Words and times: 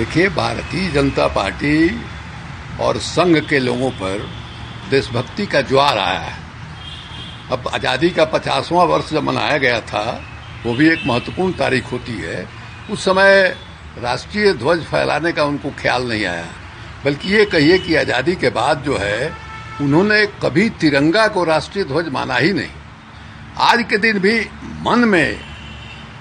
देखिए, 0.00 0.28
भारतीय 0.28 0.90
जनता 0.90 1.26
पार्टी 1.26 2.00
और 2.80 2.98
संघ 2.98 3.36
के 3.48 3.58
लोगों 3.58 3.90
पर 3.90 4.18
देशभक्ति 4.90 5.46
का 5.46 5.60
ज्वार 5.60 5.98
आया 5.98 6.18
है। 6.18 6.38
अब 7.52 7.68
आज़ादी 7.74 8.10
का 8.10 8.24
पचासवां 8.24 8.86
वर्ष 8.86 9.10
जब 9.10 9.22
मनाया 9.22 9.58
गया 9.58 9.80
था, 9.80 10.22
वो 10.66 10.74
भी 10.74 10.88
एक 10.88 11.02
महत्वपूर्ण 11.06 11.52
तारीख 11.52 11.92
होती 11.92 12.12
है। 12.12 12.48
उस 12.90 13.04
समय 13.04 13.56
राष्ट्रीय 13.98 14.52
ध्वज 14.52 14.84
फैलाने 14.84 15.32
का 15.32 15.44
उनको 15.44 15.70
ख्याल 15.70 16.08
नहीं 16.08 16.24
आया। 16.24 16.46
बल्कि 17.04 17.28
ये 17.28 17.44
कहिए 17.44 17.78
कि 17.78 17.94
आज़ादी 17.94 18.34
के 18.34 18.50
बाद 18.50 18.82
जो 18.82 18.96
है, 18.96 19.32
उन्होंने 19.80 20.26
कभी 20.26 20.68
तिरंगा 20.70 21.28
को 21.28 21.44
राष्ट्रीय 21.44 21.84
ध्वज 21.84 22.08
माना 22.08 22.36
ही 22.36 22.52
नहीं। 22.52 22.70
आज 23.58 23.84
के 23.90 23.98
दिन 23.98 24.18
भी 24.18 24.40
मन 24.86 24.98
में 24.98 25.40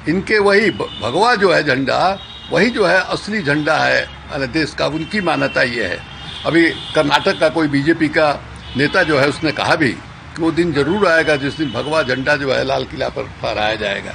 इनके 0.09 0.39
वही 0.39 0.70
भगवा 0.71 1.36
जो 1.36 1.54
है 1.54 1.64
झंडा 1.64 2.18
वही 2.52 2.70
जो 2.70 2.86
है 2.86 3.00
असली 3.00 3.41
झंडा 3.43 3.77
है 3.77 4.47
देश 4.47 4.73
का, 4.73 4.86
उनकी 4.88 5.21
मान्यता 5.21 5.62
ये 5.63 5.85
है। 5.85 5.99
अभी 6.45 6.70
कर्नाटक 6.95 7.39
का 7.39 7.49
कोई 7.49 7.67
बीजेपी 7.67 8.08
का 8.09 8.31
नेता 8.77 9.03
जो 9.03 9.17
है, 9.20 9.27
उसने 9.30 9.52
कहा 9.52 9.75
भी 9.75 9.89
कि 9.89 10.41
वो 10.41 10.52
दिन 10.52 10.73
ज़रूर 10.73 11.08
आएगा, 11.08 11.35
जिस 11.35 11.58
दिन 11.58 11.72
भगवा 11.72 12.02
झंडा 12.03 12.35
जो 12.35 12.52
है, 12.53 12.63
लाल 12.63 12.84
किला 12.85 13.09
पर 13.09 13.23
फहराया 13.41 13.75
जाएगा। 13.75 14.13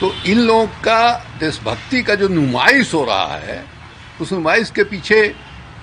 तो 0.00 0.12
इन 0.26 0.38
लोगों 0.40 0.66
का, 0.84 1.12
देशभक्ति 1.40 2.02
का 2.02 2.14
जो 2.14 2.28
नुमाइश 2.28 2.92
हो 2.94 3.04
रहा 3.04 3.36
है, 3.36 3.64
उस 4.20 4.32
नुमाइश 4.32 4.70
के 4.70 4.84
पीछे 4.84 5.34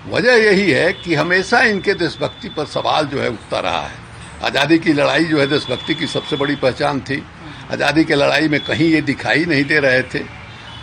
वजह 0.07 0.33
यही 0.35 0.69
है 0.71 0.91
कि 0.93 1.15
हमेशा 1.15 1.61
इनके 1.63 1.93
देशभक्ति 1.95 2.49
पर 2.49 2.65
सवाल 2.67 3.05
जो 3.05 3.21
है, 3.21 3.29
उठता 3.29 3.59
रहा 3.59 3.81
है। 3.81 4.01
आज़ादी 4.43 4.77
की 4.79 4.93
लड़ाई 4.93 5.25
जो 5.25 5.39
है, 5.39 5.47
देशभक्ति 5.47 5.95
की 5.95 6.07
सबसे 6.07 6.35
बड़ी 6.35 6.55
पहचान 6.55 6.99
थी। 6.99 7.23
आज़ादी 7.71 8.03
की 8.03 8.15
लड़ाई 8.15 8.47
में 8.47 8.59
कहीं 8.59 8.89
ये 8.89 9.01
दिखाई 9.01 9.45
नहीं 9.45 9.63
दे 9.63 9.79
रहे 9.79 10.01
थे। 10.03 10.19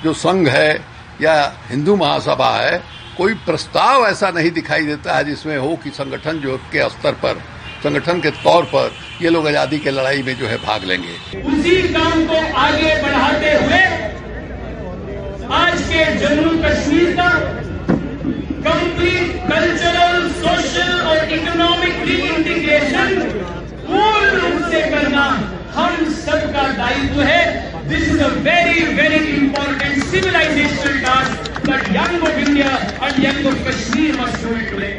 जो 0.03 0.13
संघ 0.15 0.49
है 0.49 0.73
या 1.21 1.35
हिंदू 1.71 1.97
महासभा 1.97 2.51
है, 2.53 2.83
कोई 3.17 3.35
प्रस्ताव 3.47 4.07
ऐसा 4.07 4.31
नहीं 4.31 4.51
दिखाई 4.51 4.85
देता 4.87 5.17
है 5.17 5.25
जिसमें 5.25 5.57
हो 5.59 5.75
कि 5.83 5.91
संगठन 5.93 6.39
जो 6.41 6.57
के 6.73 6.89
स्तर 6.91 7.13
पर, 7.23 7.43
संगठन 7.83 8.21
के 8.21 8.31
तौर 8.39 8.65
पर 8.67 8.93
ये 9.23 9.31
लोग 9.31 9.47
आज़ादी 9.49 9.79
के 9.79 9.91
लड़ाई 9.91 10.23
में 10.23 10.35
जो 10.39 10.47
है 10.47 10.57
भाग 10.59 10.85
लेंगे। 10.85 11.41
उसी 11.43 11.77
काम 11.95 12.27
को 12.27 12.39
आगे 12.59 12.95
बढ़ाते 13.03 13.53
हुए 13.55 13.81
आज 15.55 15.83
के 15.83 16.05
जम्मू 16.19 16.51
कश्मीर 16.63 17.15
का 17.17 17.29
कंप्लीट 18.65 19.37
कल्चरल, 19.45 20.29
सोशल 20.33 20.93
और 21.03 21.33
इकोनॉमिक 21.33 21.97
इंटीग्रेशन 22.11 23.15
पूर्ण 23.87 24.29
रूप 24.33 24.71
से 24.71 24.81
करना 24.91 25.25
हम 25.75 26.05
सबका 26.17 26.67
दायित्व 26.75 27.21
है। 27.23 27.70
This 27.91 28.09
is 28.09 28.21
a 28.23 28.27
very 28.43 28.83
very 28.95 29.17
important 29.37 30.03
civilisation 30.03 30.99
task 31.05 31.49
that 31.61 31.89
young 31.89 32.23
of 32.23 32.37
India 32.39 32.77
and 33.05 33.25
young 33.25 33.47
of 33.47 33.65
Kashmir 33.69 34.21
must 34.21 34.45
do 34.45 34.55
it 34.57 34.71
today 34.71 34.91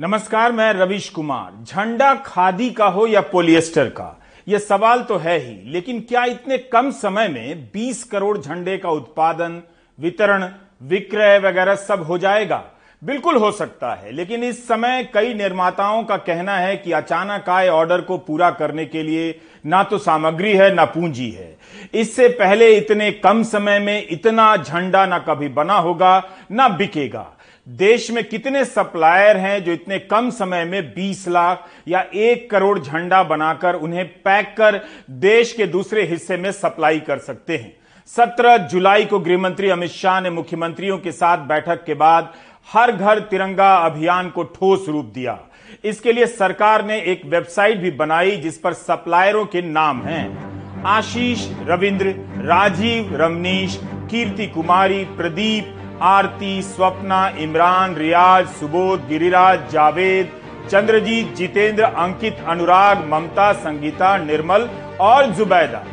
नमस्कार, 0.00 0.52
मैं 0.52 0.72
रविश 0.72 1.08
कुमार। 1.08 1.64
झंडा 1.64 2.14
खादी 2.26 2.68
का 2.70 2.86
हो 2.86 3.06
या 3.06 3.20
पोलिएस्टर 3.30 3.88
का? 3.88 4.08
यह 4.48 4.58
सवाल 4.58 5.02
तो 5.02 5.16
है 5.16 5.38
ही, 5.38 5.72
लेकिन 5.72 6.00
क्या 6.00 6.24
इतने 6.24 6.58
कम 6.72 6.90
समय 6.90 7.28
में 7.28 7.70
20 7.72 8.02
करोड़ 8.04 8.36
झंडे 8.38 8.76
का 8.76 8.90
उत्पादन, 8.90 9.60
वितरण, 9.98 10.48
विक्रय 10.82 11.38
वगैरह 11.38 11.74
सब 11.74 12.02
हो 12.02 12.18
जाएगा? 12.18 12.62
बिल्कुल 13.06 13.36
हो 13.36 13.50
सकता 13.52 13.92
है, 13.94 14.12
लेकिन 14.12 14.44
इस 14.44 14.66
समय 14.68 15.08
कई 15.14 15.34
निर्माताओं 15.34 16.02
का 16.04 16.16
कहना 16.18 16.56
है 16.58 16.76
कि 16.76 16.92
अचानक 16.92 17.48
आए 17.48 17.68
ऑर्डर 17.68 18.00
को 18.00 18.16
पूरा 18.18 18.50
करने 18.50 18.86
के 18.86 19.02
लिए 19.02 19.38
ना 19.66 19.82
तो 19.82 19.98
सामग्री 19.98 20.52
है, 20.52 20.74
ना 20.74 20.84
पूंजी 20.84 21.30
है। 21.30 21.56
इससे 21.94 22.28
पहले 22.30 22.74
इतने 22.76 23.10
कम 23.12 23.42
समय 23.42 23.78
में 23.78 24.06
इतना 24.10 24.56
झंडा 24.56 25.04
ना 25.06 25.18
कभी 25.18 25.48
बना 25.50 25.76
होगा, 25.76 26.22
ना 26.50 26.68
बिकेगा। 26.68 27.26
देश 27.66 28.10
में 28.10 28.22
कितने 28.24 28.64
सप्लायर 28.64 29.36
हैं 29.36 29.62
जो 29.64 29.72
इतने 29.72 29.98
कम 30.00 30.30
समय 30.32 30.64
में 30.64 30.94
20 30.94 31.26
लाख 31.28 31.64
या 31.88 32.04
एक 32.14 32.50
करोड़ 32.50 32.78
झंडा 32.78 33.22
बनाकर 33.24 33.74
उन्हें 33.76 34.06
पैक 34.22 34.54
कर 34.58 34.80
देश 35.10 35.52
के 35.52 35.66
दूसरे 35.68 36.06
हिस्से 36.06 36.36
में 36.36 36.52
सप्लाई 36.52 37.00
कर 37.00 37.18
सकते 37.18 37.56
हैं? 37.56 37.76
17 38.08 38.56
जुलाई 38.68 39.04
को 39.04 39.18
गृहमंत्री 39.18 39.70
अमित 39.70 39.90
शाह 39.90 40.20
ने 40.20 40.30
मुख्यमंत्रियों 40.30 40.98
के 40.98 41.12
साथ 41.12 41.38
बैठक 41.38 41.84
के 41.84 41.94
बाद 41.94 42.32
हर 42.68 42.92
घर 42.92 43.18
तिरंगा 43.20 43.74
अभियान 43.76 44.28
को 44.30 44.42
ठोस 44.44 44.88
रूप 44.88 45.06
दिया। 45.14 45.38
इसके 45.84 46.12
लिए 46.12 46.26
सरकार 46.26 46.84
ने 46.84 46.98
एक 47.02 47.24
वेबसाइट 47.26 47.78
भी 47.78 47.90
बनाई 47.90 48.36
जिस 48.36 48.58
पर 48.58 48.72
सप्लायरों 48.72 49.44
के 49.44 49.62
नाम 49.62 50.02
हैं। 50.02 50.84
आशीष, 50.86 51.46
रविंद्र, 51.62 52.14
राजीव 52.44 53.14
रमनीश 53.16 53.78
कीर्ति 54.10 54.46
कुमारी, 54.46 55.04
प्रदीप, 55.16 55.72
आरती, 56.02 56.60
स्वप्ना, 56.62 57.28
इमरान, 57.38 57.94
रियाज, 57.94 58.46
सुबोध, 58.50 59.08
गिरिराज, 59.08 59.70
जावेद, 59.70 60.32
चंद्रजीत, 60.70 61.34
जितेंद्र, 61.34 61.82
अंकित, 61.82 62.44
अनुराग, 62.48 63.06
ममता, 63.06 63.52
संगीता, 63.52 64.16
निर्मल 64.18 64.68
और 65.00 65.26
जुबैदा। 65.30 65.84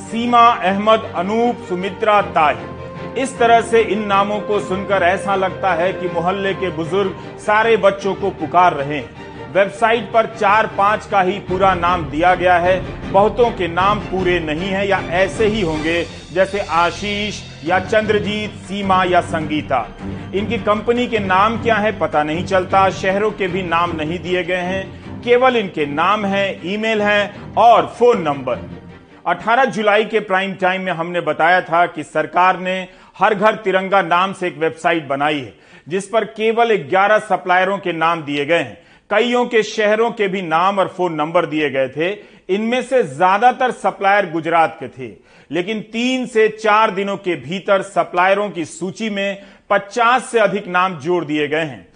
सीमा, 0.00 0.46
अहमद, 0.46 1.12
अनूप, 1.16 1.64
सुमित्रा 1.68 2.20
ताही 2.22 2.79
इस 3.18 3.38
तरह 3.38 3.60
से 3.60 3.80
इन 3.82 4.06
नामों 4.06 4.40
को 4.40 4.60
सुनकर 4.60 5.02
ऐसा 5.02 5.34
लगता 5.34 5.72
है 5.74 5.92
कि 5.92 6.08
मोहल्ले 6.08 6.54
के 6.54 6.70
बुज़ुर्ग 6.70 7.16
सारे 7.38 7.76
बच्चों 7.76 8.14
को 8.14 8.30
पुकार 8.30 8.74
रहे 8.74 8.98
हैं। 8.98 9.52
वेबसाइट 9.52 10.12
पर 10.12 10.26
चार 10.26 10.66
पाँच 10.78 11.06
का 11.06 11.20
ही 11.20 11.38
पूरा 11.38 11.74
नाम 11.74 12.04
दिया 12.04 12.34
गया 12.34 12.58
है। 12.58 12.80
बहुतों 13.12 13.50
के 13.50 13.68
नाम 13.68 13.98
पूरे 13.98 14.38
नहीं 14.40 14.68
है 14.68 14.88
या 14.88 14.98
ऐसे 14.98 15.46
ही 15.46 15.60
होंगे, 15.60 16.06
जैसे 16.32 16.60
आशीष 16.60 17.40
या 17.64 17.78
चंद्रजीत, 17.78 18.50
सीमा 18.50 19.04
या 19.04 19.20
संगीता। 19.20 19.86
इनकी 20.34 20.58
कंपनी 20.58 21.06
के 21.06 21.18
नाम 21.18 21.62
क्या 21.62 21.76
है 21.76 21.98
पता 21.98 22.22
नहीं 22.22 22.44
चलता। 22.44 22.90
शहरों 22.90 23.30
के 23.30 23.48
भी 23.48 23.62
नाम 23.62 23.96
नहीं 23.96 24.18
दिए 24.18 24.44
गए 24.44 24.60
हैं। 24.62 25.22
केवल 25.22 25.56
इनके 25.56 25.86
नाम 25.86 26.24
है, 26.24 26.72
ईमेल 26.74 27.02
है 27.02 27.34
और 27.56 27.86
फ़ोन 27.98 28.22
नंबर। 28.22 28.68
18 29.26 29.64
जुलाई 29.64 30.04
के 30.04 30.20
प्राइम 30.20 30.54
टाइम 30.54 30.82
में 30.82 30.92
हमने 30.92 31.20
बताया 31.20 31.60
था 31.60 31.86
कि 31.86 32.02
सरकार 32.02 32.58
ने 32.58 32.88
हर 33.20 33.34
घर 33.34 33.54
तिरंगा 33.54 34.02
नाम 34.02 34.32
से 34.32 34.46
एक 34.46 34.56
वेबसाइट 34.58 35.06
बनाई 35.08 35.38
है, 35.38 35.52
जिस 35.88 36.06
पर 36.08 36.24
केवल 36.26 36.76
11 36.88 37.18
सप्लायरों 37.20 37.78
के 37.78 37.92
नाम 37.92 38.22
दिए 38.22 38.44
गए 38.46 38.58
हैं। 38.58 38.78
कईयों 39.10 39.44
के 39.46 39.62
शहरों 39.62 40.10
के 40.10 40.28
भी 40.28 40.42
नाम 40.42 40.78
और 40.78 40.88
फ़ोन 40.88 41.14
नंबर 41.14 41.46
दिए 41.46 41.70
गए 41.70 41.88
थे। 41.88 42.10
इनमें 42.48 42.82
से 42.82 43.02
ज़्यादातर 43.04 43.70
सप्लायर 43.72 44.30
गुजरात 44.30 44.76
के 44.80 44.88
थे, 44.88 45.12
लेकिन 45.50 45.80
तीन 45.82 46.26
से 46.26 46.48
चार 46.50 46.90
दिनों 46.90 47.16
के 47.16 47.34
भीतर 47.38 47.82
सप्लायरों 47.82 48.48
की 48.50 48.64
सूची 48.64 49.10
में 49.10 49.42
50 49.70 50.30
से 50.30 50.38
अधिक 50.38 50.68
नाम 50.68 50.98
जोड़ 50.98 51.24
दिए 51.24 51.48
गए 51.48 51.64
हैं। 51.64 51.86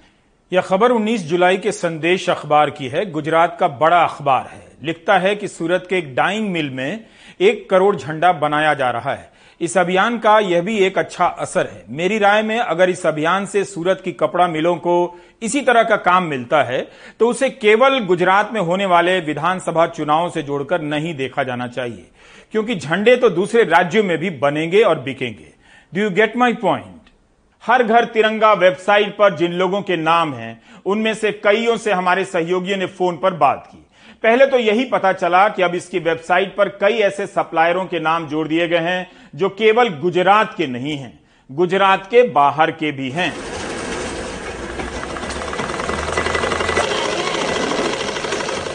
यह 0.52 0.60
खबर 0.60 0.92
19 0.92 1.22
जुलाई 1.22 1.56
के 1.56 1.72
संदेश 1.72 2.28
अखबार 2.30 2.70
की 2.70 2.88
है। 2.88 3.10
गुजरात 3.10 3.56
का 3.60 3.68
बड़ा 3.70 4.02
अखबार 4.02 4.46
है। 4.46 4.62
लिखता 4.82 5.18
है 5.18 5.34
कि 5.36 5.48
सूरत 5.48 5.86
के 5.90 5.98
एक 5.98 6.14
डाइंग 6.14 6.50
मिल 6.50 6.70
में 6.70 7.04
एक 7.40 7.68
करोड़ 7.70 7.94
झंडा 7.96 8.32
बनाया 8.32 8.74
जा 8.74 8.90
रहा 8.90 9.14
है। 9.14 9.32
इस 9.60 9.76
अभियान 9.78 10.18
का 10.18 10.38
यह 10.40 10.60
भी 10.60 10.76
एक 10.78 10.98
अच्छा 10.98 11.26
असर 11.26 11.66
है। 11.66 11.84
मेरी 11.90 12.18
राय 12.18 12.42
में 12.42 12.58
अगर 12.58 12.90
इस 12.90 13.04
अभियान 13.06 13.46
से 13.46 13.64
सूरत 13.64 14.00
की 14.04 14.12
कपड़ा 14.12 14.46
मिलों 14.48 14.74
को 14.76 14.96
इसी 15.42 15.60
तरह 15.60 15.82
का 15.82 15.96
काम 15.98 16.24
मिलता 16.24 16.62
है 16.62 16.80
तो 17.20 17.28
उसे 17.28 17.50
केवल 17.50 17.98
गुजरात 18.00 18.52
में 18.52 18.60
होने 18.60 18.86
वाले 18.86 19.18
विधानसभा 19.20 19.86
चुनाव 19.86 20.30
से 20.30 20.42
जोड़कर 20.42 20.80
नहीं 20.82 21.14
देखा 21.14 21.42
जाना 21.42 21.66
चाहिए, 21.68 22.06
क्योंकि 22.52 22.74
झंडे 22.76 23.16
तो 23.16 23.30
दूसरे 23.30 23.64
राज्यों 23.64 24.04
में 24.04 24.16
भी 24.18 24.30
बनेंगे 24.32 24.82
और 24.82 25.00
बिकेंगे। 25.00 25.52
Do 25.92 26.02
you 26.02 26.10
get 26.10 26.36
my 26.36 26.54
point 26.54 27.10
Har 27.64 27.82
Ghar 27.82 28.04
Tiranga 28.04 28.52
website 28.52 29.16
पर 29.16 29.36
जिन 29.36 29.52
लोगों 29.52 29.80
के 29.82 29.96
नाम 29.96 30.34
हैं, 30.34 30.60
उनमें 30.86 31.14
से 31.14 31.32
कईयों 31.44 31.76
से 31.76 31.92
हमारे 31.92 32.24
सहयोगियों 32.24 32.76
ने 32.78 32.86
फ़ोन 32.88 33.16
पर 33.16 33.34
बात 33.34 33.68
की। 33.68 33.83
पहले 34.24 34.44
तो 34.46 34.58
यही 34.58 34.84
पता 34.84 35.12
चला 35.12 35.48
कि 35.48 35.62
अब 35.62 35.74
इसकी 35.74 35.98
वेबसाइट 36.00 36.54
पर 36.56 36.68
कई 36.80 36.98
ऐसे 37.04 37.26
सप्लायरों 37.26 37.84
के 37.86 37.98
नाम 38.00 38.26
जोड़ 38.28 38.46
दिए 38.48 38.68
गए 38.68 38.78
हैं, 38.78 39.10
जो 39.34 39.48
केवल 39.50 39.88
गुजरात 39.98 40.54
के 40.56 40.66
नहीं 40.66 40.96
हैं, 40.98 41.12
गुजरात 41.50 42.06
के 42.10 42.22
बाहर 42.30 42.70
के 42.72 42.92
भी 42.92 43.10
हैं। 43.10 43.30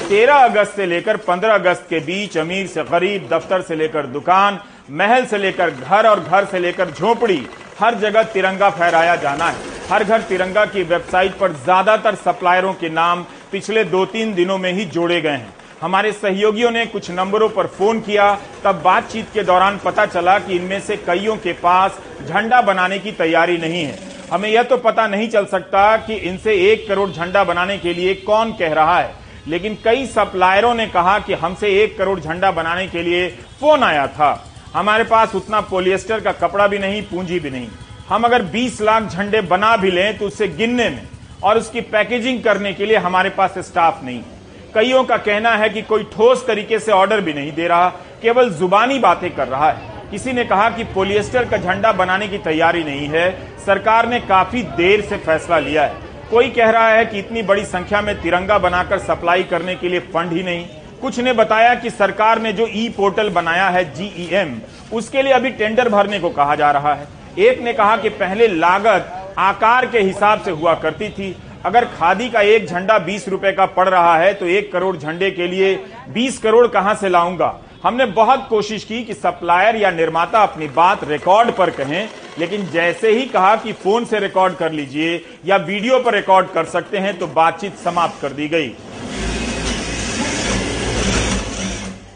तेरह 0.09 0.35
अगस्त 0.35 0.75
से 0.75 0.85
लेकर 0.85 1.17
पंद्रह 1.23 1.53
अगस्त 1.53 1.85
के 1.89 1.99
बीच 2.01 2.37
अमीर 2.37 2.67
से 2.67 2.83
गरीब, 2.83 3.27
दफ्तर 3.31 3.61
से 3.61 3.75
लेकर 3.75 4.05
दुकान, 4.09 4.59
महल 4.91 5.25
से 5.25 5.37
लेकर 5.37 5.71
घर 5.71 6.07
और 6.07 6.19
घर 6.19 6.45
से 6.45 6.59
लेकर 6.59 6.91
झोपड़ी, 6.91 7.45
हर 7.79 7.95
जगह 7.97 8.23
तिरंगा 8.27 8.69
फहराया 8.69 9.15
जाना 9.17 9.49
है। 9.49 9.67
हर 9.89 10.03
घर 10.03 10.21
तिरंगा 10.21 10.65
की 10.67 10.83
वेबसाइट 10.85 11.37
पर 11.37 11.51
ज़्यादातर 11.55 12.15
सप्लायरों 12.17 12.73
के 12.73 12.89
नाम 12.91 13.25
पिछले 13.51 13.83
दो 13.83 14.05
तीन 14.05 14.33
दिनों 14.33 14.57
में 14.57 14.73
ही 14.73 14.85
जोड़े 14.85 15.21
गए 15.21 15.29
हैं। 15.29 15.53
हमारे 15.81 16.11
सहयोगियों 16.11 16.71
ने 16.71 16.85
कुछ 16.85 17.09
नंबरों 17.11 17.49
पर 17.49 17.67
फ़ोन 17.67 17.99
किया, 17.99 18.39
तब 18.63 18.81
बातचीत 18.81 19.27
के 19.33 19.43
दौरान 19.43 19.79
पता 19.85 20.05
चला 20.05 20.39
कि 20.39 20.55
इनमें 20.55 20.79
से 20.79 20.97
कईयों 20.97 21.35
के 21.37 21.53
पास 21.53 21.99
झंडा 22.27 22.61
बनाने 22.61 22.99
की 22.99 23.11
तैयारी 23.11 23.57
नहीं 23.57 23.83
है। 23.83 23.97
हमें 24.31 24.49
यह 24.49 24.63
तो 24.63 24.77
पता 24.77 25.07
नहीं 25.07 25.29
चल 25.29 25.45
सकता 25.45 25.97
कि 25.97 26.13
इनसे 26.13 26.55
एक 26.71 26.87
करोड़ 26.87 27.09
झंडा 27.09 27.43
बनाने 27.43 27.77
के 27.77 27.93
लिए 27.93 28.13
कौन 28.15 28.51
कह 28.51 28.73
रहा 28.73 28.99
है। 28.99 29.13
लेकिन 29.47 29.77
कई 29.83 30.05
सप्लायरों 30.05 30.73
ने 30.75 30.87
कहा 30.87 31.19
कि 31.19 31.33
हमसे 31.33 31.69
एक 31.83 31.97
करोड़ 31.97 32.19
झंडा 32.19 32.51
बनाने 32.51 32.87
के 32.87 33.03
लिए 33.03 33.27
फ़ोन 33.59 33.83
आया 33.83 34.07
था। 34.07 34.31
हमारे 34.73 35.03
पास 35.03 35.35
उतना 35.35 35.61
पोलिएस्टर 35.61 36.19
का 36.19 36.31
कपड़ा 36.31 36.67
भी 36.67 36.77
नहीं, 36.77 37.01
पूंजी 37.01 37.39
भी 37.39 37.49
नहीं। 37.49 37.67
हम 38.09 38.23
अगर 38.23 38.41
20 38.41 38.81
लाख 38.81 39.03
झंडे 39.03 39.41
बना 39.41 39.75
भी 39.77 39.91
लें 39.91 40.17
तो 40.17 40.27
उसे 40.27 40.47
गिनने 40.47 40.89
में 40.89 41.01
और 41.43 41.57
उसकी 41.57 41.81
पैकेजिंग 41.81 42.43
करने 42.43 42.73
के 42.73 42.85
लिए 42.85 42.97
हमारे 42.97 43.29
पास 43.29 43.57
स्टाफ 43.57 44.03
नहीं 44.03 44.17
है। 44.17 44.37
कईयों 44.75 45.03
का 45.03 45.17
कहना 45.17 45.51
है 45.51 45.69
कि 45.69 45.81
कोई 45.81 46.03
ठोस 46.03 46.45
तरीके 46.47 46.79
से 46.79 46.91
ऑर्डर 46.91 47.21
भी 47.21 47.33
नहीं 47.33 47.51
दे 47.51 47.67
रहा, 47.67 47.87
केवल 48.21 48.49
जुबानी 48.49 48.99
बातें 48.99 49.29
कर 49.35 49.47
रहा 49.47 49.69
है। 49.71 50.09
किसी 50.11 50.33
ने 50.33 50.43
कहा 50.45 50.69
कि 50.69 50.83
पोलिएस्टर 50.83 51.45
का 51.45 51.57
झंडा 51.57 51.91
बनाने 51.91 52.27
की 52.27 52.37
तैयारी 52.37 52.83
नहीं 52.83 53.07
है। 53.07 53.31
सरकार 53.65 54.09
ने 54.09 54.19
काफ़ी 54.19 54.61
देर 54.77 55.01
से 55.01 55.17
फैसला 55.17 55.59
लिया 55.59 55.83
है। 55.83 56.07
कोई 56.31 56.49
कह 56.49 56.69
रहा 56.69 56.87
है 56.87 57.05
कि 57.05 57.19
इतनी 57.19 57.41
बड़ी 57.41 57.65
संख्या 57.65 58.01
में 58.01 58.21
तिरंगा 58.21 58.57
बनाकर 58.57 58.99
सप्लाई 58.99 59.43
करने 59.43 59.75
के 59.75 59.89
लिए 59.89 59.99
फंड 59.99 60.33
ही 60.33 60.43
नहीं। 60.43 60.65
कुछ 61.01 61.19
ने 61.19 61.33
बताया 61.33 61.73
कि 61.75 61.89
सरकार 61.89 62.41
ने 62.41 62.53
जो 62.53 62.67
ई 62.67 62.87
पोर्टल 62.89 63.29
बनाया 63.29 63.69
है 63.69 63.83
जीईएम 63.95 64.57
उसके 64.93 65.21
लिए 65.21 65.33
अभी 65.33 65.49
टेंडर 65.49 65.89
भरने 65.89 66.19
को 66.19 66.29
कहा 66.29 66.55
जा 66.55 66.71
रहा 66.71 66.93
है। 66.93 67.07
एक 67.39 67.61
ने 67.61 67.73
कहा 67.73 67.97
कि 67.97 68.09
पहले 68.09 68.47
लागत 68.47 69.18
आकार 69.39 69.85
के 69.85 69.99
हिसाब 69.99 70.41
से 70.41 70.51
हुआ 70.51 70.73
करती 70.75 71.09
थी। 71.09 71.35
अगर 71.65 71.85
खादी 71.87 72.29
का 72.29 72.41
एक 72.41 72.65
झंडा 72.67 72.97
बीस 72.99 73.27
रुपए 73.29 73.51
का 73.51 73.65
पड़ 73.67 73.87
रहा 73.89 74.17
है 74.17 74.33
तो 74.33 74.45
एक 74.47 74.71
करोड़ 74.71 74.95
झंडे 74.97 75.29
के 75.31 75.47
लिए 75.47 75.75
बीस 76.09 76.37
करोड़ 76.39 76.67
कहाँ 76.67 76.95
से 76.95 77.09
लाऊँगा? 77.09 77.59
हमने 77.83 78.05
बहुत 78.07 78.47
कोशिश 78.49 78.83
की 78.83 79.03
कि 79.03 79.13
सप्लायर 79.13 79.75
या 79.75 79.91
निर्माता 79.91 80.41
अपनी 80.43 80.67
बात 80.67 81.03
रिकॉर्ड 81.03 81.51
पर 81.51 81.69
कहें, 81.69 82.09
लेकिन 82.39 82.65
जैसे 82.67 83.11
ही 83.11 83.25
कहा 83.27 83.55
कि 83.55 83.73
फ़ोन 83.73 84.05
से 84.05 84.19
रिकॉर्ड 84.19 84.55
कर 84.55 84.71
लीजिए 84.71 85.15
या 85.45 85.57
वीडियो 85.57 85.99
पर 85.99 86.15
रिकॉर्ड 86.15 86.47
कर 86.47 86.65
सकते 86.67 86.97
हैं 86.97 87.17
तो 87.19 87.27
बातचीत 87.29 87.77
समाप्त 87.77 88.21
कर 88.21 88.33
दी 88.33 88.47
गई। 88.47 88.69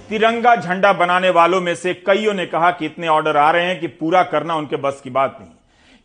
तिरंगा 0.10 0.56
झंडा 0.56 0.94
बनाने 0.94 1.30
वालों 1.32 1.62
में 1.62 1.76
से 1.76 1.94
कईयों 2.08 2.34
ने 2.34 2.46
कहा 2.46 2.72
कि 2.72 2.86
इतने 2.86 3.08
ऑर्डर 3.08 3.38
आ 3.38 3.50
रहे 3.52 3.66
हैं 3.66 3.80
कि 3.80 3.88
पूरा 3.90 4.24
करना 4.26 4.56
उनके 4.56 4.76
बस 4.78 5.02
की 5.04 5.10
बात 5.10 5.38
नहीं। 5.40 5.52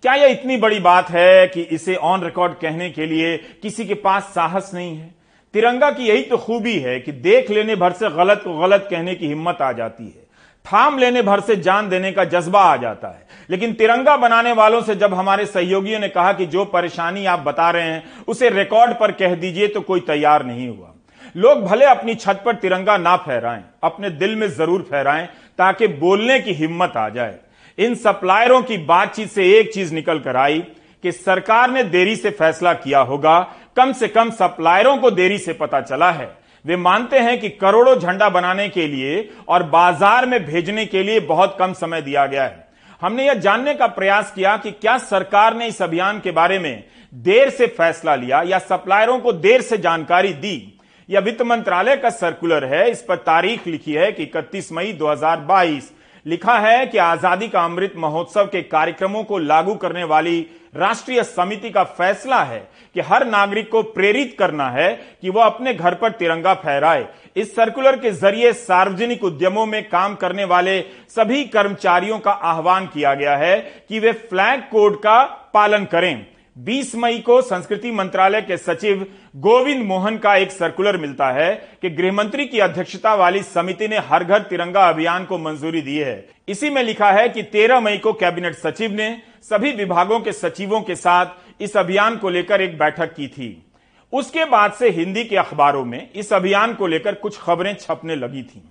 क्या 0.04 0.12
यह 0.14 0.26
इतनी 0.26 0.56
बड़ी 0.56 0.78
बात 0.80 1.08
है 1.10 1.46
कि 1.46 1.62
इसे 1.62 1.94
ऑन 1.96 2.22
रिकॉर्ड 2.24 2.52
कहने 2.52 2.88
के 2.90 3.06
लिए 3.06 3.36
किसी 3.62 3.84
के 3.84 3.94
पास 3.94 4.24
साहस 4.24 4.70
नहीं 4.74 4.96
है? 4.96 5.10
तिरंगा 5.54 5.90
की 5.90 6.04
यही 6.04 6.22
तो 6.22 6.36
खूबी 6.36 6.78
है 6.78 6.98
कि 7.00 7.12
देख 7.12 7.50
लेने 7.50 7.76
भर 7.76 7.92
से 7.92 8.10
गलत 8.10 8.40
को 8.44 8.58
गलत 8.58 8.86
कहने 8.90 9.14
की 9.14 9.26
हिम्मत 9.26 9.62
आ 9.62 9.70
जाती 9.72 10.04
है। 10.04 10.26
थाम 10.66 10.98
लेने 10.98 11.22
भर 11.22 11.40
से 11.40 11.56
जान 11.56 11.88
देने 11.88 12.12
का 12.12 12.24
जज्बा 12.24 12.60
आ 12.62 12.76
जाता 12.76 13.08
है। 13.08 13.26
लेकिन 13.50 13.72
तिरंगा 13.72 14.16
बनाने 14.16 14.52
वालों 14.52 14.80
से 14.82 14.94
जब 14.94 15.14
हमारे 15.14 15.46
सहयोगियों 15.46 16.00
ने 16.00 16.08
कहा 16.08 16.32
कि 16.32 16.46
जो 16.46 16.64
परेशानी 16.66 17.24
आप 17.26 17.40
बता 17.40 17.70
रहे 17.70 17.82
हैं, 17.82 18.02
उसे 18.28 18.50
रिकॉर्ड 18.50 18.92
पर 18.92 19.12
कह 19.12 19.34
दीजिए 19.34 19.68
तो 19.68 19.80
कोई 19.80 20.00
तैयार 20.02 20.44
नहीं 20.44 20.68
हुआ। 20.68 20.94
लोग 21.36 21.64
भले 21.64 21.84
अपनी 21.84 22.14
छत 22.14 22.42
पर 22.44 22.54
तिरंगा 22.54 22.96
ना 22.96 23.16
फहराएँ, 23.16 23.62
अपने 23.82 24.10
दिल 24.10 24.36
में 24.36 24.48
ज़रूर 24.48 24.88
फहराएँ 24.90 25.26
ताकि 25.58 25.86
बोलने 25.88 26.38
की 26.40 26.52
हिम्मत 26.54 26.96
आ 26.96 27.08
जाए। 27.08 27.38
इन 27.78 27.94
सप्लायरों 27.94 28.60
की 28.62 28.76
बातचीत 28.78 29.30
से 29.30 29.44
एक 29.58 29.72
चीज़ 29.75 29.94
निकल 29.94 30.19
कर 30.19 30.36
आई 30.36 30.58
कि 31.04 31.12
सरकार 31.12 31.70
ने 31.70 31.82
देरी 31.84 32.14
से 32.16 32.30
फैसला 32.30 32.72
किया 32.75 33.00
होगा। 33.00 33.40
कम 33.76 33.92
से 33.92 34.08
कम 34.08 34.30
सप्लायरों 34.30 34.96
को 34.98 35.10
देरी 35.10 35.38
से 35.38 35.52
पता 35.52 35.80
चला 35.80 36.10
है। 36.10 36.30
वे 36.64 36.76
मानते 36.76 37.19
हैं 37.19 37.38
कि 37.40 37.48
करोड़ों 37.50 37.94
झंडा 37.96 38.28
बनाने 38.28 38.69
के 38.69 38.86
लिए 38.86 39.28
और 39.48 39.62
बाज़ार 39.62 40.26
में 40.26 40.44
भेजने 40.44 40.86
के 40.86 41.02
लिए 41.02 41.20
बहुत 41.20 41.56
कम 41.58 41.72
समय 41.72 42.02
दिया 42.02 42.26
गया 42.26 42.44
है। 42.44 42.66
हमने 43.02 43.26
यह 43.26 43.34
जानने 43.34 43.75
का 43.75 43.86
प्रयास 43.86 44.32
किया 44.32 44.56
कि 44.56 44.70
क्या 44.70 44.96
सरकार 44.98 45.56
ने 45.56 45.66
इस 45.66 45.81
अभियान 45.82 46.19
के 46.20 46.31
बारे 46.31 46.58
में 46.58 46.84
देर 47.12 47.50
से 47.50 47.66
फैसला 47.69 48.14
लिया 48.14 48.42
या 48.42 48.58
सप्लायरों 48.58 49.19
को 49.19 49.32
देर 49.34 49.62
से 49.62 49.78
जानकारी 49.78 50.32
दी। 50.34 50.81
यह 51.08 51.20
वित्त 51.20 51.42
मंत्रालय 51.42 51.96
का 51.96 52.10
सर्कुलर 52.10 52.64
है। 52.64 52.90
इस 52.90 53.02
पर 53.02 53.16
तारीख 53.19 53.66
लिखी 53.66 53.92
है 53.92 54.10
कि 54.12 54.22
इकतीस 54.22 54.72
मई 54.72 54.92
2022 54.92 55.92
लिखा 56.28 56.58
है 56.58 56.86
कि 56.86 56.98
आज़ादी 56.98 57.48
का 57.48 57.60
अमृत 57.60 57.92
महोत्सव 57.96 58.46
के 58.46 58.62
कार्यक्रमों 58.62 59.22
को 59.25 59.38
लागू 59.38 59.75
करने 59.75 60.04
वाली 60.04 60.40
राष्ट्रीय 60.76 61.22
समिति 61.25 61.70
का 61.70 61.84
फैसला 61.84 62.42
है 62.42 62.58
कि 62.94 63.00
हर 63.00 63.26
नागरिक 63.26 63.70
को 63.70 63.82
प्रेरित 63.92 64.34
करना 64.38 64.69
है 64.70 64.92
कि 65.22 65.30
वह 65.30 65.44
अपने 65.44 65.75
घर 65.75 65.94
पर 65.94 66.10
तिरंगा 66.12 66.54
फहराए। 66.54 67.06
इस 67.36 67.54
सर्कुलर 67.56 67.96
के 67.96 68.10
ज़रिए 68.12 68.52
सार्वजनिक 68.52 69.25
उद्यमों 69.25 69.66
में 69.66 69.82
काम 69.88 70.14
करने 70.14 70.44
वाले 70.44 70.80
सभी 71.10 71.44
कर्मचारियों 71.46 72.19
का 72.19 72.31
आह्वान 72.31 72.86
किया 72.86 73.14
गया 73.14 73.36
है 73.36 73.58
कि 73.88 74.00
वे 74.00 74.12
फ्लैग 74.12 74.69
कोड 74.70 74.98
का 74.98 75.22
पालन 75.54 75.84
करें। 75.84 76.26
20 76.58 76.94
मई 76.94 77.19
को 77.19 77.43
संस्कृति 77.43 77.90
मंत्रालय 77.90 78.40
के 78.40 78.56
सचिव 78.56 79.06
गोविंद 79.37 79.84
मोहन 79.87 80.16
का 80.19 80.34
एक 80.37 80.52
सर्कुलर 80.52 80.96
मिलता 80.96 81.31
है 81.31 81.55
कि 81.82 81.90
गृहमंत्री 81.90 82.46
की 82.46 82.58
अध्यक्षता 82.58 83.14
वाली 83.14 83.43
समिति 83.43 83.88
ने 83.88 83.99
हर 83.99 84.25
घर 84.25 84.43
तिरंगा 84.43 84.88
अभियान 84.88 85.25
को 85.25 85.38
मंजूरी 85.38 85.82
दी 85.82 85.96
है। 85.96 86.28
इसी 86.49 86.70
में 86.70 86.82
लिखा 86.82 87.10
है 87.12 87.28
कि 87.28 87.43
13 87.43 87.81
मई 87.81 87.99
को 87.99 88.12
कैबिनेट 88.12 88.55
सचिव 88.55 88.93
ने 88.93 89.10
सभी 89.43 89.72
विभागों 89.72 90.20
के 90.20 90.32
सचिवों 90.32 90.81
के 90.81 90.94
साथ 90.94 91.26
इस 91.60 91.76
अभियान 91.76 92.16
को 92.16 92.31
लेकर 92.31 92.60
एक 92.60 92.78
बैठक 92.78 93.14
की 93.14 93.28
थी। 93.28 93.66
उसके 94.12 94.44
बाद 94.44 94.72
से 94.72 94.90
हिंदी 94.90 95.25
के 95.25 95.37
अखबारों 95.37 95.84
में 95.84 96.10
इस 96.12 96.32
अभियान 96.32 96.75
को 96.75 96.87
लेकर 96.87 97.14
कुछ 97.14 97.38
खबरें 97.38 97.75
छपने 97.75 98.16
लगी 98.16 98.43
थी। 98.43 98.62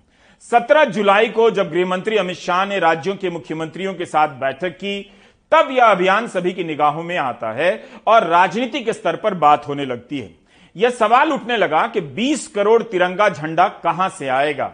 17 0.42 0.86
जुलाई 0.86 1.28
को 1.28 1.52
जब 1.52 1.72
गृहमंत्री 1.72 2.18
अमित 2.18 2.38
शाह 2.38 2.66
ने 2.66 2.80
राज्यों 2.80 3.16
के 3.16 3.30
मुख्यमंत्रियों 3.30 3.94
के 3.94 4.06
साथ 4.06 4.28
बैठक 4.28 4.70
की 4.70 5.12
तब 5.52 5.68
यह 5.72 5.86
अभियान 5.86 6.28
सभी 6.28 6.54
की 6.54 6.64
निगाहों 6.64 7.04
में 7.04 7.18
आता 7.18 7.52
है 7.52 7.84
और 8.08 8.28
राजनीतिक 8.28 8.90
स्तर 8.90 9.16
पर 9.16 9.34
बात 9.34 9.68
होने 9.68 9.86
लगती 9.86 10.20
है। 10.20 10.36
यह 10.76 10.90
सवाल 10.90 11.32
उठने 11.32 11.58
लगा 11.58 11.88
कि 11.88 12.02
20 12.02 12.48
करोड़ 12.48 12.84
तिरंगा 12.84 13.30
झंडा 13.30 13.68
कहाँ 13.68 14.10
से 14.10 14.28
आएगा? 14.28 14.66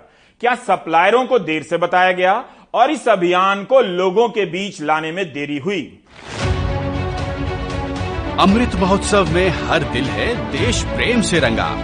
क्या 0.41 0.55
सप्लायरों 0.55 1.25
को 1.25 1.39
देर 1.39 1.63
से 1.63 1.77
बताया 1.77 2.11
गया 2.11 2.45
और 2.73 2.91
इस 2.91 3.07
अभियान 3.07 3.63
को 3.63 3.81
लोगों 3.81 4.29
के 4.29 4.45
बीच 4.45 4.81
लाने 4.81 5.11
में 5.11 5.33
देरी 5.33 5.57
हुई? 5.57 5.99
अमृत 8.39 8.75
महोत्सव 8.75 9.29
में 9.29 9.49
हर 9.49 9.83
दिल 9.83 10.03
है 10.03 10.51
देश 10.51 10.83
प्रेम 10.83 11.21
से 11.21 11.39
रंगा। 11.39 11.77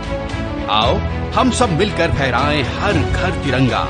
आओ, 0.70 0.96
हम 1.32 1.52
सब 1.52 1.70
मिलकर 1.70 2.12
फहराएँ 2.12 2.64
हर 2.64 2.94
घर 2.94 3.32
तिरंगा। 3.32 3.88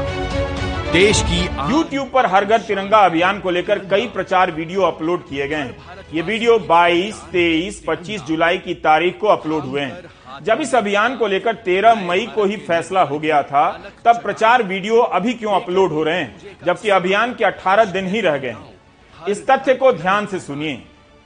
देश 0.93 1.21
की 1.21 1.39
YouTube 1.71 2.11
पर 2.11 2.25
हर 2.25 2.45
घर 2.45 2.61
तिरंगा 2.61 2.97
अभियान 2.97 3.39
को 3.39 3.49
लेकर 3.49 3.79
कई 3.79 4.07
प्रचार 4.07 4.51
वीडियो 4.51 4.81
अपलोड 4.81 5.27
किए 5.27 5.47
गए 5.47 5.55
हैं। 5.55 6.05
ये 6.13 6.21
वीडियो 6.21 6.57
22, 6.61 7.19
23, 7.31 7.79
25 7.87 8.21
जुलाई 8.27 8.57
की 8.57 8.73
तारीख 8.73 9.19
को 9.19 9.27
अपलोड 9.27 9.65
हुए 9.65 9.81
हैं। 9.81 10.43
जब 10.43 10.61
इस 10.61 10.73
अभियान 10.75 11.17
को 11.17 11.27
लेकर 11.27 11.55
13 11.65 11.95
मई 12.07 12.25
को 12.35 12.45
ही 12.45 12.57
फैसला 12.57 13.01
हो 13.01 13.19
गया 13.19 13.41
था 13.43 13.69
तब 14.05 14.21
प्रचार 14.23 14.63
वीडियो 14.63 15.01
अभी 15.01 15.33
क्यों 15.33 15.53
अपलोड 15.53 15.91
हो 15.91 16.03
रहे 16.03 16.19
हैं 16.19 16.55
जबकि 16.65 16.89
अभियान 16.89 17.33
के 17.33 17.45
18 17.45 17.85
दिन 17.85 18.07
ही 18.07 18.21
रह 18.21 18.37
गए 18.37 18.49
हैं। 18.49 19.27
इस 19.27 19.45
तथ्य 19.47 19.73
को 19.73 19.91
ध्यान 19.93 20.25
से 20.25 20.39
सुनिए। 20.39 20.81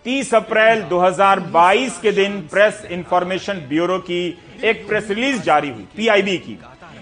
30 0.05 0.33
अप्रैल 0.35 0.81
2022 0.83 1.97
के 1.97 2.11
दिन 2.11 2.39
प्रेस 2.51 2.87
इंफॉर्मेशन 2.91 3.65
ब्यूरो 3.69 3.97
की 3.99 4.29
एक 4.63 4.87
प्रेस 4.87 5.09
रिलीज़ 5.09 5.41
जारी 5.41 5.69
हुई 5.69 5.87
पीआईबी 5.97 6.37
की। 6.39 6.57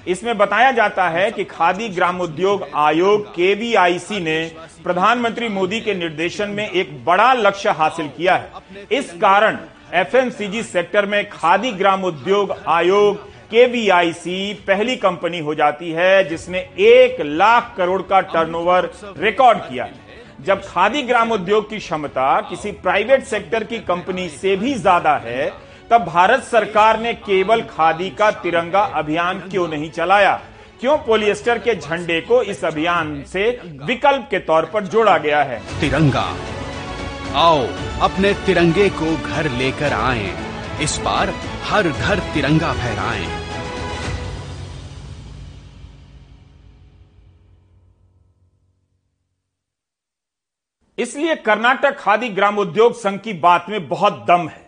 इसमें 0.08 0.38
बताया 0.38 0.72
जाता 0.72 1.08
है 1.10 1.30
कि 1.32 1.44
खादी 1.46 1.90
ग्रामोद्योग 1.90 2.66
आयोग 2.76 3.26
केवीआईसी 3.36 4.20
ने 4.20 4.40
प्रधानमंत्री 4.84 5.50
मोदी 5.50 5.80
के 5.82 5.94
निर्देशन 5.96 6.50
में 6.50 6.70
एक 6.70 7.04
बड़ा 7.06 7.32
लक्ष्य 7.34 7.70
हासिल 7.72 8.08
किया 8.08 8.36
है। 8.36 8.88
इस 8.92 9.12
कारण 9.22 9.58
एफएमसीजी 9.96 10.64
सेक्टर 10.64 11.06
में 11.06 11.30
खादी 11.30 11.72
ग्रामोद्योग 11.74 12.56
आयोग 12.70 13.30
केवीआईसी 13.52 14.54
पहली 14.68 14.96
कंपनी 14.98 15.40
हो 15.40 15.56
जाती 15.56 15.92
है, 15.92 16.24
जिसने 16.30 16.60
एक 16.80 17.22
लाख 17.22 17.74
करोड़ 17.78 18.02
का 18.02 18.22
टर्नओवर 18.24 18.92
रिकॉर्ड 19.18 19.60
किया 19.60 19.84
है। 19.84 20.10
जब 20.40 20.62
खादी 20.64 21.02
ग्रामोद्योग 21.04 21.70
की 21.70 21.78
क्षमता 21.80 22.40
किसी 22.42 22.72
प्राइवेट 22.80 23.24
सेक्टर 23.26 23.64
की 23.64 23.80
कंपनी 23.82 24.30
से 24.32 24.56
भी 24.56 24.74
ज़्यादा 24.76 25.16
है 25.18 25.52
तब 25.92 26.04
भारत 26.04 26.44
सरकार 26.44 27.00
ने 27.00 27.14
केवल 27.14 27.62
खादी 27.62 28.10
का 28.10 28.32
तिरंगा 28.32 28.82
अभियान 28.82 29.40
क्यों 29.40 29.68
नहीं 29.68 29.90
चलाया? 29.92 30.42
क्यों 30.80 30.98
पोलिएस्टर 30.98 31.60
के 31.60 31.76
झंडे 31.76 32.20
को 32.22 32.42
इस 32.44 32.64
अभियान 32.66 33.24
से 33.24 33.62
विकल्प 33.86 34.28
के 34.32 34.40
तौर 34.40 34.66
पर 34.66 34.84
जोड़ा 34.84 35.18
गया 35.18 35.44
है? 35.44 35.60
तिरंगा। 35.80 36.24
आओ 37.36 37.68
अपने 38.02 38.34
तिरंगे 38.46 38.90
को 38.90 39.18
घर 39.18 39.50
लेकर 39.52 39.94
आए। 39.94 40.32
इस 40.82 40.98
बार 40.98 41.34
हर 41.64 41.90
घर 41.90 42.20
तिरंगा 42.34 42.74
फहराएँ। 42.74 43.28
इसलिए 50.98 51.36
कर्नाटक 51.36 52.00
खादी 52.00 52.30
ग्रामोद्योग 52.30 52.94
संघ 52.94 53.20
की 53.20 53.34
बात 53.34 53.66
में 53.70 53.88
बहुत 53.88 54.26
दम 54.28 54.48
है। 54.50 54.61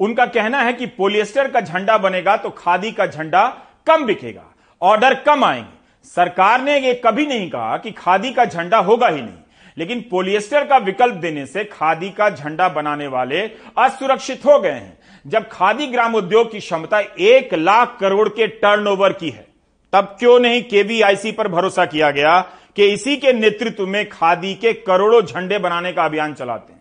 उनका 0.00 0.26
कहना 0.26 0.60
है 0.60 0.72
कि 0.72 0.86
पोलिएस्टर 0.88 1.50
का 1.50 1.60
झंडा 1.60 1.96
बनेगा 1.98 2.36
तो 2.36 2.50
खादी 2.50 2.90
का 2.92 3.06
झंडा 3.06 3.46
कम 3.86 4.04
बिकेगा, 4.04 4.44
ऑर्डर 4.82 5.14
कम 5.16 5.44
आएँगे। 5.44 5.76
सरकार 6.06 6.60
ने 6.62 6.78
यह 6.78 7.00
कभी 7.04 7.26
नहीं 7.26 7.48
कहा 7.50 7.76
कि 7.76 7.90
खादी 7.90 8.30
का 8.30 8.44
झंडा 8.44 8.78
होगा 8.78 9.08
ही 9.08 9.20
नहीं, 9.22 9.38
लेकिन 9.76 10.00
पोलिएस्टर 10.10 10.64
का 10.64 10.76
विकल्प 10.76 11.14
देने 11.14 11.46
से 11.46 11.64
खादी 11.64 12.10
का 12.10 12.28
झंडा 12.30 12.68
बनाने 12.68 13.06
वाले 13.06 13.40
असुरक्षित 13.78 14.46
हो 14.46 14.58
गए 14.58 14.70
हैं। 14.70 14.98
जब 15.26 15.48
खादी 15.48 15.86
ग्राम 15.86 16.14
उद्योग 16.14 16.50
की 16.52 16.58
क्षमता 16.58 17.00
एक 17.20 17.54
लाख 17.54 17.96
करोड़ 18.00 18.28
के 18.28 18.46
टर्नओवर 18.46 19.12
की 19.12 19.30
है, 19.30 19.46
तब 19.92 20.16
क्यों 20.18 20.38
नहीं 20.40 20.62
केवीआईसी 20.62 21.32
पर 21.32 21.48
भरोसा 21.48 21.84
किया 21.86 22.10
गया 22.10 22.40
कि 22.76 22.86
इसी 22.86 23.16
के 23.16 23.32
नेतृत्व 23.32 23.86
में 23.86 24.08
खादी 24.08 24.54
के 24.54 24.72
करोड़ों 24.72 25.22
झंडे 25.22 25.58
बनाने 25.58 25.92
का 25.92 26.04
अभियान 26.04 26.34
चलाते 26.34 26.72
हैं? 26.72 26.77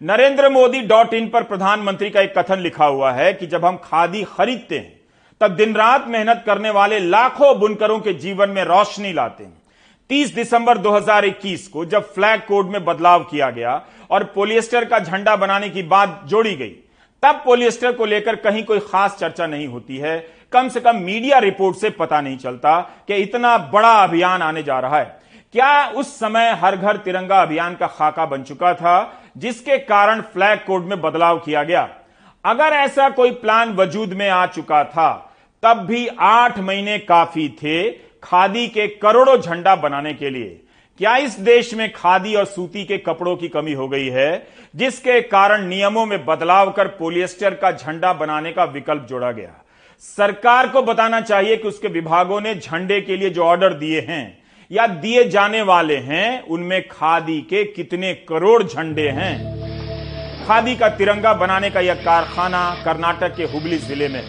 नरेंद्र 0.00 0.48
मोदी 0.48 0.80
डॉट 0.80 1.12
इन 1.14 1.28
पर 1.28 1.42
प्रधानमंत्री 1.42 2.08
का 2.10 2.20
एक 2.20 2.38
कथन 2.38 2.58
लिखा 2.58 2.84
हुआ 2.84 3.12
है 3.12 3.32
कि 3.32 3.46
जब 3.46 3.64
हम 3.64 3.76
खादी 3.76 4.22
खरीदते 4.28 4.78
हैं, 4.78 5.00
तब 5.40 5.50
दिन 5.50 5.74
रात 5.74 6.08
मेहनत 6.08 6.42
करने 6.46 6.70
वाले 6.70 6.98
लाखों 6.98 7.58
बुनकरों 7.58 7.98
के 8.00 8.12
जीवन 8.14 8.50
में 8.50 8.62
रोशनी 8.64 9.12
लाते 9.12 9.44
हैं। 9.44 9.52
30 10.10 10.34
दिसंबर 10.34 10.78
2021 10.78 11.66
को 11.68 11.84
जब 11.84 12.12
फ्लैग 12.14 12.40
कोड 12.40 12.70
में 12.70 12.84
बदलाव 12.84 13.24
किया 13.24 13.50
गया 13.50 13.80
और 14.10 14.24
पोलिएस्टर 14.24 14.84
का 14.84 14.98
झंडा 14.98 15.36
बनाने 15.36 15.68
की 15.68 15.82
बात 15.82 16.22
जोड़ी 16.26 16.54
गई, 16.54 16.70
तब 17.22 17.42
पोलिएस्टर 17.44 17.92
को 17.92 18.04
लेकर 18.04 18.36
कहीं 18.36 18.64
कोई 18.64 18.78
खास 18.82 19.16
चर्चा 19.20 19.46
नहीं 19.46 19.66
होती 19.66 19.96
है। 19.96 20.18
कम 20.52 20.68
से 20.68 20.80
कम 20.80 20.96
मीडिया 20.96 21.38
रिपोर्ट 21.38 21.76
से 21.76 21.90
पता 21.90 22.20
नहीं 22.20 22.36
चलता 22.38 22.80
कि 23.08 23.14
इतना 23.14 23.56
बड़ा 23.72 23.92
अभियान 24.02 24.42
आने 24.42 24.62
जा 24.62 24.78
रहा 24.80 24.98
है। 24.98 25.23
क्या 25.54 25.86
उस 25.88 26.08
समय 26.18 26.50
हर 26.60 26.76
घर 26.76 26.96
तिरंगा 26.96 27.40
अभियान 27.42 27.74
का 27.74 27.86
खाका 27.86 28.24
बन 28.26 28.42
चुका 28.42 28.72
था, 28.74 29.22
जिसके 29.36 29.76
कारण 29.78 30.20
फ्लैग 30.22 30.58
कोड 30.58 30.84
में 30.84 31.00
बदलाव 31.00 31.38
किया 31.38 31.62
गया? 31.62 31.88
अगर 32.44 32.72
ऐसा 32.72 33.08
कोई 33.08 33.30
प्लान 33.30 33.74
वजूद 33.74 34.12
में 34.12 34.28
आ 34.28 34.46
चुका 34.46 34.82
था, 34.84 35.36
तब 35.62 35.76
भी 35.76 36.06
आठ 36.06 36.58
महीने 36.58 36.98
काफ़ी 36.98 37.48
थे 37.48 37.90
खादी 38.22 38.66
के 38.68 38.86
करोड़ों 38.88 39.38
झंडा 39.38 39.76
बनाने 39.76 40.14
के 40.14 40.30
लिए। 40.30 40.60
क्या 41.00 41.16
इस 41.16 41.38
देश 41.40 41.74
में 41.74 41.92
खादी 41.92 42.34
और 42.34 42.44
सूती 42.44 42.84
के 42.84 42.98
कपड़ों 42.98 43.36
की 43.36 43.48
कमी 43.48 43.72
हो 43.72 43.88
गई 43.88 44.08
है, 44.08 44.46
जिसके 44.76 45.20
कारण 45.20 45.66
नियमों 45.66 46.06
में 46.06 46.24
बदलाव 46.26 46.70
कर 46.70 46.88
पोलिएस्टर 46.88 47.54
का 47.54 47.72
झंडा 47.72 48.12
बनाने 48.12 48.52
का 48.52 48.64
विकल्प 48.64 49.06
जोड़ा 49.10 49.32
गया? 49.32 49.54
सरकार 50.00 50.68
को 50.68 50.82
बताना 50.82 51.20
चाहिए 51.20 51.56
कि 51.56 51.68
उसके 51.68 51.88
विभागों 51.88 52.40
ने 52.40 52.54
झंडे 52.54 53.00
के 53.00 53.16
लिए 53.16 53.30
जो 53.30 53.44
ऑर्डर 53.44 53.74
दिए 53.74 54.00
हैं 54.00 54.43
या 54.70 54.86
दिए 54.86 55.24
जाने 55.24 55.62
वाले 55.62 55.96
हैं, 55.98 56.42
उनमें 56.42 56.88
खादी 56.88 57.40
के 57.40 57.64
कितने 57.66 58.12
करोड़ 58.28 58.62
झंडे 58.62 59.08
हैं। 59.10 59.34
खादी 60.46 60.74
का 60.76 60.88
तिरंगा 60.90 61.32
बनाने 61.34 61.70
का 61.70 61.80
यह 61.80 61.94
कारखाना 62.04 62.64
कर्नाटक 62.84 63.36
के 63.36 63.44
हुगली 63.44 63.78
ज़िले 63.78 64.08
में 64.08 64.22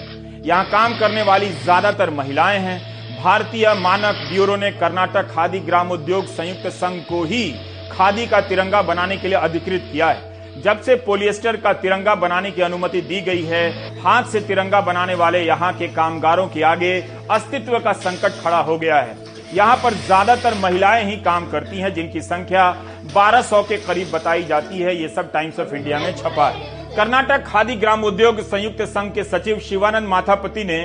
यहाँ 0.45 0.65
काम 0.65 0.97
करने 0.99 1.21
वाली 1.21 1.49
ज़्यादातर 1.53 2.09
महिलाएँ 2.09 2.59
हैं। 2.59 2.79
भारतीय 3.23 3.73
मानक 3.73 4.15
ब्यूरो 4.29 4.55
ने 4.55 4.71
कर्नाटक 4.71 5.31
खादी 5.31 5.59
ग्राम 5.61 5.91
उद्योग 5.91 6.25
संयुक्त 6.27 6.67
संघ 6.73 7.01
को 7.03 7.23
ही 7.23 7.43
खादी 7.91 8.25
का 8.27 8.41
तिरंगा 8.41 8.81
बनाने 8.81 9.17
के 9.17 9.27
लिए 9.27 9.37
अधिकृत 9.39 9.89
किया 9.91 10.07
है। 10.07 10.61
जब 10.61 10.81
से 10.81 10.95
पोलिएस्टर 10.97 11.57
का 11.57 11.73
तिरंगा 11.75 12.15
बनाने 12.15 12.51
की 12.51 12.61
अनुमति 12.61 13.01
दी 13.01 13.21
गई 13.21 13.43
है, 13.43 13.69
हाथ 14.01 14.23
से 14.23 14.39
तिरंगा 14.41 14.81
बनाने 14.81 15.15
वाले 15.15 15.41
यहाँ 15.41 15.73
के 15.73 15.87
कामगारों 15.87 16.47
के 16.47 16.61
आगे 16.63 16.93
अस्तित्व 17.31 17.79
का 17.79 17.93
संकट 17.93 18.41
खड़ा 18.43 18.59
हो 18.59 18.77
गया 18.77 18.97
है। 18.97 19.17
यहाँ 19.55 19.75
पर 19.77 19.93
ज़्यादातर 19.95 20.53
महिलाएँ 20.53 21.03
ही 21.05 21.15
काम 21.23 21.49
करती 21.51 21.77
हैं, 21.77 21.93
जिनकी 21.93 22.21
संख्या 22.21 22.63
1200 23.09 23.61
के 23.63 23.77
करीब 23.77 24.09
बताई 24.11 24.43
जाती 24.43 24.79
है। 24.79 24.95
ये 24.95 25.07
सब 25.09 25.31
टाइम्स 25.31 25.59
ऑफ़ 25.59 25.73
इंडिया 25.75 25.99
में 25.99 26.15
छपा 26.15 26.47
है। 26.49 26.95
कर्नाटक 26.95 27.45
खादी 27.45 27.75
ग्राम 27.75 28.03
उद्योग 28.03 28.41
संयुक्त 28.43 28.81
संघ 28.87 29.11
के 29.13 29.23
सचिव 29.23 29.59
शिवानंद 29.59 30.07
माथापति 30.07 30.63
ने 30.63 30.81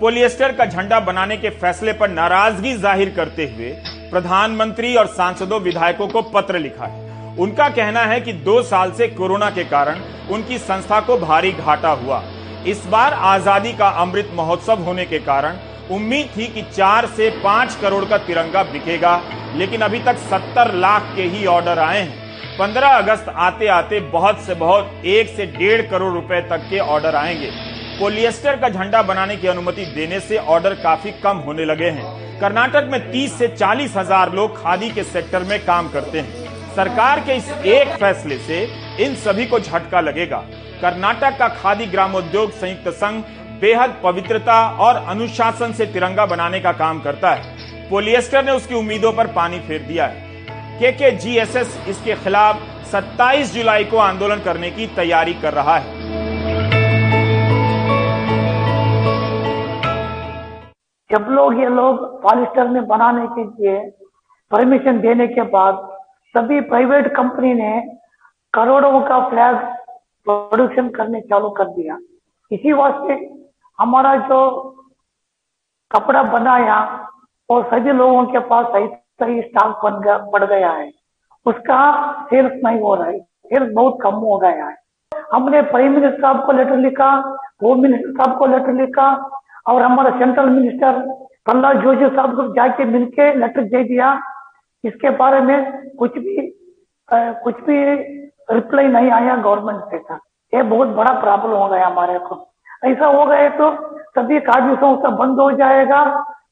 पोलिएस्टर 0.00 0.52
का 0.52 0.66
झंडा 0.66 1.00
बनाने 1.00 1.36
के 1.36 1.50
फैसले 1.52 1.92
पर 1.92 2.10
नाराज़गी 2.10 2.76
ज़ाहिर 2.76 3.10
करते 3.16 3.46
हुए 3.48 3.70
प्रधानमंत्री 4.10 4.94
और 4.96 5.06
सांसदों 5.08 5.60
विधायकों 5.60 6.08
को 6.08 6.22
पत्र 6.30 6.58
लिखा 6.58 6.86
है। 6.86 7.36
उनका 7.38 7.68
कहना 7.70 8.04
है 8.04 8.20
कि 8.20 8.32
दो 8.32 8.62
साल 8.62 8.92
से 8.92 9.08
कोरोना 9.10 9.50
के 9.50 9.64
कारण 9.66 10.00
उनकी 10.30 10.58
संस्था 10.60 11.00
को 11.00 11.18
भारी 11.18 11.52
घाटा 11.52 11.90
हुआ। 11.92 12.22
इस 12.66 12.86
बार 12.86 13.14
आज़ादी 13.14 13.72
का 13.72 13.88
अमृत 14.02 14.30
महोत्सव 14.34 14.82
होने 14.82 15.04
के 15.04 15.18
कारण 15.20 15.56
उम्मीद 15.90 16.28
थी 16.36 16.46
कि 16.46 16.62
चार 16.72 17.06
से 17.06 17.28
पाँच 17.42 17.74
करोड़ 17.74 18.04
का 18.04 18.18
तिरंगा 18.18 18.62
बिकेगा, 18.62 19.20
लेकिन 19.56 19.80
अभी 19.80 19.98
तक 19.98 20.18
सत्तर 20.20 20.72
लाख 20.74 21.12
के 21.16 21.22
ही 21.24 21.44
ऑर्डर 21.46 21.78
आए 21.78 22.00
हैं। 22.00 22.56
पंद्रह 22.58 22.88
अगस्त 22.88 23.28
आते 23.28 23.66
आते 23.66 24.00
बहुत 24.10 24.40
से 24.40 24.54
बहुत 24.54 25.04
एक 25.06 25.28
से 25.28 25.46
डेढ़ 25.48 25.82
करोड़ 25.82 26.12
रुपए 26.12 26.40
तक 26.40 26.66
के 26.70 26.78
ऑर्डर 26.78 27.14
आएँगे। 27.16 27.50
पोलिएस्टर 27.98 28.56
का 28.56 28.68
झंडा 28.68 29.02
बनाने 29.02 29.36
की 29.36 29.48
अनुमति 29.48 29.84
देने 29.86 30.20
से 30.20 30.38
ऑर्डर 30.38 30.74
काफ़ी 30.74 31.10
कम 31.22 31.36
होने 31.38 31.64
लगे 31.64 31.88
हैं। 31.88 32.40
कर्नाटक 32.40 32.88
में 32.92 32.98
30 33.12 33.38
से 33.38 33.48
चालीस 33.48 33.96
हज़ार 33.96 34.32
लोग 34.32 34.62
खादी 34.62 34.90
के 34.90 35.02
सेक्टर 35.04 35.42
में 35.42 35.58
काम 35.64 35.88
करते 35.88 36.20
हैं। 36.20 36.72
सरकार 36.74 37.20
के 37.20 37.34
इस 37.34 37.50
एक 37.50 37.88
फैसले 37.96 38.38
से 38.38 38.62
इन 39.00 39.14
सभी 39.16 39.46
को 39.46 39.60
झटका 39.60 40.00
लगेगा। 40.00 40.44
कर्नाटक 40.80 41.38
का 41.38 41.48
खादी 41.54 41.86
ग्रामोद्योग 41.86 42.52
संयुक्त 42.52 42.88
संघ 42.94 43.22
बेहद 43.60 44.00
पवित्रता 44.04 44.56
और 44.78 44.96
अनुशासन 45.08 45.72
से 45.72 45.86
तिरंगा 45.86 46.26
बनाने 46.26 46.60
का 46.60 46.72
काम 46.72 47.00
करता 47.00 47.30
है। 47.30 47.88
पोलियस्टर 47.90 48.44
ने 48.44 48.52
उसकी 48.52 48.74
उम्मीदों 48.74 49.12
पर 49.12 49.26
पानी 49.26 49.58
फेर 49.58 49.82
दिया 49.82 50.06
है। 50.06 50.22
के 50.78 50.92
के 50.92 51.10
जी 51.10 51.36
एस 51.38 51.56
एस 51.56 51.84
इसके 51.88 52.14
खिलाफ 52.14 52.62
27 52.84 53.54
जुलाई 53.54 53.84
को 53.84 53.96
आंदोलन 53.96 54.40
करने 54.40 54.70
की 54.70 54.86
तैयारी 54.86 55.34
कर 55.34 55.52
रहा 55.52 55.76
है। 55.76 56.02
जब 61.10 61.26
लोग 61.30 61.60
ये 61.60 61.68
लोग 61.68 62.22
पॉलिस्टर 62.22 62.68
में 62.68 62.86
बनाने 62.86 63.26
के 63.26 63.44
लिए 63.44 63.78
परमिशन 64.50 65.00
देने 65.00 65.26
के 65.26 65.42
बाद 65.42 65.88
सभी 66.34 66.60
प्राइवेट 66.60 67.06
कंपनी 67.06 67.52
ने 67.54 67.80
करोड़ों 68.54 69.00
का 69.00 69.18
फ्लैग 69.28 69.56
प्रोडक्शन 70.26 70.88
करने 70.88 71.20
चालू 71.20 71.50
कर 71.50 71.64
दिया। 71.64 71.98
इसी 72.50 72.72
वास्ते 72.72 73.14
हमारा 73.78 74.14
जो 74.16 74.40
कपड़ा 75.90 76.22
बनाया 76.22 76.76
और 77.48 77.64
सभी 77.64 77.92
लोगों 77.92 78.24
के 78.26 78.38
पास 78.38 78.66
सही 78.66 78.86
सही 79.22 79.40
स्टॉक 79.42 79.84
बन 79.84 80.00
गया 80.00 80.18
बढ़ 80.32 80.44
गया 80.44 80.70
है। 80.70 80.90
उसका 81.46 81.80
सेल्स 82.30 82.52
नहीं 82.64 82.80
हो 82.80 82.94
रहा 82.94 83.06
है। 83.06 83.18
सेल्स 83.20 83.72
बहुत 83.74 83.98
कम 84.02 84.14
हो 84.14 84.38
गया 84.38 84.66
है। 84.66 84.76
हमने 85.32 85.62
प्राइम 85.62 85.92
मिनिस्टर 85.92 86.20
साहब 86.20 86.44
को 86.46 86.52
लेटर 86.52 86.76
लिखा 86.76 87.10
होम 87.62 87.82
मिनिस्टर 87.82 88.10
साहब 88.10 88.38
को 88.38 88.46
लेटर 88.46 88.72
लिखा 88.72 89.08
और 89.66 89.82
हमारा 89.82 90.10
सेंट्रल 90.18 90.48
मिनिस्टर 90.50 91.00
प्रहलाद 91.44 91.82
जोशी 91.82 92.08
साहब 92.16 92.36
को 92.36 92.52
जाके 92.54 92.84
मिलके 92.84 93.32
लेटर 93.34 93.64
दे 93.64 93.84
दिया। 93.84 94.18
इसके 94.84 95.10
बारे 95.10 95.40
में 95.40 95.88
कुछ 95.96 96.18
भी 96.18 96.50
आ, 97.12 97.32
कुछ 97.32 97.60
भी 97.60 97.76
रिप्लाई 98.50 98.86
नहीं 98.88 99.10
आया 99.10 99.36
गवर्नमेंट 99.36 99.84
से 99.84 99.98
था। 99.98 100.14
ये 100.54 100.62
बहुत 100.62 100.88
बड़ा 100.88 101.12
प्रॉब्लम 101.20 101.52
हो 101.52 101.68
गया 101.68 101.86
हमारे 101.86 102.18
को। 102.18 102.34
ऐसा 102.84 103.06
हो 103.08 103.24
गए 103.26 103.48
तो 103.50 103.70
सभी 104.16 104.40
कार्य 104.42 104.74
संस्था 104.76 105.10
बंद 105.16 105.40
हो 105.40 105.50
जाएगा। 105.58 106.02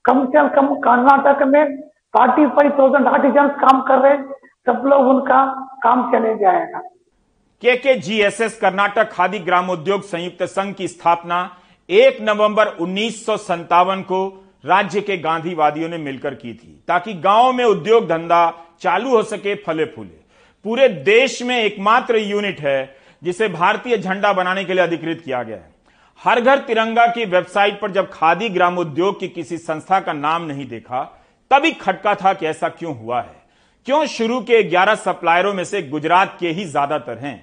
कम 0.04 0.24
से 0.26 0.48
कम 0.50 0.74
कर्नाटक 0.84 1.42
में 1.46 1.76
फोर्टी 2.14 2.46
फाइव 2.46 2.70
थाउज़ेंड 2.78 3.06
आर्टिजन 3.08 3.48
काम 3.58 3.80
कर 3.82 3.98
रहे, 3.98 4.16
सब 4.66 4.82
लोग 4.86 5.06
उनका 5.08 5.44
काम 5.82 6.10
चले 6.12 6.34
जाएगा। 6.36 6.78
K 7.62 7.76
K 7.76 7.94
G 7.96 8.20
S 8.22 8.40
S 8.40 8.58
Karnataka 8.60 9.10
Khadi 9.12 9.38
Gramodyoga 9.40 10.02
Samyukta 10.04 10.42
Sangha 10.44 10.74
की 10.74 10.88
स्थापना 10.88 11.38
एक 11.88 12.18
नवंबर 12.22 12.66
उन्नीस 12.80 13.24
को 13.30 14.22
राज्य 14.64 15.00
के 15.00 15.16
गांधीवादियों 15.18 15.88
ने 15.88 15.98
मिलकर 15.98 16.34
की 16.34 16.52
थी, 16.52 16.84
ताकि 16.88 17.14
गाँव 17.14 17.52
में 17.52 17.64
उद्योग 17.64 18.08
धंधा 18.08 18.52
चालू 18.80 19.16
हो 19.16 19.22
सके 19.24 19.54
फले 19.56 19.84
फूले। 19.86 20.20
पूरे 20.64 20.88
देश 20.88 21.42
में 21.42 21.56
एकमात्र 21.56 22.16
यूनिट 22.18 22.60
है, 22.60 22.94
जिसे 23.22 23.48
भारतीय 23.50 23.96
झंडा 23.98 24.32
बनाने 24.32 24.64
के 24.64 24.74
लिए 24.74 24.82
अधिकृत 24.82 25.22
किया 25.24 25.42
गया 25.42 25.56
है। 25.56 25.70
हर 26.22 26.40
घर 26.40 26.58
तिरंगा 26.58 27.06
की 27.06 27.24
वेबसाइट 27.24 27.80
पर 27.80 27.90
जब 27.90 28.10
खादी 28.10 28.48
ग्राम 28.48 28.76
उद्योग 28.78 29.18
की 29.20 29.28
किसी 29.28 29.56
संस्था 29.58 29.98
का 30.00 30.12
नाम 30.12 30.42
नहीं 30.42 30.66
देखा, 30.68 31.02
तभी 31.50 31.70
खटका 31.72 32.14
था 32.14 32.32
कि 32.32 32.46
ऐसा 32.46 32.68
क्यों 32.68 32.94
हुआ 32.98 33.20
है। 33.20 33.34
क्यों 33.86 34.04
शुरू 34.06 34.38
के 34.40 34.62
11 34.70 34.94
सप्लायरों 34.96 35.54
में 35.54 35.64
से 35.64 35.82
गुजरात 35.82 36.36
के 36.40 36.48
ही 36.48 36.64
ज़्यादातर 36.64 37.18
हैं? 37.18 37.34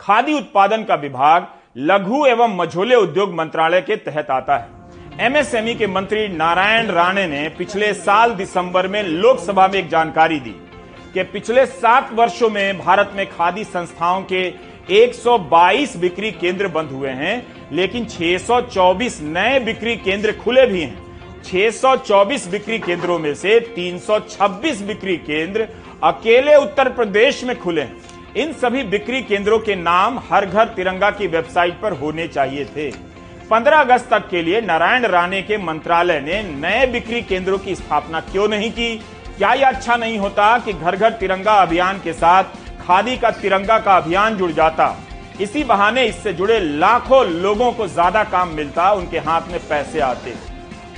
खादी 0.00 0.34
उत्पादन 0.34 0.84
का 0.84 0.94
विभाग 0.96 1.46
लघु 1.76 2.24
एवं 2.26 2.56
मझोले 2.56 2.96
उद्योग 2.96 3.34
मंत्रालय 3.34 3.80
के 3.80 3.96
तहत 3.96 4.30
आता 4.30 4.58
है। 4.58 5.26
एमएसएमई 5.26 5.74
के 5.74 5.86
मंत्री 5.86 6.28
नारायण 6.28 6.90
राणे 6.90 7.26
ने 7.26 7.48
पिछले 7.48 7.92
साल 7.94 8.34
दिसंबर 8.34 8.88
में 8.88 9.02
लोकसभा 9.02 9.68
में 9.68 9.78
एक 9.78 9.88
जानकारी 9.88 10.40
दी 10.40 10.56
कि 11.14 11.22
पिछले 11.24 11.66
सात 11.66 12.12
वर्षों 12.12 12.50
में 12.50 12.78
भारत 12.78 13.12
में 13.16 13.26
खादी 13.30 13.64
संस्थाओं 13.66 14.22
के 14.32 14.48
122 14.94 15.96
बिक्री 15.96 16.30
केंद्र 16.32 16.68
बंद 16.68 16.90
हुए 16.90 17.10
हैं 17.10 17.55
लेकिन 17.72 18.04
624 18.04 19.20
नए 19.22 19.58
बिक्री 19.60 19.96
केंद्र 19.96 20.32
खुले 20.32 20.66
भी 20.66 20.80
हैं। 20.80 21.42
624 21.44 22.46
बिक्री 22.48 22.78
केंद्रों 22.78 23.18
में 23.18 23.34
से 23.34 23.60
326 23.76 24.82
बिक्री 24.82 25.16
केंद्र 25.16 25.68
अकेले 26.04 26.56
उत्तर 26.56 26.88
प्रदेश 26.88 27.44
में 27.44 27.58
खुले 27.58 27.82
हैं। 27.82 27.96
इन 28.36 28.52
सभी 28.52 28.82
बिक्री 28.82 29.22
केंद्रों 29.22 29.58
के 29.58 29.74
नाम 29.74 30.18
हर 30.30 30.46
घर 30.46 30.64
तिरंगा 30.64 31.10
की 31.10 31.26
वेबसाइट 31.26 31.80
पर 31.80 31.92
होने 31.92 32.28
चाहिए 32.28 32.64
थे। 32.64 32.90
15 33.50 33.80
अगस्त 33.80 34.10
तक 34.10 34.28
के 34.28 34.42
लिए 34.42 34.60
नारायण 34.60 35.06
राणे 35.06 35.42
के 35.42 35.58
मंत्रालय 35.58 36.20
ने 36.20 36.42
नए 36.42 36.86
बिक्री 36.86 37.22
केंद्रों 37.22 37.58
की 37.58 37.74
स्थापना 37.74 38.20
क्यों 38.20 38.48
नहीं 38.48 38.70
की? 38.70 38.96
क्या 39.38 39.52
यह 39.52 39.68
अच्छा 39.68 39.96
नहीं 39.96 40.18
होता 40.18 40.58
कि 40.58 40.72
घर 40.72 40.96
घर 40.96 41.10
तिरंगा 41.10 41.52
अभियान 41.52 41.98
के 41.98 42.12
साथ 42.12 42.44
खादी 42.86 43.16
का 43.16 43.30
तिरंगा 43.30 43.78
का 43.78 43.96
अभियान 43.96 44.36
जुड़ 44.36 44.52
जाता? 44.52 45.02
इसी 45.40 45.62
बहाने 45.64 46.04
इससे 46.04 46.32
जुड़े 46.32 46.58
लाखों 46.60 47.24
लोगों 47.26 47.70
को 47.72 47.86
ज़्यादा 47.88 48.22
काम 48.26 48.48
मिलता, 48.50 48.90
उनके 48.92 49.18
हाथ 49.20 49.50
में 49.50 49.58
पैसे 49.68 50.00
आते। 50.00 50.34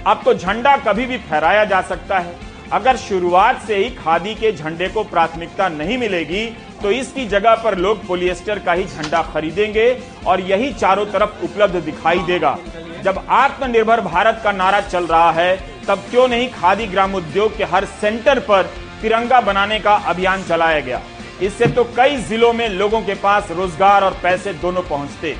अब 0.06 0.20
तो 0.24 0.34
झंडा 0.34 0.76
कभी 0.78 1.06
भी 1.06 1.18
फहराया 1.20 1.64
जा 1.64 1.80
सकता 1.82 2.18
है। 2.18 2.34
अगर 2.72 2.96
शुरुआत 2.98 3.60
से 3.62 3.76
ही 3.76 3.90
खादी 3.92 4.34
के 4.34 4.52
झंडे 4.52 4.88
को 4.88 5.04
प्राथमिकता 5.06 5.68
नहीं 5.70 5.98
मिलेगी 5.98 6.46
तो 6.82 6.90
इसकी 6.92 7.26
जगह 7.26 7.54
पर 7.54 7.76
लोग 7.78 8.06
पोलिएस्टर 8.06 8.58
का 8.58 8.72
ही 8.72 8.84
झंडा 8.84 9.22
खरीदेंगे 9.24 9.86
और 10.26 10.40
यही 10.42 10.72
चारों 10.74 11.06
तरफ़ 11.08 11.44
उपलब्ध 11.44 11.76
दिखाई 11.76 12.18
देगा। 12.24 12.56
जब 13.02 13.24
आत्मनिर्भर 13.30 14.00
भारत 14.02 14.40
का 14.44 14.52
नारा 14.52 14.80
चल 14.82 15.06
रहा 15.06 15.30
है, 15.32 15.56
तब 15.86 16.04
क्यों 16.10 16.28
नहीं 16.28 16.48
खादी 16.52 16.86
ग्राम 16.86 17.14
उद्योग 17.14 17.56
के 17.56 17.64
हर 17.66 17.84
सेंटर 18.00 18.40
पर 18.40 18.70
तिरंगा 19.02 19.40
बनाने 19.42 19.78
का 19.80 19.94
अभियान 20.06 20.44
चलाया 20.44 20.80
गया? 20.80 21.00
इससे 21.42 21.66
तो 21.66 21.82
कई 21.96 22.16
जिलों 22.18 22.52
में 22.52 22.68
लोगों 22.68 23.00
के 23.02 23.14
पास 23.16 23.50
रोज़गार 23.50 24.04
और 24.04 24.18
पैसे 24.22 24.52
दोनों 24.54 24.82
पहुँचते। 24.84 25.34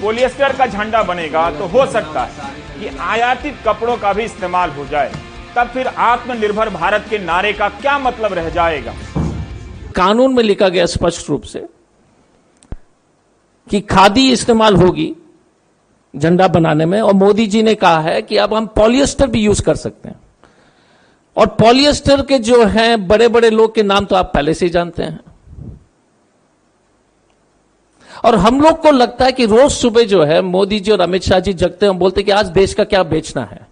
पोलिएस्टर 0.00 0.56
का 0.56 0.66
झंडा 0.66 1.02
बनेगा 1.02 1.50
तो 1.50 1.66
हो 1.68 1.84
सकता 1.88 2.22
है 2.22 2.50
कि 2.80 2.96
आयातित 3.00 3.58
कपड़ों 3.66 3.96
का 3.96 4.12
भी 4.12 4.24
इस्तेमाल 4.24 4.70
हो 4.70 4.86
जाए। 4.86 5.12
तब 5.56 5.68
फिर 5.68 5.86
आत्मनिर्भर 5.86 6.68
भारत 6.70 7.06
के 7.10 7.18
नारे 7.20 7.52
का 7.52 7.68
क्या 7.70 7.98
मतलब 7.98 8.32
रह 8.32 8.48
जाएगा? 8.50 8.94
कानून 9.96 10.34
में 10.34 10.42
लिखा 10.42 10.68
गया 10.68 10.86
स्पष्ट 10.86 11.28
रूप 11.30 11.42
से 11.44 11.66
कि 13.68 13.80
खादी 13.82 14.30
इस्तेमाल 14.32 14.76
होगी 14.76 15.14
झंडा 16.14 16.48
बनाने 16.48 16.86
में, 16.86 17.00
और 17.00 17.12
मोदी 17.14 17.46
जी 17.46 17.62
ने 17.62 17.74
कहा 17.76 18.00
है 18.00 18.20
कि 18.22 18.36
अब 18.36 18.54
हम 18.54 18.66
पॉलिएस्टर 18.76 19.26
भी 19.26 19.40
यूज़ 19.40 19.62
कर 19.62 19.76
सकते 19.76 20.08
हैं। 20.08 20.20
और 21.36 21.46
पॉलिएस्टर 21.54 22.22
के 22.22 22.38
जो 22.40 22.64
हैं 22.66 23.06
बड़े 23.08 23.28
बड़े 23.28 23.50
लोग 23.50 23.74
के 23.74 23.82
नाम 23.82 24.04
तो 24.04 24.16
आप 24.16 24.30
पहले 24.34 24.54
से 24.54 24.66
ही 24.66 24.70
जानते 24.70 25.02
हैं। 25.02 25.20
और 28.24 28.34
हम 28.36 28.60
लोग 28.60 28.80
को 28.82 28.90
लगता 28.90 29.24
है 29.24 29.32
कि 29.32 29.46
रोज 29.46 29.70
सुबह 29.72 30.04
जो 30.04 30.22
है, 30.22 30.40
मोदी 30.42 30.80
जी 30.80 30.92
और 30.92 31.00
अमित 31.00 31.22
शाह 31.22 31.38
जी 31.40 31.52
जगते 31.54 31.86
हैं 31.86 31.98
बोलते 31.98 32.20
हैं 32.20 32.26
कि 32.26 32.32
आज 32.32 32.46
देश 32.48 32.74
का 32.74 32.84
क्या 32.84 33.02
बेचना 33.04 33.44
है। 33.44 33.66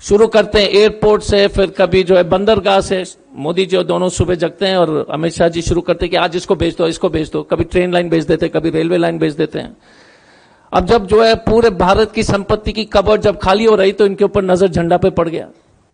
शुरू 0.00 0.26
करते 0.26 0.62
हैं 0.62 0.68
एयरपोर्ट 0.70 1.22
से, 1.22 1.46
फिर 1.48 1.70
कभी 1.70 2.02
जो 2.02 2.16
है 2.16 2.22
बंदरगाह 2.24 2.80
से, 2.80 3.04
मोदी 3.36 3.66
जी 3.66 3.76
और 3.76 3.84
दोनों 3.84 4.08
सुबह 4.10 4.34
जगते 4.34 4.66
हैं 4.66 4.76
और 4.76 5.06
अमित 5.10 5.32
शाह 5.32 5.48
जी 5.48 5.62
शुरू 5.62 5.80
करते 5.80 6.04
हैं 6.04 6.10
कि 6.10 6.16
आज 6.16 6.36
इसको 6.36 6.54
बेच 6.54 6.76
दो, 6.76 6.86
इसको 6.86 7.08
बेच 7.08 7.30
दो। 7.30 7.42
कभी 7.42 7.64
ट्रेन 7.64 7.92
लाइन 7.92 8.08
बेच 8.08 8.24
देते 8.24 8.46
हैं, 8.46 8.52
कभी 8.52 8.70
रेलवे 8.70 8.98
लाइन 8.98 9.18
बेच 9.18 9.32
देते 9.32 9.58
हैं। 9.58 9.76
अब 10.72 10.86
जब 10.86 11.06
जो 11.06 11.22
है 11.22 11.34
पूरे 11.40 11.70
भारत 11.70 12.12
की 12.12 12.22
संपत्ति 12.22 12.72
की 12.72 12.84
कबर 12.84 13.20
जब 13.20 13.38
खाली 13.38 13.64
हो 13.64 13.74
रही 13.74 13.92
तो 13.92 14.06
इनके 14.06 14.24
ऊपर 14.24 14.44
नज़र 14.44 14.68
झंडा 14.68 14.96
पे 14.96 15.10
पड़ 15.10 15.28
गया। 15.28 15.48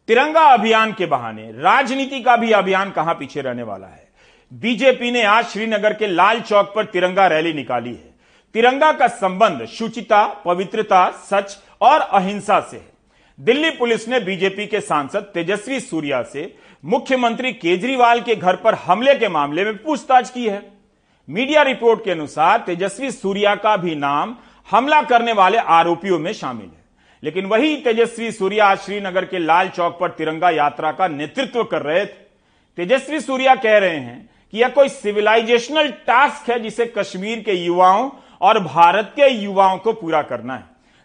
तिरंगा 0.09 0.47
अभियान 0.49 0.93
के 0.93 1.07
बहाने 1.07 1.43
राजनीति 1.62 2.21
का 2.21 2.37
भी 2.37 2.53
अभियान 2.53 2.91
कहाँ 2.91 3.15
पीछे 3.15 3.41
रहने 3.41 3.62
वाला 3.62 3.87
है? 3.87 4.09
बीजेपी 4.52 5.11
ने 5.11 5.23
आज 5.23 5.45
श्रीनगर 5.45 5.92
के 5.92 6.07
लाल 6.07 6.40
चौक 6.40 6.73
पर 6.76 6.85
तिरंगा 6.85 7.26
रैली 7.26 7.52
निकाली 7.52 7.90
है। 7.90 8.14
तिरंगा 8.54 8.92
का 8.92 9.09
संबंध 9.09 9.66
शुचिता, 9.66 10.26
पवित्रता, 10.26 11.11
सच 11.11 11.59
और 11.80 12.00
अहिंसा 12.00 12.61
से 12.61 12.76
है। 12.76 12.92
दिल्ली 13.40 13.71
पुलिस 13.71 14.09
ने 14.09 14.21
बीजेपी 14.21 14.66
के 14.66 14.80
सांसद 14.80 15.21
तेजस्वी 15.21 15.80
सूर्या 15.80 16.23
से 16.23 16.54
मुख्यमंत्री 16.85 17.52
केजरीवाल 17.52 18.21
के 18.21 18.37
घर 18.37 18.57
पर 18.57 18.75
हमले 18.75 19.14
के 19.14 19.28
मामले 19.28 19.64
में 19.64 19.76
पूछताछ 19.76 20.30
की 20.30 20.49
है। 20.49 20.73
मीडिया 21.28 21.62
रिपोर्ट 21.62 22.04
के 22.04 22.11
अनुसार 22.11 22.59
तेजस्वी 22.59 23.11
सूर्या 23.11 23.54
का 23.54 23.76
भी 23.76 23.95
नाम 23.95 24.37
हमला 24.71 25.02
करने 25.02 25.33
वाले 25.33 25.59
आरोपियों 25.59 26.19
में 26.19 26.33
शामिल 26.33 26.66
है। 26.66 26.85
लेकिन 27.23 27.47
वही 27.47 27.76
तेजस्वी 27.76 28.33
सूर्या 28.33 28.66
आज 28.66 28.78
श्रीनगर 28.78 29.25
के 29.25 29.38
लाल 29.38 29.69
चौक 29.69 29.99
पर 30.00 30.11
तिरंगा 30.11 30.50
यात्रा 30.50 30.92
का 30.92 31.09
नेतृत्व 31.09 31.64
कर 31.64 31.83
रहे 31.83 32.00
थे। 32.00 32.30
तेजस्वी 32.76 33.21
सूर्या 33.21 33.54
कह 33.54 33.78
रहे 33.78 33.97
हैं 33.97 34.29
कि 34.52 34.59
यह 34.59 34.69
कोई 34.69 34.88
सिविलाइजेशनल 34.88 35.88
टास्क 35.88 36.50
है 36.50 36.61
जिसे 36.61 36.87
कश्मीर 36.87 37.40
के 37.40 37.52
युवाओं 37.52 38.11
और 38.40 38.61
भारत 38.61 39.12
के 39.16 39.28
युवाओं 39.28 39.78
को 39.78 39.92
पूरा 39.92 40.23
करना 40.23 40.54
है। 40.54 40.64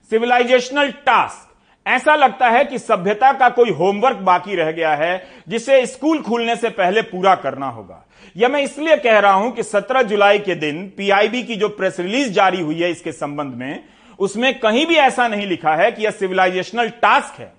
सिविलाइजेशनल 0.10 0.92
टास्क 0.92 1.42
ऐसा 1.88 2.16
लगता 2.16 2.50
है 2.50 2.66
कि 2.66 2.80
सभ्यता 2.80 3.32
का 3.34 3.50
कोई 3.50 3.70
होमवर्क 3.70 4.18
बाकी 4.18 4.56
रह 4.56 4.72
गया 4.72 4.96
है, 4.96 5.28
जिसे 5.48 5.86
स्कूल 5.86 6.22
खुलने 6.22 6.56
से 6.56 6.70
पहले 6.70 7.02
पूरा 7.02 7.36
करना 7.36 7.68
होगा। 7.68 8.06
यह 8.38 8.48
मैं 8.48 8.62
इसलिए 8.62 8.98
कह 8.98 9.20
रहा 9.20 9.34
हूँ 9.34 9.52
कि 9.52 9.64
17 9.64 10.02
जुलाई 10.02 10.40
के 10.40 10.56
दिन 10.56 10.94
पीआईबी 10.98 11.44
की 11.44 11.56
जो 11.56 11.70
प्रेस 11.70 12.00
रिलीज़ 12.00 12.32
जारी 12.32 12.62
हुई 12.62 12.82
है 12.82 12.92
इसके 12.92 13.12
संबंध 13.12 13.54
में, 13.54 13.84
उसमें 14.20 14.60
कहीं 14.60 14.86
भी 14.86 14.96
ऐसा 14.96 15.28
नहीं 15.28 15.48
लिखा 15.48 15.76
है 15.76 15.92
कि 15.92 16.04
यह 16.04 16.12
सिविलाइजेशनल 16.12 16.90
टास्क 16.90 17.40
है। 17.40 17.54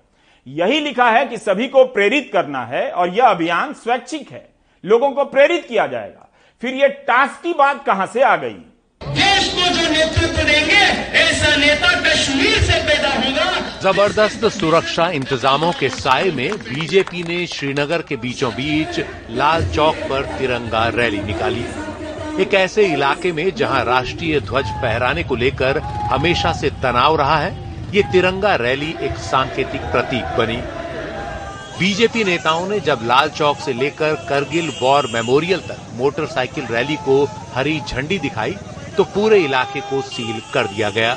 यही 0.47 0.79
लिखा 0.79 1.09
है 1.09 1.25
कि 1.25 1.37
सभी 1.37 1.67
को 1.67 1.85
प्रेरित 1.85 2.29
करना 2.33 2.65
है 2.65 2.91
और 2.91 3.09
यह 3.09 3.25
अभियान 3.25 3.73
स्वैच्छिक 3.73 4.31
है। 4.31 4.56
लोगों 4.83 5.11
को 5.11 5.23
प्रेरित 5.25 5.65
किया 5.67 5.87
जाएगा। 5.87 6.29
फिर 6.61 6.73
ये 6.73 6.87
टास्क 7.07 7.41
की 7.43 7.53
बात 7.53 7.85
कहाँ 7.85 8.05
से 8.05 8.21
आ 8.21 8.35
गई? 8.35 8.57
देश 9.01 9.47
को 9.53 9.67
जो 9.69 9.89
नेतृत्व 9.91 10.43
देंगे 10.43 10.81
ऐसा 11.19 11.55
नेता 11.55 11.89
कश्मीर 12.01 12.61
से 12.61 12.79
पैदा 12.83 13.09
होगा। 13.09 13.45
ज़बरदस्त 13.81 14.45
सुरक्षा 14.49 15.09
इंतजामों 15.09 15.71
के 15.71 15.89
साय 15.89 16.31
में 16.31 16.51
बीजेपी 16.51 17.23
ने 17.23 17.45
श्रीनगर 17.47 18.01
के 18.01 18.15
बीचों 18.15 18.51
बीच 18.51 18.99
लाल 19.31 19.67
चौक 19.71 19.95
पर 20.09 20.25
तिरंगा 20.37 20.87
रैली 20.95 21.21
निकाली। 21.23 21.65
एक 22.41 22.53
ऐसे 22.53 22.85
इलाके 22.85 23.31
में 23.31 23.49
जहाँ 23.55 23.83
राष्ट्रीय 23.85 24.39
ध्वज 24.39 24.65
फहराने 24.81 25.23
को 25.23 25.35
लेकर 25.35 25.77
हमेशा 26.11 26.51
से 26.53 26.69
तनाव 26.83 27.15
रहा 27.15 27.37
है 27.39 27.55
ये 27.95 28.03
तिरंगा 28.11 28.55
रैली 28.55 28.95
एक 29.01 29.17
सांकेतिक 29.23 29.81
प्रतीक 29.91 30.37
बनी। 30.37 30.57
बीजेपी 31.79 32.23
नेताओं 32.23 32.67
ने 32.67 32.79
जब 32.79 32.99
लाल 33.03 33.29
चौक 33.29 33.57
से 33.57 33.73
लेकर 33.73 34.13
करगिल 34.29 34.71
वॉर 34.81 35.07
मेमोरियल 35.13 35.59
तक 35.59 35.81
मोटरसाइकिल 35.93 36.65
रैली 36.65 36.95
को 37.05 37.17
हरी 37.53 37.79
झंडी 37.81 38.17
दिखाई 38.19 38.55
तो 38.97 39.03
पूरे 39.05 39.39
इलाके 39.39 39.81
को 39.81 40.01
सील 40.01 40.41
कर 40.53 40.67
दिया 40.67 40.89
गया। 40.89 41.13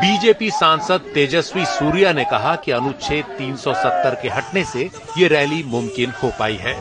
बीजेपी 0.00 0.50
सांसद 0.50 1.10
तेजस्वी 1.14 1.64
सूर्या 1.66 2.12
ने 2.12 2.24
कहा 2.24 2.54
कि 2.56 2.72
अनुच्छेद 2.72 3.36
370 3.38 4.22
के 4.22 4.28
हटने 4.28 4.64
से 4.64 4.90
ये 5.18 5.28
रैली 5.28 5.62
मुमकिन 5.62 6.12
हो 6.22 6.32
पाई 6.38 6.58
है। 6.60 6.74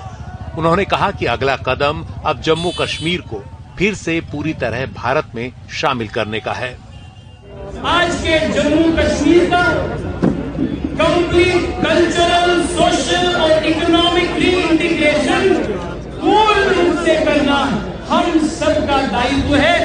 उन्होंने 0.58 0.86
कहा 0.86 1.12
कि 1.12 1.26
अगला 1.26 1.56
कदम 1.68 2.06
अब 2.26 2.42
जम्मू 2.42 2.72
कश्मीर 2.80 3.22
को 3.22 3.44
फिर 3.78 3.94
से 3.96 4.20
पूरी 4.32 4.54
तरह 4.54 4.86
भारत 4.94 5.32
में 5.36 5.52
शामिल 5.72 6.08
करने 6.08 6.40
का 6.40 6.54
है। 6.54 6.78
आज 7.74 8.16
के 8.16 8.38
जम्मू 8.50 8.82
कश्मीर 8.98 9.46
का 9.50 9.64
कंप्लीट 10.98 11.64
कल्चरल 11.84 12.62
सोशल 12.66 13.36
और 13.36 13.66
इकोनॉमिक 13.66 14.36
रीइंटीग्रेशन 14.38 15.54
पूर्ण 16.22 16.64
रूप 16.70 17.04
से 17.06 17.16
करना 17.26 17.58
हम 18.10 18.48
सबका 18.48 19.02
दायित्व 19.08 19.56
है। 19.56 19.80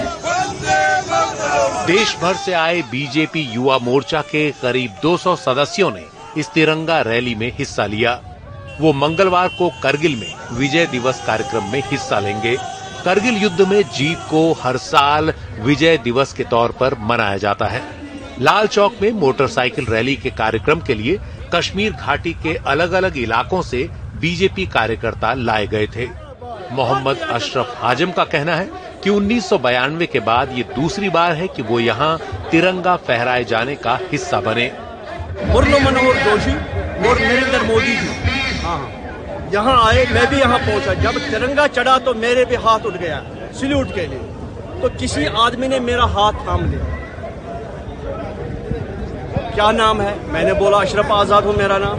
देश 1.87 2.17
भर 2.23 2.35
से 2.35 2.53
आए 2.53 2.83
बीजेपी 2.83 3.43
युवा 3.55 3.79
मोर्चा 3.79 4.21
के 4.21 4.51
करीब 4.63 5.01
200 5.03 5.37
सदस्यों 5.37 5.91
ने 5.91 6.05
इस 6.37 6.49
तिरंगा 6.49 7.01
रैली 7.01 7.35
में 7.35 7.51
हिस्सा 7.59 7.87
लिया। 7.87 8.21
वो 8.81 8.93
मंगलवार 8.93 9.49
को 9.49 9.71
करगिल 9.83 10.17
में 10.17 10.35
विजय 10.53 10.87
दिवस 10.87 11.23
कार्यक्रम 11.27 11.73
में 11.73 11.83
हिस्सा 11.87 12.21
लेंगे। 12.21 12.57
करगिल 13.05 13.37
युद्ध 13.37 13.61
में 13.61 13.83
जीत 13.83 14.19
को 14.31 14.53
हर 14.53 14.77
साल 14.77 15.33
विजय 15.59 15.97
दिवस 15.99 16.33
के 16.33 16.45
तौर 16.45 16.73
पर 16.81 16.95
मनाया 17.01 17.37
जाता 17.37 17.67
है। 17.67 17.83
लाल 18.41 18.67
चौक 18.67 18.97
में 19.03 19.11
मोटरसाइकिल 19.13 19.87
रैली 19.87 20.15
के 20.17 20.31
कार्यक्रम 20.31 20.81
के 20.81 20.95
लिए 20.95 21.19
कश्मीर 21.55 21.93
घाटी 21.93 22.33
के 22.43 22.55
अलग 22.67 22.93
अलग 22.93 23.17
इलाकों 23.17 23.63
से 23.63 23.89
बीजेपी 24.21 24.67
कार्यकर्ता 24.67 25.33
लाए 25.35 25.67
गए 25.67 25.87
थे। 25.87 26.07
मोहम्मद 26.73 27.19
अशरफ 27.31 27.81
आज़म 27.83 28.13
का 28.13 28.25
कहना 28.27 28.55
है 28.57 28.71
कि 29.05 29.11
उन्नीस 29.11 29.49
के 30.13 30.21
बाद 30.21 30.53
ये 30.53 30.63
दूसरी 30.75 31.09
बार 31.09 31.33
है 31.33 31.49
कि 31.49 31.63
वो 31.63 31.81
यहाँ 31.81 32.19
तिरंगा 32.51 32.97
फहराए 32.99 33.45
जाने 33.45 33.75
का 33.77 33.99
हिस्सा 34.13 34.41
बने। 34.41 34.71
मुरली 35.45 35.81
मनोहर 35.81 36.23
जोशी 36.25 36.55
और 37.09 37.19
नरेंद्र 37.21 37.63
मोदी 37.65 37.97
जी। 37.97 38.09
हाँ। 38.61 38.81
यहाँ 39.55 39.77
आए, 39.85 40.05
मैं 40.07 40.27
भी 40.31 40.41
यहाँ 40.41 40.59
पहुँचा। 40.59 40.95
जब 40.95 41.19
तिरंगा 41.21 41.67
चढ़ा 41.69 41.99
तो 41.99 42.15
मेरे 42.17 42.45
भी 42.45 42.55
हाथ 42.57 42.87
उठ 42.87 42.97
गया, 42.97 43.23
सल्यूट 43.61 43.95
के 43.95 44.07
लिए। 44.07 44.37
तो 44.83 44.89
किसी 44.89 45.25
आदमी 45.39 45.69
ने 45.69 45.81
मेरा 45.81 46.05
हाथ 46.09 46.33
थाम 46.47 46.65
लिया। 46.71 46.97
क्या 49.55 49.71
नाम 49.73 50.01
है? 50.01 50.15
मैंने 50.33 50.53
बोला, 50.55 50.79
अशरफ 50.79 51.11
आज़ाद 51.13 51.45
हूँ, 51.45 51.55
मेरा 51.57 51.79
नाम। 51.79 51.99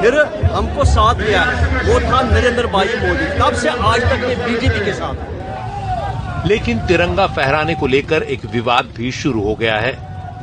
फिर 0.00 0.14
हमको 0.52 0.84
साथ 0.84 1.20
लिया। 1.20 1.42
वो 1.86 2.00
था 2.00 2.22
नरेंद्र 2.22 2.66
भाई 2.66 2.86
मोदी। 2.86 3.26
तब 3.38 3.54
से 3.54 3.68
आज 3.68 4.00
तक 4.02 4.28
ये 4.28 4.36
बीजेपी 4.36 4.84
के 4.84 4.92
साथ 4.92 5.32
लेकिन 6.46 6.78
तिरंगा 6.78 7.26
फहराने 7.26 7.74
को 7.74 7.86
लेकर 7.86 8.22
एक 8.22 8.44
विवाद 8.44 8.88
भी 8.96 9.12
शुरू 9.12 9.42
हो 9.42 9.54
गया 9.54 9.76
है। 9.76 9.92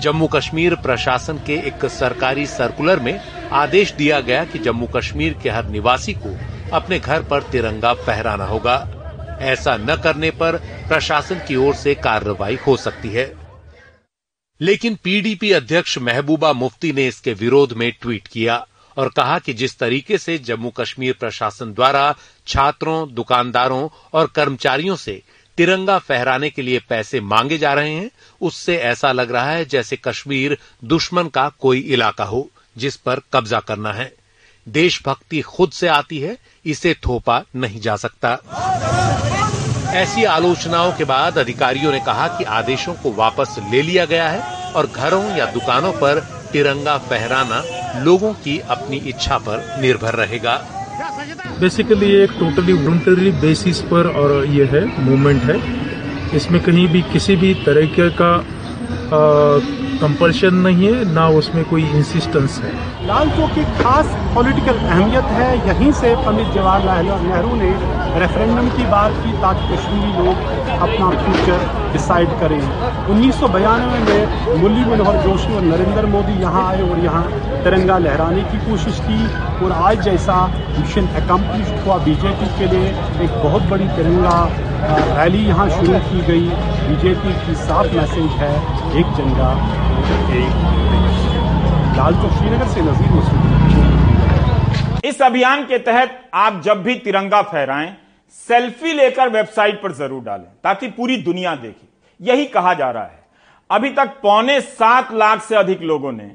जम्मू 0.02 0.28
कश्मीर 0.28 0.76
प्रशासन 0.76 1.40
के 1.48 1.56
एक 1.68 1.86
सरकारी 1.92 2.46
सर्कुलर 2.46 3.00
में 3.00 3.20
आदेश 3.54 3.94
दिया 3.94 4.20
गया 4.20 4.44
कि 4.46 4.60
जम्मू 4.60 4.88
कश्मीर 4.88 5.36
के 5.44 5.50
हर 5.50 5.68
निवासी 5.68 6.14
को 6.14 6.38
अपने 6.74 7.00
घर 7.00 7.22
पर 7.22 7.42
तिरंगा 7.42 7.94
फहराना 7.94 8.46
होगा। 8.46 8.78
ऐसा 9.42 9.78
न 9.78 9.96
करने 9.96 10.32
पर 10.32 10.58
प्रशासन 10.88 11.42
की 11.48 11.56
ओर 11.56 11.76
से 11.76 11.96
कार्रवाई 11.96 12.56
हो 12.56 12.78
सकती 12.78 13.10
है। 13.10 13.36
लेकिन 14.62 14.98
पीडीपी 15.04 15.52
अध्यक्ष 15.52 15.98
महबूबा 15.98 16.54
मुफ्ती 16.54 16.94
ने 16.94 17.08
इसके 17.08 17.34
विरोध 17.34 17.74
में 17.74 17.92
ट्वीट 18.02 18.28
किया 18.28 18.68
और 18.98 19.10
कहा 19.10 19.40
कि 19.40 19.54
जिस 19.54 19.80
तरीके 19.80 20.18
से 20.18 20.38
जम्मू 20.38 20.70
कश्मीर 20.70 21.14
प्रशासन 21.14 21.74
द्वारा 21.74 22.16
छात्रों, 22.48 23.14
दुकानदारों 23.14 23.90
और 24.14 24.28
कर्मचारियों 24.28 24.96
से 24.96 25.22
तिरंगा 25.58 25.98
फहराने 25.98 26.50
के 26.50 26.62
लिए 26.62 26.80
पैसे 26.80 27.22
मांगे 27.22 27.58
जा 27.58 27.74
रहे 27.74 27.92
हैं, 27.92 28.12
उससे 28.42 28.78
ऐसा 28.78 29.12
लग 29.12 29.32
रहा 29.32 29.52
है 29.52 29.66
जैसे 29.66 29.96
कश्मीर 29.96 30.58
दुश्मन 30.84 31.28
का 31.28 31.50
कोई 31.50 31.80
इलाका 31.80 32.24
हो, 32.24 32.50
जिस 32.78 32.96
पर 32.96 33.20
कब्जा 33.34 33.60
करना 33.60 33.94
है। 33.94 34.14
देशभक्ति 34.68 35.42
खुद 35.42 35.72
से 35.72 35.88
आती 35.88 36.20
है, 36.20 36.38
इसे 36.66 36.94
थोपा 37.06 37.42
नहीं 37.56 37.80
जा 37.82 37.96
सकता। 37.96 38.38
ऐसी 39.94 40.24
आलोचनाओं 40.24 40.92
के 40.92 41.04
बाद 41.04 41.38
अधिकारियों 41.38 41.92
ने 41.92 42.00
कहा 42.00 42.28
कि 42.28 42.44
आदेशों 42.44 42.94
को 42.94 43.12
वापस 43.12 43.56
ले 43.72 43.82
लिया 43.82 44.06
गया 44.06 44.30
है 44.30 44.74
और 44.74 44.88
घरों 44.88 45.24
या 45.38 45.46
दुकानों 45.46 45.92
पर 45.94 46.20
तिरंगा 46.52 46.98
फहराना 46.98 47.64
लोगों 48.04 48.34
की 48.34 48.60
अपनी 48.70 48.98
इच्छा 48.98 49.38
पर 49.38 49.82
निर्भर 49.82 50.16
रहेगा। 50.16 50.56
बेसिकली 51.60 52.12
एक 52.16 52.32
टोटली 52.32 52.74
वॉलंटरी 52.74 53.32
बेसिस 53.32 53.82
पर 53.82 54.08
और 54.16 54.46
ये 54.46 54.66
है 54.66 54.86
मूवमेंट 55.02 55.44
है। 55.44 56.36
इसमें 56.36 56.62
कहीं 56.64 56.88
भी 56.88 57.02
किसी 57.02 57.36
भी 57.36 57.54
तरीके 57.54 58.10
का 58.22 58.32
कंपल्शन 60.02 60.56
नहीं 60.58 60.86
है, 60.86 61.04
ना 61.14 61.28
उसमें 61.40 61.64
कोई 61.66 61.84
इंसिस्टेंस 61.96 62.60
है। 62.64 62.72
लाल 63.08 63.30
चौक 63.32 63.52
की 63.56 63.64
खास 63.80 64.16
पॉलिटिकल 64.36 64.78
अहमियत 64.78 65.26
है। 65.34 65.50
यहीं 65.68 65.92
से 66.00 66.14
पंडित 66.26 66.54
जवाहरलाल 66.54 67.06
नेहरू 67.24 67.56
ने 67.56 67.70
रेफरेंडम 68.20 68.70
की 68.70 68.86
बात 68.92 69.12
की 69.24 69.32
ताकि 69.42 69.68
कश्मीरी 69.68 70.12
लोग 70.18 70.36
अपना 70.80 71.10
फ्यूचर 71.20 71.68
डिसाइड 71.94 72.30
करें। 72.40 72.62
उन्नीस 73.10 73.40
सौ 73.40 73.48
बयानवे 73.50 74.00
में 74.08 74.58
मुरली 74.62 74.86
मनोहर 74.86 75.22
जोशी 75.24 75.54
और 75.56 75.62
नरेंद्र 75.64 76.06
मोदी 76.16 76.40
यहाँ 76.42 76.68
आए 76.70 76.82
और 76.90 77.00
यहाँ 77.00 77.24
तिरंगा 77.64 77.98
लहराने 78.00 78.42
की 78.52 78.58
कोशिश 78.66 79.00
की 79.08 79.20
और 79.66 79.72
आज 79.84 80.02
जैसा 80.06 80.40
मिशन 80.80 81.10
एकम्प्लिश 81.18 81.86
हुआ 81.86 81.98
बीजेपी 82.06 82.48
के 82.58 82.74
लिए, 82.74 82.90
एक 83.24 83.42
बहुत 83.44 83.70
बड़ी 83.72 83.88
तिरंगा 83.96 84.38
रैली 85.16 85.46
यहाँ 85.48 85.70
शुरू 85.70 86.00
की 86.06 86.22
गई। 86.28 86.48
बीजेपी 86.88 87.34
की 87.46 87.56
साफ़ 87.58 87.96
मैसेज 87.96 88.32
है, 88.40 88.54
एक 89.00 89.14
जंगा। 89.18 89.52
लाल 91.96 92.14
चौक 92.16 92.32
श्रीनगर 92.34 92.68
से 92.68 92.82
नजीर 92.82 93.12
मसूद 93.12 95.06
इस 95.06 95.22
अभियान 95.22 95.64
के 95.66 95.78
तहत 95.80 96.20
आप 96.36 96.62
जब 96.66 96.84
भी 96.84 96.96
तिरंगा 97.00 97.42
फहराएँ 97.44 97.90
सेल्फी 98.48 98.94
लेकर 98.94 99.30
वेबसाइट 99.30 99.82
पर 99.82 99.92
ज़रूर 99.94 100.24
डालें 100.24 100.46
ताकि 100.64 100.88
पूरी 100.92 101.18
दुनिया 101.24 101.56
देखे 101.58 101.88
यही 102.20 102.46
कहा 102.48 102.74
जा 102.74 102.90
रहा 102.92 103.04
है 103.04 103.20
अभी 103.70 103.90
तक 103.90 104.16
पौने 104.22 104.60
सात 104.62 105.12
लाख 105.14 105.44
से 105.44 105.56
अधिक 105.56 105.82
लोगों 105.82 106.12
ने 106.12 106.28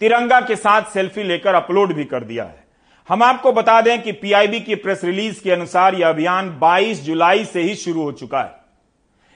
तिरंगा 0.00 0.40
के 0.40 0.56
साथ 0.56 0.92
सेल्फी 0.92 1.22
लेकर 1.22 1.54
अपलोड 1.54 1.92
भी 1.92 2.04
कर 2.04 2.24
दिया 2.24 2.44
है 2.44 2.62
हम 3.08 3.22
आपको 3.22 3.52
बता 3.52 3.80
दें 3.80 4.02
कि 4.02 4.12
पीआईबी 4.14 4.60
की 4.60 4.74
प्रेस 4.76 5.04
रिलीज़ 5.04 5.42
के 5.42 5.50
अनुसार 5.50 5.94
यह 5.94 6.08
अभियान 6.08 6.48
22 6.60 7.00
जुलाई 7.04 7.44
से 7.44 7.62
ही 7.62 7.74
शुरू 7.76 8.02
हो 8.02 8.12
चुका 8.12 8.40
है 8.40 8.63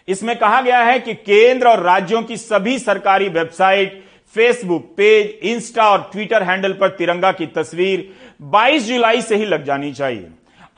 इसमें 0.09 0.37
कहा 0.39 0.61
गया 0.61 0.79
है 0.81 0.99
कि 1.01 1.15
केंद्र 1.15 1.69
और 1.69 1.83
राज्यों 1.83 2.23
की 2.23 2.37
सभी 2.37 2.79
सरकारी 2.79 3.29
वेबसाइट, 3.29 4.03
फेसबुक 4.35 4.85
पेज, 4.97 5.39
इंस्टा 5.45 5.89
और 5.91 6.09
ट्विटर 6.13 6.43
हैंडल 6.43 6.73
पर 6.73 6.89
तिरंगा 6.89 7.33
की 7.33 7.47
तस्वीर 7.49 8.09
22 8.53 8.87
जुलाई 8.87 9.23
से 9.23 9.37
ही 9.37 9.45
लग 9.47 9.65
जानी 9.65 9.93
चाहिए। 9.93 10.29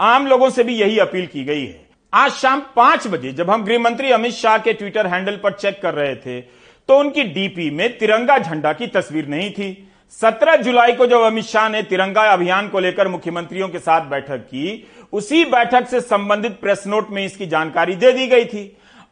आम 0.00 0.26
लोगों 0.26 0.50
से 0.50 0.64
भी 0.64 0.74
यही 0.74 0.98
अपील 0.98 1.26
की 1.26 1.44
गई 1.44 1.64
है। 1.64 1.80
आज 2.12 2.30
शाम 2.32 2.62
पाँच 2.76 3.06
बजे 3.06 3.32
जब 3.32 3.50
हम 3.50 3.64
गृह 3.64 3.78
मंत्री 3.78 4.10
अमित 4.10 4.32
शाह 4.34 4.56
के 4.58 4.72
ट्विटर 4.72 5.06
हैंडल 5.06 5.36
पर 5.36 5.52
चेक 5.52 5.80
कर 5.82 5.94
रहे 5.94 6.14
थे 6.16 6.40
तो 6.88 6.98
उनकी 6.98 7.22
डीपी 7.24 7.70
में 7.70 7.98
तिरंगा 7.98 8.38
झंडा 8.38 8.72
की 8.72 8.86
तस्वीर 8.86 9.26
नहीं 9.28 9.50
थी। 9.50 9.88
17 10.12 10.56
जुलाई 10.56 10.92
को 10.92 11.06
जब 11.06 11.20
अमित 11.20 11.44
शाह 11.44 11.68
ने 11.68 11.82
तिरंगा 11.82 12.22
अभियान 12.22 12.68
को 12.68 12.80
लेकर 12.80 13.08
मुख्यमंत्रियों 13.08 13.68
के 13.68 13.78
साथ 13.78 14.08
बैठक 14.10 14.38
की, 14.38 14.86
उसी 15.12 15.44
बैठक 15.44 15.86
से 15.88 16.00
संबंधित 16.00 16.52
प्रेस 16.52 16.84
नोट 16.86 17.10
में 17.10 17.24
इसकी 17.24 17.46
जानकारी 17.46 17.94
दे 17.94 18.12
दी 18.12 18.26
गई 18.26 18.44
थी। 18.44 18.64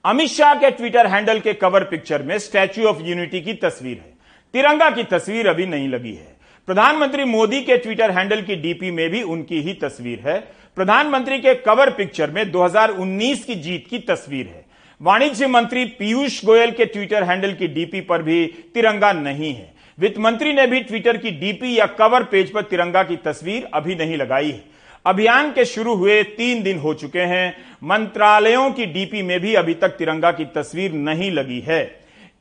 अमित 0.05 0.29
शाह 0.29 0.55
के 0.55 0.71
ट्विटर 0.71 1.07
हैंडल 1.07 1.41
के 1.41 1.53
कवर 1.53 1.85
पिक्चर 1.85 2.23
में 2.23 2.39
स्टैच्यू 2.39 2.85
ऑफ़ 2.85 3.03
यूनिटी 3.03 3.41
की 3.41 3.53
तस्वीर 3.53 3.97
है। 3.97 4.13
तिरंगा 4.53 4.91
की 4.91 5.03
तस्वीर 5.03 5.49
अभी 5.49 5.67
नहीं 5.67 5.89
लगी 5.89 6.13
है। 6.13 6.37
प्रधानमंत्री 6.67 7.25
मोदी 7.25 7.61
के 7.61 7.77
ट्विटर 7.77 8.11
हैंडल 8.11 8.43
की 8.43 8.57
डीपी 8.57 8.91
में 8.91 9.11
भी 9.11 9.23
उनकी 9.23 9.61
ही 9.61 9.73
तस्वीर 9.73 10.21
है। 10.27 10.39
प्रधानमंत्री 10.77 11.39
के 11.39 11.55
कवर 11.55 11.91
पिक्चर 11.91 12.31
में 12.31 12.51
2019 12.51 13.45
की 13.45 13.55
जीत 13.55 13.87
की 13.91 13.99
तस्वीर 13.99 14.47
है। 14.47 14.65
वाणिज्य 15.03 15.47
मंत्री 15.47 15.85
पीयूष 15.85 16.45
गोयल 16.45 16.71
के 16.71 16.85
ट्विटर 16.85 17.23
हैंडल 17.23 17.53
की 17.53 17.67
डीपी 17.67 18.01
पर 18.01 18.23
भी 18.23 18.47
तिरंगा 18.75 19.13
नहीं 19.13 19.55
है। 19.55 19.75
वित्त 19.99 20.19
मंत्री 20.19 20.53
ने 20.53 20.67
भी 20.67 20.81
ट्विटर 20.81 21.17
की 21.17 21.31
डीपी 21.31 21.79
या 21.79 21.87
कवर 21.87 22.23
पेज 22.23 22.53
पर 22.53 22.63
तिरंगा 22.63 23.03
की 23.03 23.17
तस्वीर 23.17 23.69
अभी 23.75 23.95
नहीं 23.95 24.17
लगाई 24.17 24.51
है। 24.51 24.78
अभियान 25.09 25.51
के 25.53 25.65
शुरू 25.65 25.95
हुए 25.95 26.23
तीन 26.23 26.63
दिन 26.63 26.79
हो 26.79 26.93
चुके 26.95 27.21
हैं। 27.21 27.57
मंत्रालयों 27.85 28.71
की 28.71 28.87
डीपी 28.87 29.23
में 29.23 29.39
भी 29.41 29.55
अभी 29.55 29.75
तक 29.75 29.89
तिरंगा 29.89 30.33
की 30.33 30.45
तस्वीर 30.45 30.93
नहीं 30.93 31.31
लगी 31.31 31.61
है। 31.61 31.81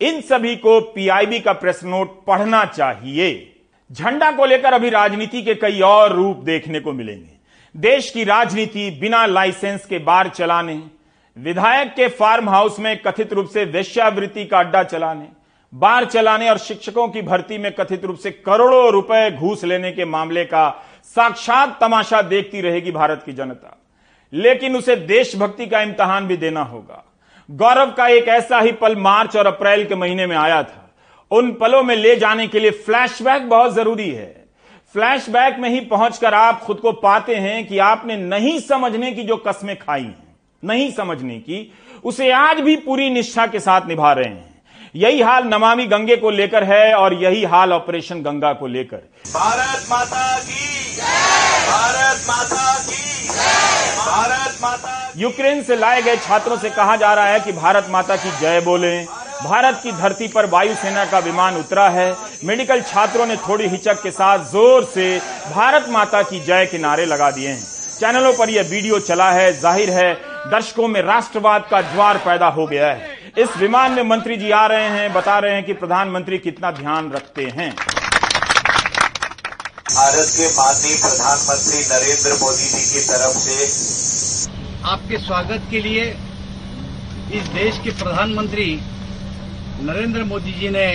इन 0.01 0.19
सभी 0.21 0.55
को 0.55 0.79
पीआईबी 0.93 1.39
का 1.39 1.53
प्रेस 1.53 1.81
नोट 1.83 2.25
पढ़ना 2.25 2.63
चाहिए। 2.65 3.29
झंडा 3.89 4.31
को 4.31 4.45
लेकर 4.45 4.73
अभी 4.73 4.89
राजनीति 4.89 5.41
के 5.41 5.55
कई 5.55 5.79
और 5.81 6.15
रूप 6.15 6.37
देखने 6.37 6.79
को 6.79 6.93
मिलेंगे। 6.93 7.29
देश 7.75 8.09
की 8.11 8.23
राजनीति 8.23 8.89
बिना 9.01 9.25
लाइसेंस 9.25 9.85
के 9.85 9.99
बार 9.99 10.29
चलाने, 10.29 10.81
विधायक 11.37 11.93
के 11.93 12.07
फार्म 12.09 12.49
हाउस 12.49 12.79
में 12.79 12.95
कथित 12.97 13.33
रूप 13.33 13.49
से 13.49 13.65
वेश्यावृत्ति 13.65 14.45
का 14.45 14.59
अड्डा 14.59 14.83
चलाने, 14.83 15.27
बार 15.73 16.05
चलाने 16.05 16.49
और 16.49 16.57
शिक्षकों 16.57 17.07
की 17.07 17.21
भर्ती 17.21 17.57
में 17.57 17.71
कथित 17.71 18.05
रूप 18.05 18.17
से 18.17 18.31
करोड़ों 18.31 18.91
रुपए 18.91 19.29
घूस 19.31 19.63
लेने 19.63 19.91
के 19.91 20.05
मामले 20.05 20.45
का 20.45 20.67
साक्षात 21.15 21.77
तमाशा 21.81 22.21
देखती 22.21 22.61
रहेगी 22.61 22.91
भारत 22.91 23.23
की 23.25 23.33
जनता। 23.33 23.81
लेकिन 24.33 24.75
उसे 24.75 24.95
देशभक्ति 24.95 25.67
का 25.67 25.81
इम्तहान 25.81 26.27
भी 26.27 26.37
देना 26.37 26.61
होगा। 26.61 27.03
गौरव 27.51 27.91
का 27.91 28.07
एक 28.07 28.27
ऐसा 28.27 28.59
ही 28.59 28.71
पल 28.71 28.95
मार्च 28.95 29.37
और 29.37 29.47
अप्रैल 29.47 29.85
के 29.85 29.95
महीने 29.95 30.27
में 30.27 30.35
आया 30.35 30.63
था। 30.63 30.91
उन 31.31 31.51
पलों 31.51 31.83
में 31.83 31.95
ले 31.95 32.15
जाने 32.15 32.47
के 32.47 32.59
लिए 32.59 32.71
फ्लैशबैक 32.71 33.49
बहुत 33.49 33.73
ज़रूरी 33.73 34.09
है। 34.11 34.45
फ्लैशबैक 34.93 35.59
में 35.59 35.69
ही 35.69 35.79
पहुंचकर 35.79 36.33
आप 36.33 36.61
खुद 36.61 36.77
को 36.77 36.91
पाते 36.91 37.35
हैं 37.35 37.67
कि 37.67 37.77
आपने 37.77 38.17
नहीं 38.17 38.59
समझने 38.59 39.11
की 39.11 39.23
जो 39.23 39.37
कस्में 39.37 39.79
खाई 39.79 40.03
हैं, 40.03 40.35
नहीं 40.63 40.91
समझने 40.91 41.39
की, 41.39 41.73
उसे 42.03 42.31
आज 42.31 42.59
भी 42.59 42.75
पूरी 42.75 43.09
निष्ठा 43.09 43.47
के 43.47 43.59
साथ 43.59 43.81
निभा 43.87 44.13
रहे 44.13 44.29
हैं। 44.29 44.46
यही 44.97 45.21
हाल 45.21 45.43
नमामि 45.45 45.85
गंगे 45.87 46.15
को 46.17 46.29
लेकर 46.31 46.63
है 46.63 46.93
और 46.95 47.13
यही 47.13 47.43
हाल 47.45 47.73
ऑपरेशन 47.73 48.21
गंगा 48.21 48.51
को 48.53 48.67
लेकर। 48.67 48.97
भारत 49.27 49.83
माता 49.89 50.37
की 50.39 50.95
भारत 51.67 52.23
माता 52.27 52.73
की 52.79 53.27
भारत 53.97 54.57
माता 54.61 55.11
यूक्रेन 55.17 55.61
से 55.63 55.75
लाए 55.75 56.01
गए 56.01 56.15
छात्रों 56.17 56.57
से 56.57 56.69
कहा 56.69 56.95
जा 56.95 57.13
रहा 57.13 57.25
है 57.25 57.39
कि 57.39 57.51
भारत 57.53 57.87
माता 57.89 58.15
की 58.15 58.31
जय 58.39 58.61
बोले। 58.61 58.97
भारत 59.43 59.79
की 59.83 59.91
धरती 59.91 60.27
पर 60.27 60.45
वायुसेना 60.49 61.03
का 61.05 61.19
विमान 61.19 61.57
उतरा 61.57 61.87
है। 61.89 62.15
मेडिकल 62.45 62.81
छात्रों 62.83 63.25
ने 63.25 63.35
थोड़ी 63.39 63.67
हिचक 63.67 64.01
के 64.03 64.11
साथ 64.11 64.45
ज़ोर 64.51 64.83
से 64.93 65.17
भारत 65.51 65.89
माता 65.89 66.21
की 66.23 66.39
जय 66.39 66.65
के 66.65 66.77
नारे 66.79 67.05
लगा 67.05 67.29
दिए 67.31 67.49
हैं। 67.49 67.61
चैनलों 67.99 68.33
पर 68.33 68.49
यह 68.49 68.67
वीडियो 68.71 68.99
चला 69.01 69.29
है 69.31 69.51
ज़ाहिर 69.59 69.89
है 69.91 70.13
दर्शकों 70.47 70.87
में 70.87 71.01
राष्ट्रवाद 71.03 71.67
का 71.71 71.81
ज्वार 71.93 72.17
पैदा 72.25 72.47
हो 72.49 72.65
गया 72.67 72.87
है। 72.87 73.15
इस 73.37 73.57
विमान 73.57 73.91
में 73.91 74.03
मंत्री 74.03 74.35
जी 74.37 74.51
आ 74.51 74.65
रहे 74.67 74.85
हैं 74.89 75.13
बता 75.13 75.37
रहे 75.39 75.53
हैं 75.53 75.63
कि 75.63 75.73
प्रधानमंत्री 75.73 76.37
कितना 76.37 76.71
ध्यान 76.71 77.09
रखते 77.11 77.43
हैं। 77.57 77.69
भारत 79.91 80.31
के 80.37 80.47
माननीय 80.47 80.95
प्रधानमंत्री 80.95 81.81
नरेंद्र 81.91 82.31
मोदी 82.41 82.69
जी 82.69 82.81
की 82.93 82.99
तरफ़ 83.07 83.37
से 83.37 83.67
आपके 84.89 85.17
स्वागत 85.17 85.67
के 85.71 85.79
लिए 85.79 86.05
इस 87.33 87.43
देश 87.53 87.79
के 87.83 87.91
प्रधानमंत्री 88.03 88.67
नरेंद्र 89.81 90.23
मोदी 90.23 90.53
जी 90.53 90.69
ने 90.69 90.87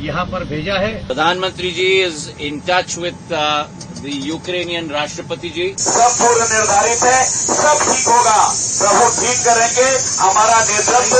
यहाँ 0.00 0.24
पर 0.26 0.44
भेजा 0.44 0.74
है। 0.78 0.92
प्रधानमंत्री 1.06 1.70
ji 1.70 1.86
is 2.02 2.18
in 2.42 2.60
touch 2.68 2.96
with 2.98 3.30
the 3.30 4.10
Ukrainian 4.24 4.88
राष्ट्रपति 4.90 5.48
जी 5.48 5.66
सब 5.78 6.10
पूर्व 6.18 6.42
निर्धारित 6.42 7.02
है 7.04 7.22
सब 7.24 7.78
ठीक 7.84 8.06
होगा। 8.08 8.36
प्रभु 8.78 9.08
ठीक 9.16 9.38
करेंगे 9.46 9.88
हमारा 10.18 10.58
नेतृत्व 10.64 11.16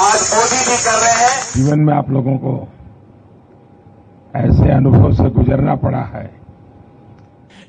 आज 0.00 0.28
मोदी 0.34 0.60
जी 0.66 0.76
कर 0.84 0.98
रहे 0.98 1.16
हैं। 1.22 1.40
जीवन 1.54 1.80
में 1.80 1.94
आप 1.94 2.10
लोगों 2.10 2.36
को 2.44 2.52
ऐसे 4.34 4.72
अनुभव 4.74 5.12
से 5.14 5.30
गुजरना 5.30 5.74
पड़ा 5.78 6.04
है। 6.14 6.28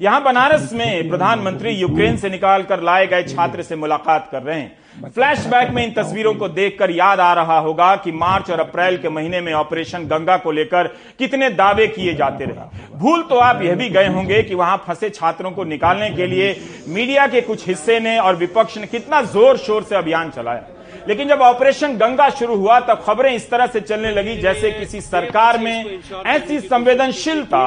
यहाँ 0.02 0.24
बनारस 0.24 0.71
में 0.74 1.10
प्रधानमंत्री 1.10 1.71
यूक्रेन 1.71 2.17
से 2.17 2.30
निकालकर 2.30 2.82
लाए 2.84 3.08
गए 3.08 3.24
छात्र 3.26 3.63
से 3.63 3.76
मुलाकात 3.76 4.30
कर 4.32 4.41
रहे 4.43 4.60
हैं। 4.60 4.71
फ्लैशबैक 4.95 5.69
में 5.69 5.84
इन 5.84 5.91
तस्वीरों 5.93 6.34
को 6.34 6.47
देखकर 6.49 6.91
याद 6.91 7.19
आ 7.19 7.34
रहा 7.34 7.58
होगा 7.60 7.95
कि 7.95 8.12
मार्च 8.13 8.49
और 8.51 8.60
अप्रैल 8.60 8.97
के 8.97 9.10
महीने 9.10 9.39
में 9.41 9.51
ऑपरेशन 9.54 10.06
गंगा 10.08 10.36
को 10.38 10.51
लेकर 10.51 10.88
कितने 11.19 11.49
दावे 11.51 11.88
किए 11.88 12.13
जाते 12.15 12.45
रहे। 12.45 12.97
भूल 12.97 13.21
तो 13.21 13.36
आप 13.38 13.62
यह 13.62 13.75
भी 13.75 13.89
गए 13.89 14.08
होंगे 14.08 14.41
कि 14.43 14.56
वहाँ 14.56 14.77
फंसे 14.88 15.10
छात्रों 15.10 15.51
को 15.51 15.63
निकालने 15.63 16.10
के 16.10 16.27
लिए 16.27 16.56
मीडिया 16.88 17.27
के 17.27 17.41
कुछ 17.41 17.67
हिस्से 17.67 17.99
ने 17.99 18.17
और 18.19 18.36
विपक्ष 18.36 18.77
ने 18.77 18.88
कितना 18.88 19.21
ज़ोर 19.23 19.58
शोर 19.58 19.84
से 19.84 19.95
अभियान 19.95 20.30
चलाया। 20.30 20.63
लेकिन 21.08 21.27
जब 21.27 21.41
ऑपरेशन 21.41 21.95
गंगा 21.97 22.30
शुरू 22.30 22.56
हुआ, 22.56 22.80
तब 22.80 23.04
खबरें 23.06 23.34
इस 23.34 23.49
तरह 23.49 23.67
से 23.67 23.82
चलने 23.82 24.12
लगी 24.12 24.36
जैसे 24.38 24.71
किसी 24.71 25.01
सरकार 25.01 25.58
में 25.60 25.99
ऐसी 26.25 26.60
संवेदनशीलता 26.60 27.63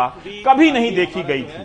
कभी 0.46 0.70
नहीं 0.72 0.94
देखी 0.96 1.22
गई 1.22 1.42
थी। 1.42 1.64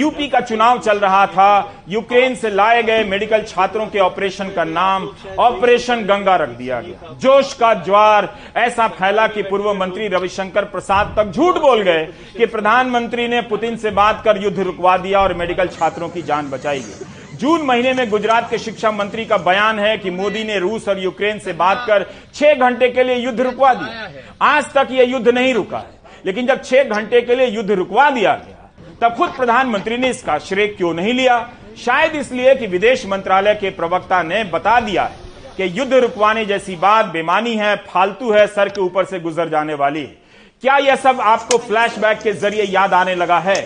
यूपी 0.00 0.26
का 0.28 0.40
चुनाव 0.40 0.78
चल 0.78 0.98
रहा 0.98 1.26
था। 1.26 1.72
यूक्रेन 1.88 2.34
से 2.34 2.50
लाए 2.50 2.82
गए 2.82 3.04
मेडिकल 3.04 3.42
छात्रों 3.42 3.86
के 3.86 3.98
ऑपरेशन 3.98 4.48
का 4.48 4.64
नाम 4.64 5.08
ऑपरेशन 5.38 6.04
गंगा 6.04 6.36
रख 6.36 6.48
दिया 6.48 6.80
गया। 6.80 7.12
जोश 7.14 7.52
का 7.54 7.72
ज्वार, 7.74 8.28
ऐसा 8.56 8.88
फैला 8.88 9.26
कि 9.26 9.42
पूर्व 9.42 9.72
मंत्री 9.74 10.08
रविशंकर 10.08 10.64
प्रसाद 10.64 11.14
तक 11.16 11.32
झूठ 11.32 11.58
बोल 11.58 11.82
गए 11.82 12.04
कि 12.36 12.46
प्रधानमंत्री 12.46 13.28
ने 13.28 13.40
पुतिन 13.40 13.76
से 13.76 13.90
बात 13.90 14.22
कर 14.24 14.42
युद्ध 14.42 14.58
रुकवा 14.58 14.96
दिया 14.96 15.20
और 15.20 15.34
मेडिकल 15.34 15.68
छात्रों 15.68 16.08
की 16.08 16.22
जान 16.22 16.50
बचाई 16.50 16.80
गई। 16.80 17.36
जून 17.36 17.62
महीने 17.62 17.92
में 17.92 18.08
गुजरात 18.10 18.50
के 18.50 18.58
शिक्षा 18.58 18.90
मंत्री 18.90 19.24
का 19.24 19.36
बयान 19.36 19.78
है 19.78 19.96
कि 19.98 20.10
मोदी 20.10 20.44
ने 20.44 20.58
रूस 20.58 20.88
और 20.88 20.98
यूक्रेन 20.98 21.38
से 21.38 21.52
बात 21.52 21.84
कर 21.86 22.06
छह 22.34 22.54
घंटे 22.54 22.88
के 22.88 23.02
लिए 23.04 23.16
युद्ध 23.16 23.40
रुकवा 23.40 23.74
दिया। 23.74 24.10
आज 24.42 24.72
तक 24.74 24.88
यह 24.90 25.10
युद्ध 25.10 25.28
नहीं 25.28 25.54
रुका 25.54 25.78
है। 25.78 25.94
लेकिन 26.26 26.46
जब 26.46 26.62
छह 26.64 26.84
घंटे 26.84 27.20
के 27.20 27.34
लिए 27.34 27.46
युद्ध 27.46 27.70
रुकवा 27.70 28.10
दिया 28.10 28.32
गया 28.34 28.55
तब 29.02 29.14
खुद 29.14 29.30
प्रधानमंत्री 29.30 29.96
ने 29.96 30.08
इसका 30.10 30.38
श्रेय 30.38 30.66
क्यों 30.66 30.92
नहीं 30.94 31.12
लिया? 31.12 31.38
शायद 31.76 32.14
इसलिए 32.14 32.54
कि 32.54 32.66
विदेश 32.66 33.06
मंत्रालय 33.06 33.54
के 33.54 33.70
प्रवक्ता 33.70 34.22
ने 34.22 34.42
बता 34.44 34.78
दिया 34.80 35.02
है 35.04 35.24
कि 35.56 35.78
युद्ध 35.78 35.92
रुकवाने 35.94 36.44
जैसी 36.44 36.76
बात 36.76 37.06
बेमानी 37.06 37.54
है, 37.56 37.74
फालतू 37.88 38.30
है, 38.32 38.46
सर 38.46 38.68
के 38.68 38.80
ऊपर 38.80 39.04
से 39.04 39.20
गुजर 39.20 39.48
जाने 39.48 39.74
वाली। 39.74 40.00
है 40.00 40.16
क्या 40.62 40.76
यह 40.78 40.96
सब 40.96 41.20
आपको 41.20 41.58
फ्लैशबैक 41.58 42.18
के 42.18 42.32
ज़रिए 42.32 42.64
याद 42.64 42.94
आने 42.94 43.14
लगा 43.14 43.38
है? 43.38 43.56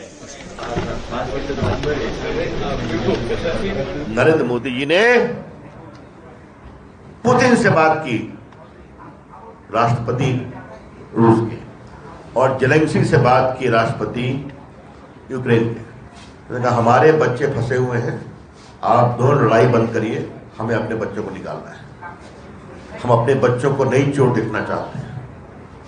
नरेंद्र 4.09 4.45
मोदी 4.45 4.71
जी 4.71 4.87
ने 4.87 5.03
पुतिन 7.25 7.55
से 7.57 7.71
बात 7.71 8.03
की, 8.07 8.19
राष्ट्रपति 9.75 10.33
रूस 11.17 11.49
के, 11.51 11.59
और 12.41 12.59
जेलेंसी 12.59 13.05
से 13.05 13.17
बात 13.17 13.57
की, 13.61 13.69
राष्ट्रपति 13.69 14.53
यूक्रेन 15.31 15.65
के। 15.65 15.81
उन्होंने 15.81 16.65
कहा 16.65 16.77
हमारे 16.77 17.13
बच्चे 17.13 17.47
फंसे 17.47 17.77
हुए 17.77 17.99
हैं 17.99 18.33
आप 18.83 19.19
दोनों 19.19 19.45
लड़ाई 19.45 19.67
बंद 19.67 19.93
करिए 19.95 20.31
हमें 20.59 20.75
अपने 20.77 20.97
बच्चों 20.97 21.23
को 21.23 21.31
निकालना 21.31 21.71
है। 21.71 21.79
हम 23.03 23.11
अपने 23.11 23.35
बच्चों 23.35 23.75
को 23.75 23.85
नई 23.85 24.13
चोट 24.13 24.35
देखना 24.35 24.61
चाहते 24.61 24.99
हैं। 24.99 25.09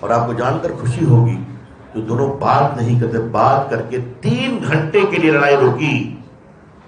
और 0.02 0.12
आपको 0.12 0.34
जानकर 0.34 0.72
खुशी 0.72 1.04
होगी 1.04 1.34
जो 1.34 2.00
तो 2.00 2.06
दोनों 2.06 2.28
बात 2.40 2.76
नहीं 2.78 3.00
करते 3.00 3.18
बात 3.18 3.68
करके 3.70 3.98
तीन 3.98 4.58
घंटे 4.60 5.04
के 5.06 5.16
लिए 5.18 5.30
लड़ाई 5.30 5.56
रोकी 5.56 5.94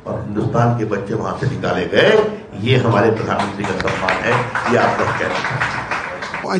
और 0.06 0.22
हिंदुस्तान 0.22 0.78
के 0.78 0.84
बच्चे 0.84 1.14
वहाँ 1.14 1.38
से 1.38 1.50
निकाले 1.50 1.84
गए। 1.86 2.12
ये 2.60 2.76
हमारे 2.76 3.10
प्रधानमंत्री 3.10 3.64
का 3.64 3.78
सम्मान 3.78 4.16
है 4.24 4.32
ये 4.72 4.78
आप 4.78 5.00
लोग 5.00 5.08
कह 5.08 5.26
रहे 5.26 5.38
हैं 5.38 5.72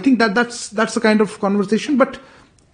think 0.04 0.18
that 0.18 0.34
that's 0.34 0.58
that's 0.70 0.94
the 0.94 1.00
kind 1.00 1.20
of 1.20 1.40
conversation, 1.40 1.96
but 1.98 2.16
uh, 2.16 2.20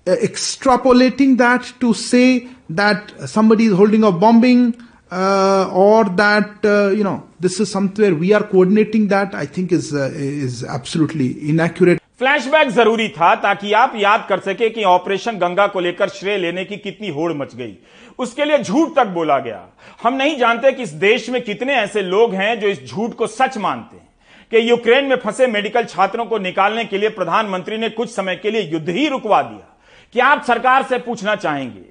extrapolating 0.06 1.36
that 1.36 1.72
to 1.80 1.92
say 1.92 2.48
that 2.74 3.00
somebody 3.26 3.66
is 3.66 3.72
holding 3.72 4.04
a 4.04 4.12
bombing 4.12 4.74
uh, 5.12 5.68
or 5.72 6.04
that 6.04 6.48
uh, 6.64 6.90
you 6.90 7.04
know 7.04 7.22
this 7.42 7.60
is 7.60 7.70
somewhere 7.70 8.14
we 8.14 8.32
are 8.32 8.42
coordinating 8.42 9.08
that, 9.08 9.34
I 9.34 9.46
think 9.46 9.72
is 9.72 9.92
uh, 9.92 10.10
is 10.16 10.64
absolutely 10.64 11.50
inaccurate. 11.50 12.00
Flashback 12.18 12.68
ज़रूरी 12.68 13.08
था 13.08 13.34
ताकि 13.34 13.72
आप 13.72 13.92
याद 13.96 14.26
कर 14.28 14.38
सके 14.38 14.70
कि 14.70 14.84
operation 14.84 15.32
Ganga 15.32 15.66
को 15.66 15.80
लेकर 15.80 16.08
श्रेय 16.08 16.38
लेने 16.38 16.64
की 16.64 16.76
कितनी 16.76 17.08
होड़ 17.08 17.32
मच 17.32 17.54
गई। 17.54 17.78
उसके 18.18 18.44
लिए 18.44 18.58
झूठ 18.58 18.96
तक 18.96 19.06
बोला 19.06 19.38
गया। 19.38 19.66
हम 20.02 20.14
नहीं 20.14 20.38
जानते 20.38 20.72
कि 20.72 20.82
इस 20.82 20.90
देश 20.90 21.30
में 21.30 21.42
कितने 21.42 21.74
ऐसे 21.74 22.02
लोग 22.02 22.34
हैं 22.34 22.60
जो 22.60 22.68
इस 22.68 22.86
झूठ 22.86 23.14
को 23.14 23.26
सच 23.26 23.58
मानते 23.58 23.96
हैं। 23.96 24.08
कि 24.50 24.70
यूक्रेन 24.70 25.04
में 25.04 25.16
फंसे 25.16 25.46
मेडिकल 25.46 25.84
छात्रों 25.84 26.24
को 26.24 26.38
निकालने 26.38 26.84
के 26.84 26.98
लिए 26.98 27.08
प्रधानमंत्री 27.08 27.78
ने 27.78 27.88
कुछ 27.88 28.10
समय 28.10 28.36
के 28.36 28.50
लिए 28.50 28.62
युद्ध 28.62 28.88
ही 28.88 29.08
रुकवा 29.08 29.42
दिया। 29.42 29.69
कि 30.14 30.20
आप 30.20 30.42
सरकार 30.42 30.82
से 30.82 30.98
पूछना 30.98 31.34
चाहेंगे 31.36 31.84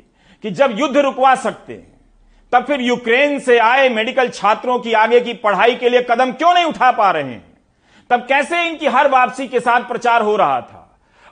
कि 0.44 0.52
जब 0.52 0.80
युद्ध 0.80 0.98
रुकवा 0.98 1.36
सकते 1.36 1.74
हैं, 1.74 1.88
तब 2.54 2.66
फिर 2.66 2.82
यूक्रेन 2.82 3.40
से 3.40 3.58
आए 3.58 3.90
मेडिकल 3.90 4.30
छात्रों 4.30 4.80
की 4.80 4.94
आगे 4.94 5.20
की 5.20 5.34
पढ़ाई 5.34 5.76
के 5.76 5.90
लिए 5.90 6.02
कदम 6.02 6.32
क्यों 6.32 6.54
नहीं 6.54 6.66
उठा 6.66 6.92
पा 6.92 7.12
रहे 7.12 7.24
हैं? 7.24 7.44
तब 8.10 8.26
कैसे 8.26 8.64
इनकी 8.68 8.88
हर 8.88 9.10
वापसी 9.10 9.48
के 9.48 9.60
साथ 9.60 9.82
प्रचार 9.82 10.22
हो 10.22 10.36
रहा 10.36 10.62
था? 10.62 10.86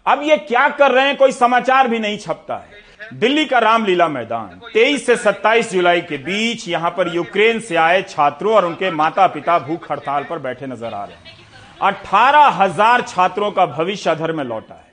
अब 0.06 0.21
ये 0.23 0.38
क्या 0.38 0.67
कर 0.69 0.91
रहे 0.91 1.06
हैं 1.06 1.15
कोई 1.17 1.32
समाचार 1.32 1.88
भी 1.88 2.00
नहीं 2.00 2.17
छपता 2.17 2.56
है। 2.56 2.86
दिल्ली 3.13 3.45
का 3.45 3.60
रामलीला 3.60 4.08
मैदान 4.08 4.60
23 4.73 5.06
से 5.06 5.15
27 5.15 5.71
जुलाई 5.71 6.02
के 6.02 6.17
बीच 6.17 6.67
यहाँ 6.67 6.89
पर 6.89 7.13
यूक्रेन 7.15 7.60
से 7.60 7.76
आए 7.76 8.02
छात्रों 8.02 8.56
और 8.56 8.65
उनके 8.65 8.91
माता 8.91 9.28
पिता 9.28 9.60
भूख 9.60 9.91
हड़ताल 9.91 10.23
पर 10.23 10.39
बैठे 10.39 10.67
नज़र 10.67 10.93
आ 10.93 11.04
रहे 11.04 11.15
हैं। 11.15 11.36
अठारह 11.82 12.47
हज़ार 12.56 13.02
छात्रों 13.02 13.52
का 13.52 13.65
भविष्य 13.65 14.10
अधर 14.10 14.32
में 14.32 14.43
लौटा 14.43 14.76
है। 14.76 14.87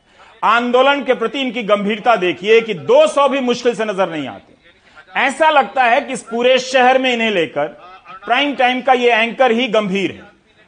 आंदोलन 0.45 1.03
के 1.05 1.15
प्रति 1.15 1.41
इनकी 1.41 1.63
गंभीरता 1.65 2.15
देखिए 2.19 2.61
कि 2.61 2.75
200 2.87 3.29
भी 3.29 3.41
मुश्किल 3.43 3.75
से 3.75 3.85
नज़र 3.85 4.09
नहीं 4.11 4.27
आते। 4.29 5.21
ऐसा 5.21 5.51
लगता 5.51 5.85
है 5.85 6.01
कि 6.01 6.13
इस 6.13 6.23
पूरे 6.23 6.59
शहर 6.61 6.99
में 6.99 7.13
इन्हें 7.13 7.31
लेकर 7.31 7.67
प्राइम 8.25 8.55
टाइम 8.55 8.81
का 8.83 8.93
ये 8.95 9.13
एंकर 9.13 9.53
ही 9.53 9.69
गंभीर 9.69 10.13
है। 10.13 10.23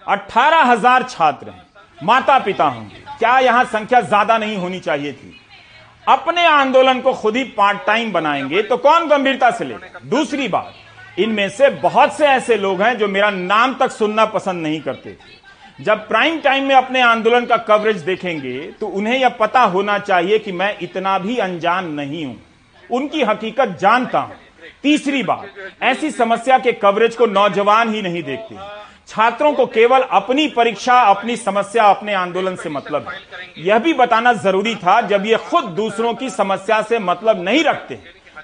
अठारह 0.06 0.62
हज़ार 0.64 1.02
छात्र 1.04 1.48
हैं 1.48 1.64
माता 1.98 2.38
पिता 2.38 2.64
होंगे। 2.66 3.04
क्या 3.18 3.38
यहाँ 3.40 3.64
संख्या 3.66 4.00
ज़्यादा 4.02 4.38
नहीं 4.38 4.56
होनी 4.56 4.80
चाहिए 4.80 5.12
थी? 5.12 5.34
अपने 6.04 6.44
आंदोलन 6.46 7.00
को 7.00 7.12
खुद 7.14 7.36
ही 7.36 7.44
पार्ट 7.52 7.86
टाइम 7.86 8.12
बनाएँगे 8.12 8.62
तो 8.62 8.76
कौन 8.78 9.08
गंभीरता 9.08 9.50
से 9.50 9.64
लेगा? 9.64 10.00
दूसरी 10.06 10.48
बात, 10.48 10.74
इनमें 11.18 11.48
से 11.50 11.68
बहुत 11.80 12.16
से 12.16 12.26
ऐसे 12.26 12.56
लोग 12.56 12.82
हैं 12.82 12.96
जो 12.98 13.08
मेरा 13.08 13.30
नाम 13.30 13.74
तक 13.74 13.90
सुनना 13.92 14.24
पसंद 14.26 14.62
नहीं 14.62 14.80
करते 14.80 15.10
थे। 15.10 15.34
जब 15.78 16.06
प्राइम 16.08 16.38
टाइम 16.40 16.64
में 16.64 16.74
अपने 16.74 17.00
आंदोलन 17.00 17.44
का 17.46 17.56
कवरेज 17.64 17.96
देखेंगे 18.02 18.58
तो 18.80 18.86
उन्हें 18.88 19.18
यह 19.18 19.28
पता 19.30 19.60
होना 19.64 19.98
चाहिए 19.98 20.38
कि 20.38 20.52
मैं 20.52 20.76
इतना 20.82 21.18
भी 21.18 21.36
अनजान 21.38 21.90
नहीं 21.92 22.24
हूँ। 22.24 22.36
उनकी 22.90 23.22
हकीकत 23.22 23.76
जानता 23.80 24.18
हूँ। 24.18 24.36
तीसरी 24.82 25.22
बात, 25.22 25.46
ऐसी 25.82 26.10
समस्या 26.10 26.58
के 26.58 26.72
कवरेज 26.74 27.16
को 27.16 27.26
नौजवान 27.26 27.94
ही 27.94 28.02
नहीं 28.02 28.22
देखते। 28.22 28.56
छात्रों 29.08 29.52
को 29.52 29.66
केवल 29.66 30.02
अपनी 30.02 30.46
परीक्षा, 30.48 31.00
अपनी 31.00 31.36
समस्या, 31.36 31.84
अपने 31.84 32.14
आंदोलन 32.14 32.56
से 32.56 32.68
मतलब 32.68 33.08
है। 33.08 33.64
यह 33.64 33.78
भी 33.78 33.92
बताना 33.94 34.32
ज़रूरी 34.34 34.74
था, 34.76 35.00
जब 35.02 35.26
ये 35.26 35.36
खुद 35.44 35.64
दूसरों 35.66 36.14
की 36.14 36.30
समस्या 36.30 36.80
से 36.82 36.98
मतलब 37.00 37.44
नहीं 37.44 37.64
रखते 37.64 37.98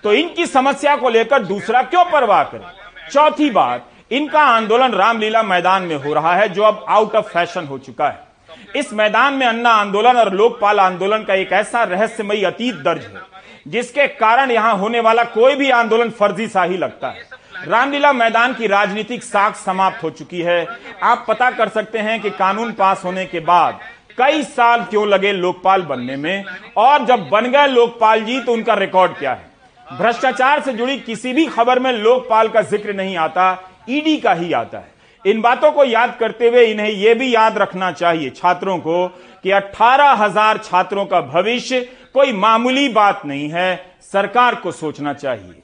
तो 0.04 0.12
इनकी 0.12 0.46
समस्या 0.46 0.96
को 0.96 1.08
लेकर 1.10 1.42
दूसरा 1.44 1.82
क्यों 1.84 2.04
परवाह 2.04 2.42
करे? 2.44 3.10
चौथी 3.10 3.50
बात 3.50 3.88
इनका 4.12 4.40
आंदोलन 4.46 4.92
रामलीला 4.92 5.42
मैदान 5.42 5.82
में 5.82 5.96
हो 5.96 6.12
रहा 6.14 6.34
है, 6.36 6.48
जो 6.48 6.62
अब 6.62 6.84
आउट 6.88 7.14
ऑफ़ 7.14 7.28
फ़ैशन 7.28 7.66
हो 7.66 7.78
चुका 7.80 8.08
है। 8.08 8.30
इस 8.76 8.92
मैदान 8.92 9.34
में 9.34 9.46
अन्ना 9.46 9.70
आंदोलन 9.72 10.16
और 10.16 10.32
लोकपाल 10.32 10.80
आंदोलन 10.80 11.22
का 11.24 11.34
एक 11.34 11.52
ऐसा 11.54 11.82
रहस्यमयी 11.84 12.42
अतीत 12.44 12.74
दर्ज 12.76 13.04
है, 13.04 13.20
जिसके 13.68 14.06
कारण 14.08 14.50
यहाँ 14.50 14.74
होने 14.76 15.00
वाला 15.00 15.24
कोई 15.30 15.54
भी 15.54 15.70
आंदोलन 15.72 16.10
फर्जी 16.10 16.48
सा 16.48 16.62
ही 16.62 16.76
लगता 16.78 17.08
है। 17.08 17.30
रामलीला 17.66 18.12
मैदान 18.12 18.54
की 18.54 18.66
राजनीतिक 18.66 19.22
साख 19.22 19.56
समाप्त 19.56 20.02
हो 20.02 20.10
चुकी 20.12 20.40
है। 20.40 20.66
आप 21.02 21.24
पता 21.28 21.50
कर 21.50 21.68
सकते 21.70 21.98
हैं 22.00 22.20
कि 22.20 22.30
कानून 22.32 22.72
पास 22.74 23.04
होने 23.04 23.24
के 23.26 23.40
बाद 23.42 23.78
कई 24.18 24.42
साल 24.44 24.84
क्यों 24.84 25.06
लगे 25.08 25.32
लोकपाल 25.32 25.82
बनने 25.84 26.16
में, 26.16 26.44
और 26.76 27.04
जब 27.06 27.28
बन 27.28 27.50
गए 27.50 27.66
लोकपाल 27.68 28.24
जी 28.24 28.40
तो 28.40 28.52
उनका 28.52 28.74
रिकॉर्ड 28.76 29.12
क्या 29.14 29.32
है? 29.32 29.50
भ्रष्टाचार 29.86 30.60
से 30.60 30.72
जुड़ी 30.72 30.96
किसी 31.00 31.32
भी 31.32 31.46
खबर 31.48 31.78
में 31.78 31.92
लोकपाल 31.92 32.48
का 32.48 32.62
ज़िक्र 32.62 32.92
नहीं 32.94 33.16
आता। 33.18 33.52
ईडी 33.88 34.16
का 34.18 34.32
ही 34.34 34.52
आता 34.54 34.78
है। 34.78 34.90
इन 35.24 35.40
बातों 35.40 35.70
को 35.72 35.84
याद 35.84 36.16
करते 36.20 36.48
हुए 36.48 36.64
इन्हें 36.66 36.88
यह 36.88 37.14
भी 37.14 37.34
याद 37.34 37.58
रखना 37.58 37.90
चाहिए 37.92 38.30
छात्रों 38.32 38.78
को 38.80 39.06
कि 39.44 39.50
अठारह 39.52 40.12
हज़ार 40.22 40.58
छात्रों 40.60 41.04
का 41.06 41.20
भविष्य 41.22 41.80
कोई 42.14 42.32
मामूली 42.34 42.88
बात 42.90 43.22
नहीं 43.26 43.48
है, 43.50 43.76
सरकार 44.02 44.54
को 44.56 44.72
सोचना 44.72 45.12
चाहिए। 45.14 45.62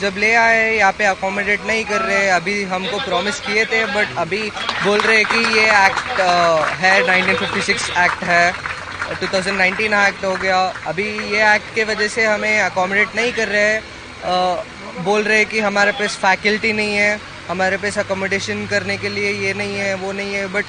जब 0.00 0.14
ले 0.18 0.34
आए, 0.36 0.72
यहाँ 0.72 0.92
पे 0.92 1.04
अकोमोडेट 1.06 1.66
नहीं 1.66 1.84
कर 1.84 2.00
रहे, 2.00 2.28
अभी 2.30 2.62
हमको 2.64 2.98
प्रॉमिस 3.04 3.40
किए 3.40 3.64
थे 3.64 3.84
बट 3.86 4.16
अभी 4.18 4.42
बोल 4.84 4.98
रहे 5.00 5.22
कि 5.24 5.38
ये 5.58 5.64
एक्ट 5.86 6.20
है 6.80 7.00
1956 7.02 7.90
एक्ट 7.98 8.24
है 8.24 8.52
2019 9.22 9.92
एक्ट 9.98 10.24
हो 10.24 10.34
गया। 10.36 10.60
अभी 10.86 11.08
ये 11.30 11.54
एक्ट 11.54 11.74
के 11.74 11.84
वजह 11.84 12.08
से 12.08 12.24
हमें 12.24 12.60
अकोमोडेट 12.60 13.16
नहीं 13.16 13.32
कर 13.32 13.48
रहे 13.48 15.02
बोल 15.04 15.22
रहे 15.22 15.44
कि 15.44 15.60
हमारे 15.60 15.92
पास 15.92 16.16
फैकल्टी 16.18 16.72
नहीं 16.72 16.94
है। 16.96 17.18
हमारे 17.48 17.76
पास 17.76 17.98
अकोमोडेशन 17.98 18.66
करने 18.66 18.96
के 18.96 19.08
लिए 19.08 19.32
ये 19.34 19.52
नहीं 19.54 19.76
है, 19.76 19.94
वो 19.96 20.12
नहीं 20.12 20.34
है 20.34 20.46
बट 20.48 20.64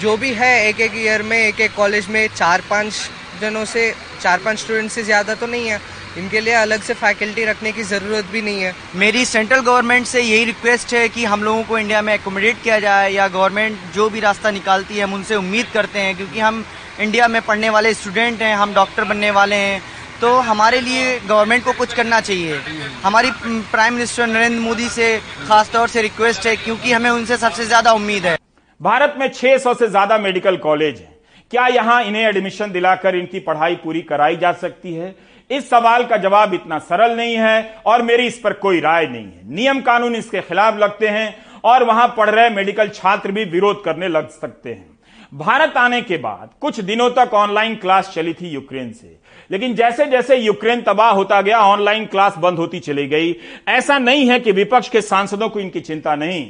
जो 0.00 0.16
भी 0.16 0.32
है 0.34 0.68
एक 0.68 0.80
एक 0.80 0.92
ईयर 0.96 1.22
में 1.22 1.38
एक 1.38 1.60
एक 1.60 1.74
कॉलेज 1.74 2.06
में 2.08 2.26
चार 2.28 2.62
पाँच 2.70 3.10
जनों 3.40 3.64
से 3.66 3.92
चार 4.22 4.38
पाँच 4.38 4.58
स्टूडेंट 4.58 4.90
से 4.90 5.02
ज़्यादा 5.02 5.34
तो 5.34 5.46
नहीं 5.46 5.68
है। 5.68 5.80
इनके 6.18 6.40
लिए 6.40 6.52
अलग 6.54 6.82
से 6.82 6.94
फैकल्टी 6.94 7.44
रखने 7.44 7.72
की 7.72 7.82
ज़रूरत 7.82 8.24
भी 8.32 8.42
नहीं 8.42 8.60
है। 8.62 8.72
मेरी 8.96 9.24
सेंट्रल 9.24 9.60
गवर्नमेंट 9.60 10.06
से 10.06 10.20
यही 10.20 10.44
रिक्वेस्ट 10.44 10.94
है 10.94 11.08
कि 11.08 11.24
हम 11.24 11.42
लोगों 11.44 11.62
को 11.64 11.78
इंडिया 11.78 12.02
में 12.02 12.12
एकोमोडेट 12.14 12.62
किया 12.62 12.78
जाए 12.80 13.10
या 13.12 13.26
गवर्नमेंट 13.28 13.78
जो 13.94 14.08
भी 14.10 14.20
रास्ता 14.20 14.50
निकालती 14.50 14.96
है, 14.96 15.02
हम 15.04 15.14
उनसे 15.14 15.34
उम्मीद 15.36 15.66
करते 15.74 15.98
हैं, 15.98 16.14
क्योंकि 16.16 16.40
हम 16.40 16.64
इंडिया 17.00 17.28
में 17.28 17.40
पढ़ने 17.42 17.70
वाले 17.70 17.92
स्टूडेंट 17.94 18.42
हैं, 18.42 18.54
हम 18.56 18.74
डॉक्टर 18.74 19.04
बनने 19.04 19.30
वाले 19.32 19.56
हैं। 19.56 19.82
तो 20.20 20.36
हमारे 20.40 20.80
लिए 20.80 21.18
गवर्नमेंट 21.20 21.64
को 21.64 21.72
कुछ 21.72 21.94
करना 21.94 22.20
चाहिए। 22.20 22.58
हमारी 23.02 23.30
प्राइम 23.70 23.94
मिनिस्टर 23.94 24.26
नरेंद्र 24.26 24.60
मोदी 24.60 24.88
से 24.90 25.16
खासतौर 25.48 25.88
से 25.88 26.02
रिक्वेस्ट 26.02 26.46
है 26.46 26.54
क्योंकि 26.56 26.92
हमें 26.92 27.10
उनसे 27.10 27.36
सबसे 27.38 27.66
ज़्यादा 27.66 27.92
उम्मीद 27.92 28.26
है। 28.26 28.36
भारत 28.80 29.14
में 29.18 29.28
600 29.30 29.74
से 29.74 29.88
ज़्यादा 29.88 30.18
मेडिकल 30.18 30.56
कॉलेज 30.58 30.98
हैं। 30.98 31.12
क्या 31.50 31.66
यहाँ 31.68 32.02
इन्हें 32.04 32.22
एडमिशन 32.22 32.72
दिलाकर 32.72 33.16
इनकी 33.16 33.40
पढ़ाई 33.42 33.74
पूरी 33.76 34.02
कराई 34.02 34.36
जा 34.36 34.52
सकती 34.54 34.94
है? 34.94 35.14
इस 35.50 35.68
सवाल 35.70 36.04
का 36.04 36.16
जवाब 36.18 36.54
इतना 36.54 36.78
सरल 36.80 37.16
नहीं 37.16 37.36
है 37.36 37.82
और 37.86 38.02
मेरी 38.02 38.26
इस 38.26 38.38
पर 38.38 38.52
कोई 38.58 38.80
राय 38.80 39.06
नहीं 39.06 39.24
है। 39.24 39.54
नियम 39.54 39.80
कानून 39.82 40.14
इसके 40.14 40.40
खिलाफ 40.42 40.78
लगते 40.78 41.08
हैं 41.08 41.34
और 41.64 41.84
वहाँ 41.84 42.08
पढ़ 42.16 42.30
रहे 42.30 42.48
मेडिकल 42.52 42.88
छात्र 42.90 43.32
भी 43.32 43.44
विरोध 43.46 43.84
करने 43.84 44.08
लग 44.08 44.28
सकते 44.30 44.70
हैं। 44.70 44.92
भारत 45.32 45.76
आने 45.76 46.00
के 46.02 46.16
बाद 46.18 46.50
कुछ 46.60 46.80
दिनों 46.82 47.08
तक 47.10 47.30
ऑनलाइन 47.34 47.74
क्लास 47.76 48.10
चली 48.14 48.32
थी 48.34 48.48
यूक्रेन 48.48 48.92
से। 48.92 49.16
लेकिन 49.50 49.74
जैसे 49.74 50.06
जैसे 50.06 50.36
यूक्रेन 50.36 50.82
तबाह 50.82 51.10
होता 51.10 51.40
गया, 51.40 51.58
ऑनलाइन 51.58 52.06
क्लास 52.06 52.36
बंद 52.38 52.58
होती 52.58 52.80
चली 52.80 53.06
गई। 53.06 53.34
ऐसा 53.68 53.98
नहीं 53.98 54.28
है 54.30 54.38
कि 54.40 54.52
विपक्ष 54.52 54.88
के 54.88 55.00
सांसदों 55.00 55.48
को 55.48 55.60
इनकी 55.60 55.80
चिंता 55.80 56.14
नहीं। 56.14 56.44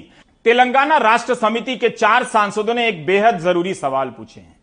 तेलंगाना 0.44 0.96
राष्ट्र 0.96 1.35
समिति 1.35 1.76
के 1.76 1.88
चार 1.88 2.24
सांसदों 2.24 2.74
ने 2.74 2.88
एक 2.88 3.04
बेहद 3.07 3.38
ज़रूरी 3.38 3.74
सवाल 3.74 4.09
पूछे 4.09 4.40
हैं। 4.40 4.57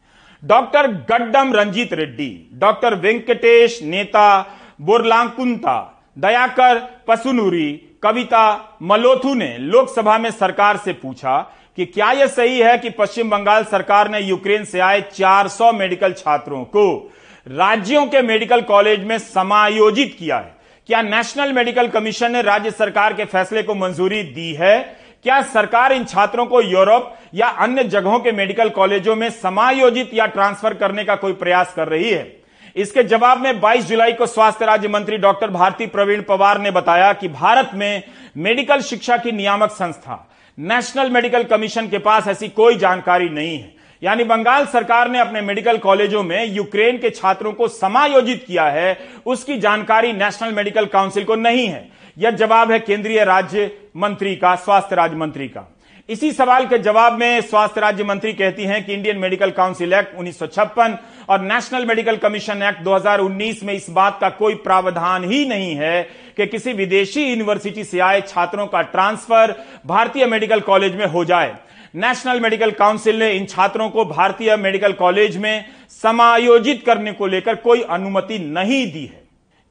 डॉक्टर 0.44 0.88
गड्डम 0.88 1.54
रंजीत 1.54 1.94
रेड्डी, 1.94 2.50
डॉक्टर 2.54 2.96
वेंकटेश 2.96 3.80
नेता 3.84 4.42
बोरलांकुंता, 4.82 6.04
दयाकर 6.18 6.80
पसुनूरी, 7.08 7.72
कविता 8.04 8.78
मलोथू 8.82 9.34
ने 9.34 9.58
लोकसभा 9.58 10.18
में 10.18 10.30
सरकार 10.32 10.78
से 10.78 10.94
पूछा 10.94 11.40
कि 11.78 11.86
क्या 11.86 12.12
यह 12.12 12.28
सही 12.28 12.60
है 12.60 12.78
कि 12.78 12.90
पश्चिम 12.90 13.30
बंगाल 13.30 13.64
सरकार 13.64 14.10
ने 14.10 14.20
यूक्रेन 14.20 14.64
से 14.64 14.80
आए 14.80 15.02
400 15.14 15.72
मेडिकल 15.74 16.14
छात्रों 16.14 16.64
को 16.66 17.12
राज्यों 17.46 18.06
के 18.06 18.22
मेडिकल 18.22 18.62
कॉलेज 18.62 19.04
में 19.04 19.18
समायोजित 19.20 20.16
किया 20.20 20.38
है। 20.38 20.56
क्या 20.90 21.02
नेशनल 21.02 21.54
मेडिकल 21.54 21.88
कमीशन 21.88 22.32
ने 22.32 22.42
राज्य 22.42 22.72
सरकार 22.72 23.14
के 23.14 23.26
फैसले 23.26 23.64
को 23.64 23.76
मंजूरी 23.76 24.22
दी 24.24 24.54
है? 24.54 24.80
क्या 25.24 25.42
सरकार 25.44 25.94
इन 25.94 26.06
छात्रों 26.06 26.46
को 26.46 26.62
यूरोप 26.62 27.14
या 27.34 27.48
अन्य 27.48 27.84
जगहों 27.84 28.20
के 28.20 28.32
मेडिकल 28.32 28.70
कॉलेजों 28.70 29.16
में 29.16 29.30
समायोजित 29.30 30.14
या 30.14 30.26
ट्रांसफ़र 30.26 30.74
करने 30.74 31.04
का 31.04 31.16
कोई 31.16 31.34
प्रयास 31.34 31.74
कर 31.74 31.88
रही 31.88 32.10
है? 32.10 32.32
इसके 32.76 33.04
जवाब 33.04 33.42
में 33.42 33.60
22 33.62 33.86
जुलाई 33.86 34.14
को 34.14 34.26
स्वास्थ्य 34.26 34.66
राज्य 34.66 34.88
मंत्री 34.88 35.18
डॉक्टर 35.18 35.50
भारती 35.50 35.86
प्रवीण 35.88 36.22
पवार 36.22 36.62
ने 36.62 36.72
बताया 36.72 37.12
कि 37.14 37.28
भारत 37.28 37.72
में 37.74 38.04
मेडिकल 38.38 38.82
शिक्षा 38.82 39.18
की 39.18 39.32
नियामक 39.32 39.72
संस्था, 39.72 40.28
नेशनल 40.58 41.10
मेडिकल 41.10 41.44
कमीशन 41.44 41.88
के 41.88 41.98
पास 41.98 42.28
ऐसी 42.28 42.48
कोई 42.50 42.76
जानकारी 42.76 43.30
नहीं 43.30 43.58
है। 43.60 43.81
यानी 44.02 44.24
बंगाल 44.24 44.66
सरकार 44.66 45.10
ने 45.10 45.20
अपने 45.20 45.42
मेडिकल 45.42 45.78
कॉलेजों 45.78 46.22
में 46.24 46.46
यूक्रेन 46.46 46.98
के 46.98 47.10
छात्रों 47.10 47.52
को 47.54 47.68
समायोजित 47.68 48.44
किया 48.48 48.64
है, 48.66 48.98
उसकी 49.26 49.58
जानकारी 49.58 50.14
नेशनल 50.14 50.54
मेडिकल 50.54 50.86
काउंसिल 50.86 51.24
को 51.24 51.36
नहीं 51.36 51.68
है। 51.68 51.90
यह 52.18 52.32
जवाब 52.32 52.72
है 52.72 52.80
केंद्रीय 52.80 53.24
राज्य 53.24 53.72
मंत्री 53.98 54.36
का, 54.36 54.56
स्वास्थ्य 54.56 54.96
राज्य 54.96 55.16
मंत्री 55.16 55.48
का। 55.48 55.68
इसी 56.10 56.32
सवाल 56.32 56.66
के 56.68 56.78
जवाब 56.78 57.20
में 57.20 57.42
स्वास्थ्य 57.42 57.82
राज्य 57.82 58.04
मंत्री 58.04 58.34
कहती 58.34 58.64
हैं 58.64 58.84
कि 58.86 58.94
इंडियन 58.94 59.18
मेडिकल 59.18 59.52
काउंसिल 59.52 59.94
एक्ट 59.94 60.16
उन्नीस 60.16 60.40
सौ 60.40 60.48
छप्पन 60.48 60.98
और 61.30 61.42
नेशनल 61.42 61.86
मेडिकल 61.86 62.16
कमीशन 62.18 62.64
एक्ट 62.64 62.84
2019 62.84 63.64
में 63.64 63.74
इस 63.74 63.90
बात 63.90 64.18
का 64.22 64.30
कोई 64.32 64.56
प्रावधान 64.58 65.24
ही 65.24 65.46
नहीं 65.46 65.76
है 65.76 66.02
कि 66.38 66.48
किसी 66.48 66.74
विदेशी 66.74 67.24
यूनिवर्सिटी 67.24 67.84
से 67.84 68.00
आए 68.00 68.22
छात्रों 68.22 68.68
का 68.68 68.82
ट्रांसफ़र 68.82 69.56
भारतीय 69.86 70.26
मेडिकल 70.26 70.60
कॉलेज 70.62 70.96
में 70.96 71.06
हो 71.06 71.26
जाए। 71.26 71.56
नेशनल 71.94 72.40
मेडिकल 72.40 72.72
काउंसिल 72.72 73.20
ने 73.20 73.32
इन 73.32 73.46
छात्रों 73.46 73.90
को 73.90 74.06
भारतीय 74.06 74.56
मेडिकल 74.58 74.94
कॉलेज 74.94 75.36
में 75.38 75.66
समायोजित 75.92 76.84
करने 76.86 77.12
को 77.14 77.28
लेकर 77.28 77.56
कोई 77.58 77.82
अनुमति 77.82 78.38
नहीं 78.40 78.86
दी 78.92 79.06
है। 79.06 79.24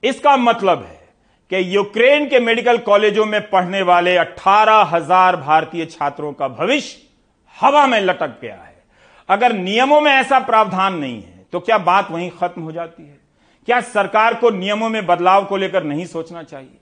इसका 0.03 0.37
मतलब 0.37 0.83
है 0.83 0.99
कि 1.51 1.77
यूक्रेन 1.77 2.29
के 2.29 2.41
मेडिकल 2.41 2.79
कॉलेजों 2.81 3.25
में 3.27 3.41
पढ़ने 3.51 3.83
वाले 3.83 4.17
अठारह 4.17 4.83
हज़ार 4.91 5.37
भारतीय 5.39 5.87
छात्रों 5.87 6.33
का 6.33 6.49
भविष्य 6.51 6.99
हवा 7.59 7.87
में 7.87 8.01
लटक 8.01 8.39
गया 8.43 8.55
है। 8.55 8.75
अगर 9.29 9.53
नियमों 9.55 10.01
में 10.01 10.13
ऐसा 10.13 10.39
प्रावधान 10.41 10.95
नहीं 10.95 11.17
है 11.17 11.47
तो 11.53 11.61
क्या 11.61 11.79
बात 11.81 12.11
वहीं 12.11 12.31
खत्म 12.31 12.63
हो 12.63 12.73
जाती 12.73 13.03
है? 13.03 13.19
क्या 13.69 13.81
सरकार 13.83 14.35
को 14.35 14.51
नियमों 14.51 14.89
में 14.89 15.07
बदलाव 15.07 15.45
को 15.45 15.57
लेकर 15.57 15.85
नहीं 15.85 16.07
सोचना 16.07 16.43
चाहिए? 16.43 16.79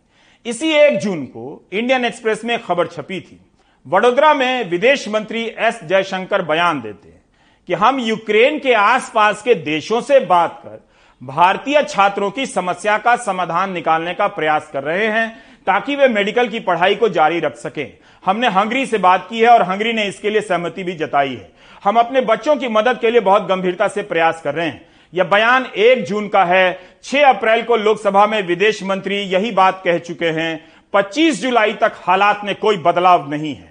इसी 0.46 0.70
एक 0.72 0.98
जून 0.98 1.24
को 1.27 1.62
इंडियन 1.72 2.05
एक्सप्रेस 2.05 2.44
में 2.44 2.59
खबर 2.62 2.87
छपी 2.88 3.20
थी 3.20 3.40
वडोदरा 3.88 4.33
में 4.35 4.70
विदेश 4.70 5.07
मंत्री 5.09 5.42
एस 5.59 5.79
जयशंकर 5.85 6.42
बयान 6.42 6.81
देते 6.81 7.09
हैं 7.09 7.22
कि 7.68 7.74
हम 7.74 8.01
यूक्रेन 8.01 8.59
के 8.59 8.72
आसपास 8.74 9.42
के 9.42 9.55
देशों 9.55 10.01
से 10.01 10.18
बात 10.20 10.61
कर 10.64 10.81
भारतीय 11.22 11.83
छात्रों 11.83 12.31
की 12.31 12.46
समस्या 12.46 12.96
का 12.98 13.14
समाधान 13.16 13.72
निकालने 13.72 14.14
का 14.14 14.27
प्रयास 14.29 14.68
कर 14.72 14.83
रहे 14.83 15.07
हैं 15.07 15.29
ताकि 15.66 15.96
वे 15.96 16.09
मेडिकल 16.09 16.48
की 16.48 16.61
पढ़ाई 16.61 16.94
को 16.94 17.09
जारी 17.09 17.40
रख 17.40 17.57
सकें। 17.57 17.87
हमने 18.24 18.48
हंगरी 18.48 18.85
से 18.87 18.98
बात 18.98 19.27
की 19.31 19.40
है 19.40 19.48
और 19.48 19.62
हंगरी 19.62 19.92
ने 19.92 20.05
इसके 20.05 20.31
लिए 20.31 20.40
सहमति 20.40 20.85
भी 20.85 20.94
जताई 20.94 21.35
है। 21.35 21.51
हम 21.85 21.96
अपने 21.96 22.20
बच्चों 22.20 22.57
की 22.57 22.68
मदद 22.68 22.98
के 23.01 23.11
लिए 23.11 23.20
बहुत 23.20 23.46
गंभीरता 23.46 23.88
से 23.88 24.03
प्रयास 24.03 24.42
कर 24.42 24.55
रहे 24.55 24.66
हैं। 24.66 24.87
यह 25.12 25.24
बयान 25.24 25.66
एक 25.77 26.05
जून 26.05 26.29
का 26.29 26.44
है। 26.44 26.79
6 27.05 27.24
अप्रैल 27.27 27.62
को 27.62 27.77
लोकसभा 27.77 28.27
में 28.27 28.42
विदेश 28.42 28.83
मंत्री 28.83 29.22
यही 29.24 29.51
बात 29.53 29.81
कह 29.85 29.98
चुके 30.01 30.31
हैं 30.33 30.53
25 30.94 31.40
जुलाई 31.42 31.72
तक 31.72 32.01
हालात 32.03 32.44
में 32.44 32.55
कोई 32.55 32.77
बदलाव 32.77 33.31
नहीं 33.31 33.55
है। 33.55 33.67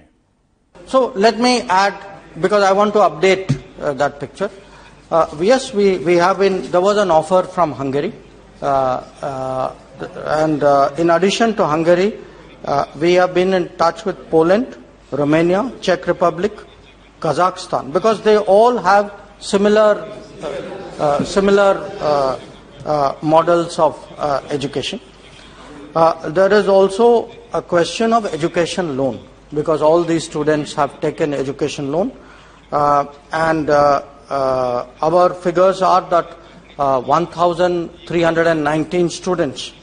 So 0.87 1.11
let 1.15 1.37
me 1.37 1.63
add, 1.63 1.95
because 2.39 2.63
I 2.63 2.71
want 2.71 2.93
to 2.93 2.99
update 2.99 3.61
uh, 3.81 3.91
that 3.93 4.21
picture. 4.21 4.49
Uh, 5.11 5.27
yes, 5.41 5.73
we, 5.73 5.97
we 5.97 6.15
have 6.15 6.39
been, 6.39 6.71
there 6.71 6.79
was 6.79 6.97
an 6.97 7.11
offer 7.11 7.43
from 7.43 7.73
Hungary. 7.73 8.13
Uh, 8.61 9.03
uh 9.21 9.75
and 10.27 10.63
uh, 10.63 10.93
in 10.97 11.09
addition 11.09 11.55
to 11.55 11.65
Hungary, 11.65 12.17
uh, 12.63 12.85
we 13.01 13.13
have 13.15 13.33
been 13.33 13.53
in 13.53 13.67
touch 13.77 14.05
with 14.05 14.29
Poland, 14.29 14.77
Romania, 15.11 15.73
Czech 15.81 16.07
Republic, 16.07 16.53
Kazakhstan, 17.19 17.91
because 17.91 18.21
they 18.21 18.37
all 18.37 18.77
have 18.77 19.11
similar, 19.39 20.07
similar 21.25 22.39
models 23.23 23.79
of 23.79 23.97
education. 24.51 25.01
there 26.27 26.53
is 26.53 26.67
also 26.67 27.31
a 27.53 27.61
question 27.61 28.13
of 28.13 28.31
education 28.31 28.95
loan 28.95 29.19
because 29.53 29.81
all 29.81 30.01
these 30.03 30.23
students 30.23 30.73
have 30.73 31.01
taken 31.01 31.33
education 31.33 31.91
loan. 31.91 32.11
Uh, 32.71 33.05
and 33.31 33.69
uh, 33.69 34.01
uh, 34.29 34.87
our 35.01 35.33
figures 35.33 35.81
are 35.81 36.01
that 36.09 36.37
1,319 36.77 39.09
students 39.09 39.73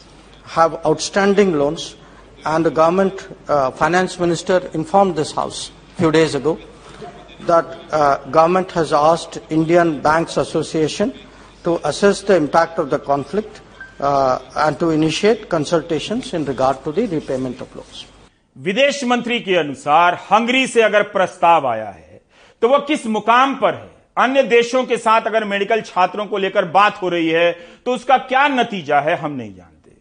have 0.45 0.75
outstanding 0.87 1.59
loans 1.59 1.97
and 2.45 2.65
the 2.65 2.71
government 2.71 3.29
uh, 3.49 3.71
finance 3.71 4.21
minister 4.21 4.71
informed 4.75 5.17
this 5.17 5.33
house 5.33 5.73
a 5.95 5.97
few 5.99 6.13
days 6.13 6.35
ago 6.35 6.59
that 7.41 7.65
uh, 7.93 8.19
government 8.31 8.71
has 8.73 8.93
asked 8.93 9.39
Indian 9.51 10.01
Banks 10.01 10.37
Association 10.37 11.15
to 11.63 11.81
assess 11.89 12.23
the 12.23 12.37
impact 12.37 12.79
of 12.79 12.91
the 12.91 12.99
conflict 12.99 13.61
uh, 14.01 14.39
and 14.57 14.79
to 14.79 14.91
initiate 14.91 15.49
consultations 15.49 16.35
in 16.35 16.45
regard 16.45 16.83
to 16.85 16.93
the 16.93 17.07
repayment 17.07 17.61
of 17.61 17.75
loans. 17.75 18.07
विदेश 18.57 19.03
मंत्री 19.05 19.39
के 19.41 19.55
अनुसार 19.57 20.15
Hungary 20.31 20.67
से 20.67 20.83
अगर 20.83 21.03
प्रस्ताव 21.05 21.67
आया 21.67 21.89
है 21.89 22.21
तो 22.63 22.69
वह 22.69 22.79
किस 22.79 23.07
मुकाम 23.07 23.55
पर 23.55 23.75
है? 23.75 23.91
अन्य 24.17 24.43
देशों 24.43 24.85
के 24.85 24.97
साथ 24.97 25.23
अगर 25.23 25.45
मेडिकल 25.45 25.81
छात्रों 25.81 26.27
को 26.27 26.39
लेकर 26.39 26.65
बात 26.65 27.01
हो 27.03 27.09
रही 27.09 27.29
है 27.29 27.51
तो 27.87 27.95
उसका 27.95 28.19
क्या 28.19 28.47
नतीजा 28.49 29.01
है, 29.01 29.17
हम 29.17 29.33
नहीं 29.33 29.55
जानते। 29.55 29.93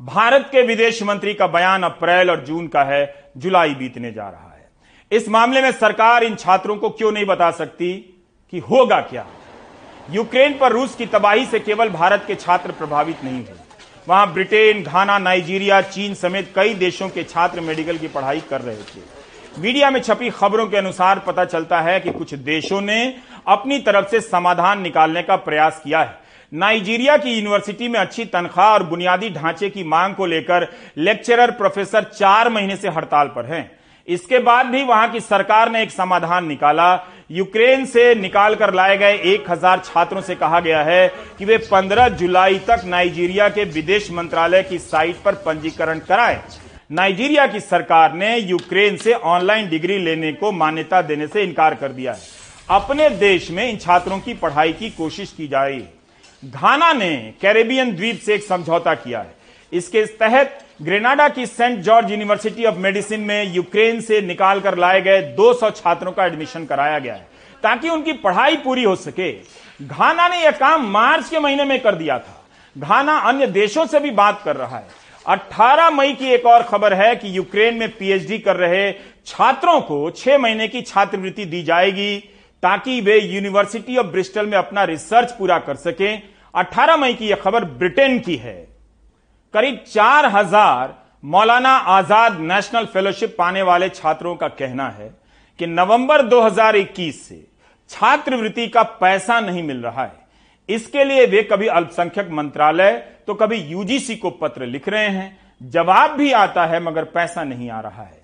भारत 0.00 0.48
के 0.52 0.62
विदेश 0.62 1.02
मंत्री 1.02 1.34
का 1.34 1.46
बयान 1.46 1.82
अप्रैल 1.82 2.30
और 2.30 2.44
जून 2.44 2.66
का 2.66 2.82
है, 2.84 3.32
जुलाई 3.36 3.74
बीतने 3.74 4.12
जा 4.12 4.28
रहा 4.28 4.52
है। 4.52 4.68
इस 5.10 5.28
मामले 5.28 5.62
में 5.62 5.70
सरकार 5.72 6.24
इन 6.24 6.34
छात्रों 6.34 6.76
को 6.76 6.90
क्यों 6.90 7.12
नहीं 7.12 7.26
बता 7.26 7.50
सकती 7.50 7.94
कि 8.52 8.58
होगा 8.60 9.00
क्या? 9.00 9.26
यूक्रेन 10.10 10.58
पर 10.58 10.72
रूस 10.72 10.94
की 10.94 11.06
तबाही 11.06 11.46
से 11.46 11.60
केवल 11.60 11.88
भारत 11.90 12.24
के 12.26 12.34
छात्र 12.34 12.72
प्रभावित 12.72 13.24
नहीं 13.24 13.44
हुए। 13.44 13.66
वहाँ 14.08 14.32
ब्रिटेन, 14.32 14.82
घाना, 14.82 15.18
नाइजीरिया, 15.18 15.80
चीन 15.82 16.14
समेत 16.14 16.52
कई 16.54 16.74
देशों 16.74 17.08
के 17.08 17.22
छात्र 17.24 17.60
मेडिकल 17.60 17.96
की 17.98 18.08
पढ़ाई 18.08 18.40
कर 18.40 18.60
रहे 18.60 18.76
थे। 18.76 19.00
मीडिया 19.58 19.90
में 19.90 20.00
छपी 20.00 20.30
खबरों 20.30 20.66
के 20.66 20.76
अनुसार 20.76 21.18
पता 21.18 21.44
चलता 21.44 21.80
है 21.80 21.98
कि 22.00 22.10
कुछ 22.10 22.32
देशों 22.46 22.80
ने 22.80 23.14
अपनी 23.46 23.78
तरफ़ 23.78 24.08
से 24.08 24.20
समाधान 24.20 24.80
निकालने 24.82 25.22
का 25.22 25.36
प्रयास 25.38 25.80
किया 25.84 26.00
है। 26.00 26.16
नाइजीरिया 26.52 27.16
की 27.16 27.34
यूनिवर्सिटी 27.34 27.88
में 27.88 27.98
अच्छी 28.00 28.24
तनख्वाह 28.26 28.72
और 28.72 28.82
बुनियादी 28.82 29.30
ढांचे 29.30 29.70
की 29.70 29.84
मांग 29.84 30.14
को 30.14 30.26
लेकर 30.26 30.68
लेक्चरर 30.98 31.50
प्रोफेसर 31.50 32.04
चार 32.14 32.48
महीने 32.48 32.76
से 32.76 32.88
हड़ताल 32.88 33.28
पर 33.28 33.46
हैं। 33.46 33.70
इसके 34.08 34.38
बाद 34.40 34.66
भी 34.66 34.82
वहाँ 34.84 35.10
की 35.10 35.20
सरकार 35.20 35.70
ने 35.70 35.82
एक 35.82 35.90
समाधान 35.90 36.46
निकाला 36.46 36.94
यूक्रेन 37.30 37.84
से 37.86 38.14
निकाल 38.14 38.54
कर 38.54 38.72
लाए 38.74 38.96
गए 38.98 39.16
एक 39.32 39.50
हज़ार 39.50 39.82
छात्रों 39.84 40.20
से 40.20 40.34
कहा 40.34 40.60
गया 40.60 40.82
है 40.82 41.08
कि 41.38 41.44
वे 41.44 41.58
15 41.64 42.08
जुलाई 42.18 42.58
तक 42.58 42.82
नाइजीरिया 42.84 43.48
के 43.48 43.64
विदेश 43.64 44.10
मंत्रालय 44.10 44.62
की 44.62 44.78
साइट 44.78 45.16
पर 45.16 45.34
पंजीकरण 45.44 45.98
कराएँ। 45.98 46.40
नाइजीरिया 46.90 47.46
की 47.46 47.60
सरकार 47.60 48.14
ने 48.14 48.36
यूक्रेन 48.38 48.96
से 48.96 49.12
ऑनलाइन 49.12 49.68
डिग्री 49.68 49.98
लेने 49.98 50.32
को 50.32 50.52
मान्यता 50.52 51.02
देने 51.02 51.26
से 51.26 51.42
इनकार 51.42 51.74
कर 51.74 51.92
दिया 51.92 52.12
है। 52.12 52.20
अपने 52.70 53.08
देश 53.10 53.50
में 53.50 53.68
इन 53.70 53.76
छात्रों 53.76 54.18
की 54.18 54.34
पढ़ाई 54.34 54.72
की 54.72 54.90
कोशिश 54.90 55.34
की 55.36 55.48
जाए 55.48 55.80
घाना 56.42 56.92
ने 56.92 57.14
कैरेबियन 57.40 57.94
द्वीप 57.96 58.20
से 58.20 58.34
एक 58.34 58.44
समझौता 58.44 58.94
किया 58.94 59.20
है। 59.20 59.36
इसके 59.72 60.04
तहत 60.18 60.58
ग्रेनाडा 60.82 61.28
की 61.28 61.46
Saint 61.46 61.78
George 61.78 62.10
University 62.10 62.64
of 62.64 62.76
Medicine 62.76 63.20
में 63.20 63.54
यूक्रेन 63.54 64.00
से 64.00 64.20
निकाल 64.20 64.60
कर 64.60 64.78
लाए 64.78 65.00
गए 65.00 65.22
200 65.34 65.70
छात्रों 65.70 66.12
का 66.12 66.26
एडमिशन 66.26 66.64
कराया 66.64 66.98
गया 66.98 67.14
है, 67.14 67.26
ताकि 67.62 67.88
उनकी 67.88 68.12
पढ़ाई 68.12 68.56
पूरी 68.56 68.84
हो 68.84 68.94
सके। 68.96 69.32
घाना 69.80 70.28
ने 70.28 70.42
यह 70.42 70.50
काम 70.50 70.86
मार्च 70.90 71.28
के 71.28 71.38
महीने 71.38 71.64
में 71.64 71.80
कर 71.80 71.94
दिया 71.94 72.18
था। 72.18 72.44
घाना 72.76 73.18
अन्य 73.18 73.46
देशों 73.46 73.86
से 73.86 74.00
भी 74.00 74.10
बात 74.12 74.40
कर 74.44 74.56
रहा 74.56 74.78
है। 74.78 74.86
18 75.26 75.90
मई 75.90 76.12
की 76.12 76.30
एक 76.30 76.46
और 76.46 76.62
खबर 76.62 76.94
है 76.94 77.14
कि 77.16 77.36
यूक्रेन 77.36 77.74
में 77.74 77.88
पीएचडी 77.88 78.38
कर 78.38 78.56
रहे 78.56 78.92
छात्रों 79.26 79.80
को 79.80 80.10
छह 80.10 80.38
महीने 80.38 80.68
की 80.68 80.82
छात्रवृत्ति 80.82 81.44
दी 81.44 81.62
जाएगी, 81.62 82.18
ताकि 82.62 83.00
वे 83.00 83.18
यूनिवर्सिटी 83.18 83.96
ऑफ़ 83.96 84.06
ब्रिस्टल 84.06 84.46
में 84.46 84.58
अपना 84.58 84.84
रिसर्च 84.84 85.32
पूरा 85.32 85.58
कर 85.58 85.76
सकें। 85.76 86.22
18 86.54 86.96
मई 86.96 87.14
की 87.14 87.28
यह 87.28 87.36
खबर 87.36 87.64
ब्रिटेन 87.64 88.18
की 88.18 88.36
है। 88.36 88.67
करीब 89.54 89.76
चार 89.86 90.26
हज़ार 90.26 90.94
मौलाना 91.24 91.70
आज़ाद 91.88 92.38
नेशनल 92.42 92.86
फेलोशिप 92.86 93.34
पाने 93.38 93.62
वाले 93.62 93.88
छात्रों 93.90 94.34
का 94.36 94.48
कहना 94.50 94.88
है 94.90 95.08
कि 95.58 95.66
नवंबर 95.66 96.22
2021 96.28 97.12
से 97.18 97.44
छात्रवृत्ति 97.90 98.66
का 98.68 98.82
पैसा 99.00 99.40
नहीं 99.40 99.62
मिल 99.62 99.82
रहा 99.82 100.02
है। 100.02 100.26
इसके 100.68 101.04
लिए 101.04 101.26
वे 101.26 101.42
कभी 101.42 101.66
अल्पसंख्यक 101.68 102.30
मंत्रालय 102.30 102.92
तो 103.26 103.34
कभी 103.34 103.56
यूजीसी 103.56 104.16
को 104.16 104.30
पत्र 104.32 104.66
लिख 104.66 104.88
रहे 104.88 105.08
हैं। 105.08 105.36
जवाब 105.62 106.10
भी 106.10 106.32
आता 106.34 106.66
है, 106.66 106.80
मगर 106.80 107.04
पैसा 107.06 107.44
नहीं 107.44 107.70
आ 107.70 107.80
रहा 107.80 108.02
है। 108.02 108.22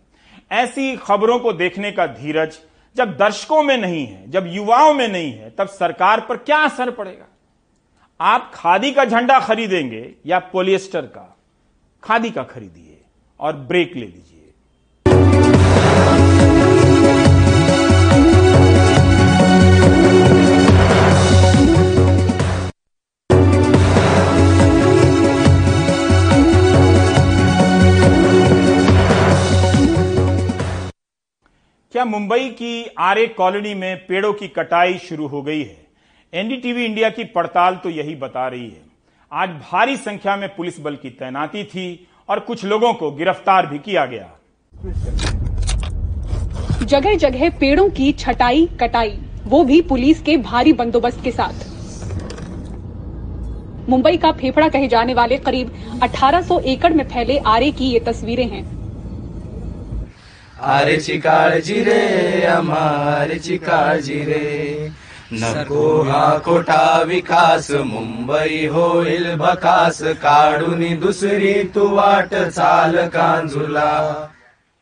ऐसी 0.54 0.96
खबरों 0.98 1.38
को 1.38 1.52
देखने 1.54 1.92
का 1.92 2.06
धीरज 2.08 2.58
जब 2.96 3.16
दर्शकों 3.16 3.62
में 3.62 3.76
नहीं 3.76 4.06
है, 4.06 4.30
जब 4.30 4.46
युवाओं 4.46 4.92
में 4.94 5.08
नहीं 5.08 5.32
है, 5.32 5.50
तब 5.50 5.68
सरकार 5.68 6.20
पर 6.20 6.36
क्या 6.38 6.58
असर 6.58 6.90
पड़ेगा? 6.90 7.26
आप 8.24 8.50
खादी 8.54 8.90
का 8.92 9.04
झंडा 9.04 9.38
खरीदेंगे 9.40 10.14
या 10.26 10.38
पोलिएस्टर 10.52 11.06
का, 11.06 11.36
खादी 12.02 12.30
का 12.30 12.42
खरीदिए 12.42 13.00
और 13.40 13.56
ब्रेक 13.66 13.96
ले 13.96 14.06
लीजिए। 14.06 14.52
क्या 31.92 32.04
मुंबई 32.04 32.48
की 32.50 32.86
आरे 32.98 33.26
कॉलोनी 33.26 33.74
में 33.74 34.06
पेड़ों 34.06 34.32
की 34.32 34.48
कटाई 34.48 34.98
शुरू 34.98 35.26
हो 35.26 35.42
गई 35.42 35.62
है? 35.62 35.83
एनडीटीवी 36.34 36.84
इंडिया 36.84 37.08
की 37.08 37.24
पड़ताल 37.24 37.74
तो 37.74 37.90
यही 37.90 38.14
बता 38.14 38.46
रही 38.48 38.64
है। 38.64 38.82
आज 39.32 39.48
भारी 39.62 39.96
संख्या 39.96 40.36
में 40.36 40.48
पुलिस 40.54 40.80
बल 40.80 40.94
की 40.96 41.10
तैनाती 41.10 41.62
थी 41.64 41.84
और 42.28 42.40
कुछ 42.40 42.64
लोगों 42.64 42.92
को 42.94 43.10
गिरफ़्तार 43.10 43.66
भी 43.66 43.78
किया 43.78 44.06
गया। 44.06 44.26
जगह 46.84 47.14
जगह 47.16 47.50
पेड़ों 47.50 47.88
की 47.90 48.10
छटाई 48.14 48.66
कटाई 48.80 49.12
वो 49.46 49.62
भी 49.64 49.80
पुलिस 49.82 50.22
के 50.22 50.36
भारी 50.38 50.72
बंदोबस्त 50.72 51.22
के 51.24 51.30
साथ। 51.30 51.62
मुंबई 53.88 54.16
का 54.16 54.32
फेफड़ा 54.32 54.68
कहे 54.68 54.88
जाने 54.88 55.14
वाले 55.14 55.38
करीब 55.40 56.00
1800 56.02 56.58
एकड़ 56.66 56.92
में 56.92 57.04
फैले 57.08 57.38
आरे 57.46 57.70
की 57.72 57.92
ये 57.92 58.00
तस्वीरें 58.00 58.48
हैं। 58.48 58.64
आरेची 60.72 61.18
काळजी 61.20 61.82
रे 61.84 62.44
आमारेची 62.48 63.58
काळजी 63.60 64.20
रे। 64.24 64.92
नको 65.32 66.02
हा 66.02 66.38
खोटा 66.38 67.02
विकास, 67.02 67.70
मुंबई 67.70 68.66
होईल 68.66 69.34
भकास 69.36 70.02
काढून 70.02 70.82
दुसरी 71.00 71.52
तू 71.64 71.88
वाट 71.88 72.34
चाल 72.34 72.96
कांजुला. 73.06 73.90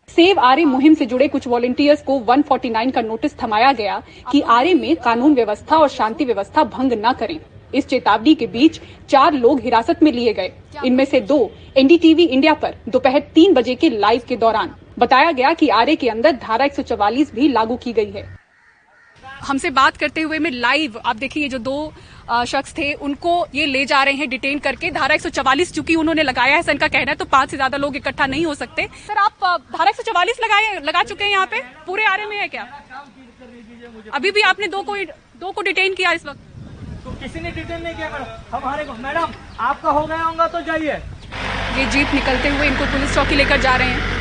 सेव 0.09 0.40
आरे 0.40 0.64
मुहिम 0.64 0.95
से 0.95 1.07
जुड़े 1.07 1.28
कुछ 1.28 1.47
वॉलेंटियर्स 1.49 2.03
को 2.03 2.18
149 2.20 2.90
का 2.90 3.03
नोटिस 3.03 3.38
थमाया 3.43 3.72
गया 3.72 4.03
कि 4.32 4.40
आरे 4.40 4.74
में 4.74 4.97
कानून 4.97 5.34
व्यवस्था 5.34 5.76
और 5.76 5.88
शांति 5.88 6.24
व्यवस्था 6.24 6.64
भंग 6.64 6.93
न 7.07 7.12
करें। 7.12 7.38
इस 7.74 7.86
चेतावनी 7.86 8.34
के 8.34 8.47
बीच 8.47 8.80
चार 9.09 9.32
लोग 9.34 9.61
हिरासत 9.61 10.03
में 10.03 10.12
लिए 10.12 10.32
गए। 10.32 10.53
इनमें 10.84 11.05
से 11.05 11.20
दो 11.20 11.51
एनडीटीवी 11.76 12.24
इंडिया 12.24 12.55
पर 12.55 12.74
दोपहर 12.88 13.20
तीन 13.34 13.55
बजे 13.55 13.74
के 13.74 13.90
लाइव 13.90 14.22
के 14.28 14.36
दौरान। 14.36 14.74
बताया 14.99 15.32
गया 15.32 15.53
कि 15.55 15.68
आरे 15.68 15.97
के 15.97 16.09
अंदर 16.09 16.32
धारा 16.32 16.64
144 16.64 17.34
भी 17.34 17.49
लागू 17.49 17.76
की 17.76 17.93
गई 17.93 18.11
है। 18.11 18.41
हमसे 19.45 19.70
बात 19.72 19.97
करते 19.97 20.20
हुए 20.22 20.38
में 20.38 20.51
लाइव 20.51 21.01
आप 21.05 21.16
देखिए 21.16 21.49
जो 21.49 21.59
दो 21.61 21.93
शख्स 22.47 22.76
थे 22.76 22.93
उनको 23.07 23.47
ये 23.55 23.66
ले 23.66 23.84
जा 23.86 24.03
रहे 24.03 24.14
हैं 24.14 24.28
डिटेन 24.30 24.59
करके। 24.61 24.90
धारा 24.90 25.14
144 25.16 25.72
चूँकि 25.74 25.95
उन्होंने 25.97 26.22
लगाया 26.22 26.57
है 26.57 26.62
सर 26.62 26.78
का 26.78 26.88
कहना 26.88 27.11
है 27.11 27.16
तो 27.16 27.24
पाँच 27.26 27.51
से 27.51 27.57
ज़्यादा 27.57 27.78
लोग 27.78 27.97
इकट्ठा 27.97 28.26
नहीं 28.26 28.45
हो 28.47 28.55
सकते। 28.57 28.88
सर 29.07 29.18
आप 29.18 29.32
धारा 29.72 29.90
144 29.93 30.40
लगाए 30.45 30.78
लगा 30.82 31.03
चुके 31.05 31.24
हैं 31.24 31.30
यहाँ 31.30 31.47
पे? 31.47 31.61
पूरे 31.86 32.05
आरे 32.07 32.26
में 32.26 32.36
है 32.38 32.49
क्या? 32.49 32.66
अभी 34.14 34.30
भी 34.30 34.43
आपने 34.43 34.66
दो 34.68 34.82
को 34.82 34.97
दो 35.40 35.51
को 35.51 35.62
डिटेन 35.62 35.95
किया 35.95 36.12
इस 36.12 36.26
वक्त? 36.26 36.40
तो 37.05 37.11
किसी 37.20 37.40
ने 37.40 37.51
डिटेन 37.51 37.82
नहीं 37.82 37.95
किया 37.95 38.09
हमारे 38.53 38.84
को 38.84 38.93
मैडम 38.95 39.32
आपका 39.61 39.90
हो 39.90 40.07
गया 40.07 40.22
होगा 40.22 40.47
तो 40.49 40.61
जाइए। 40.62 40.97
ये 41.78 41.86
जीप 41.90 42.14
निकलते 42.14 42.49
हुए 42.49 42.66
इनको 42.66 42.84
पुलिस 42.93 43.14
चौकी 43.14 43.34
लेकर 43.36 43.61
जा 43.61 43.76
रहे 43.76 43.88
हैं। 43.88 44.20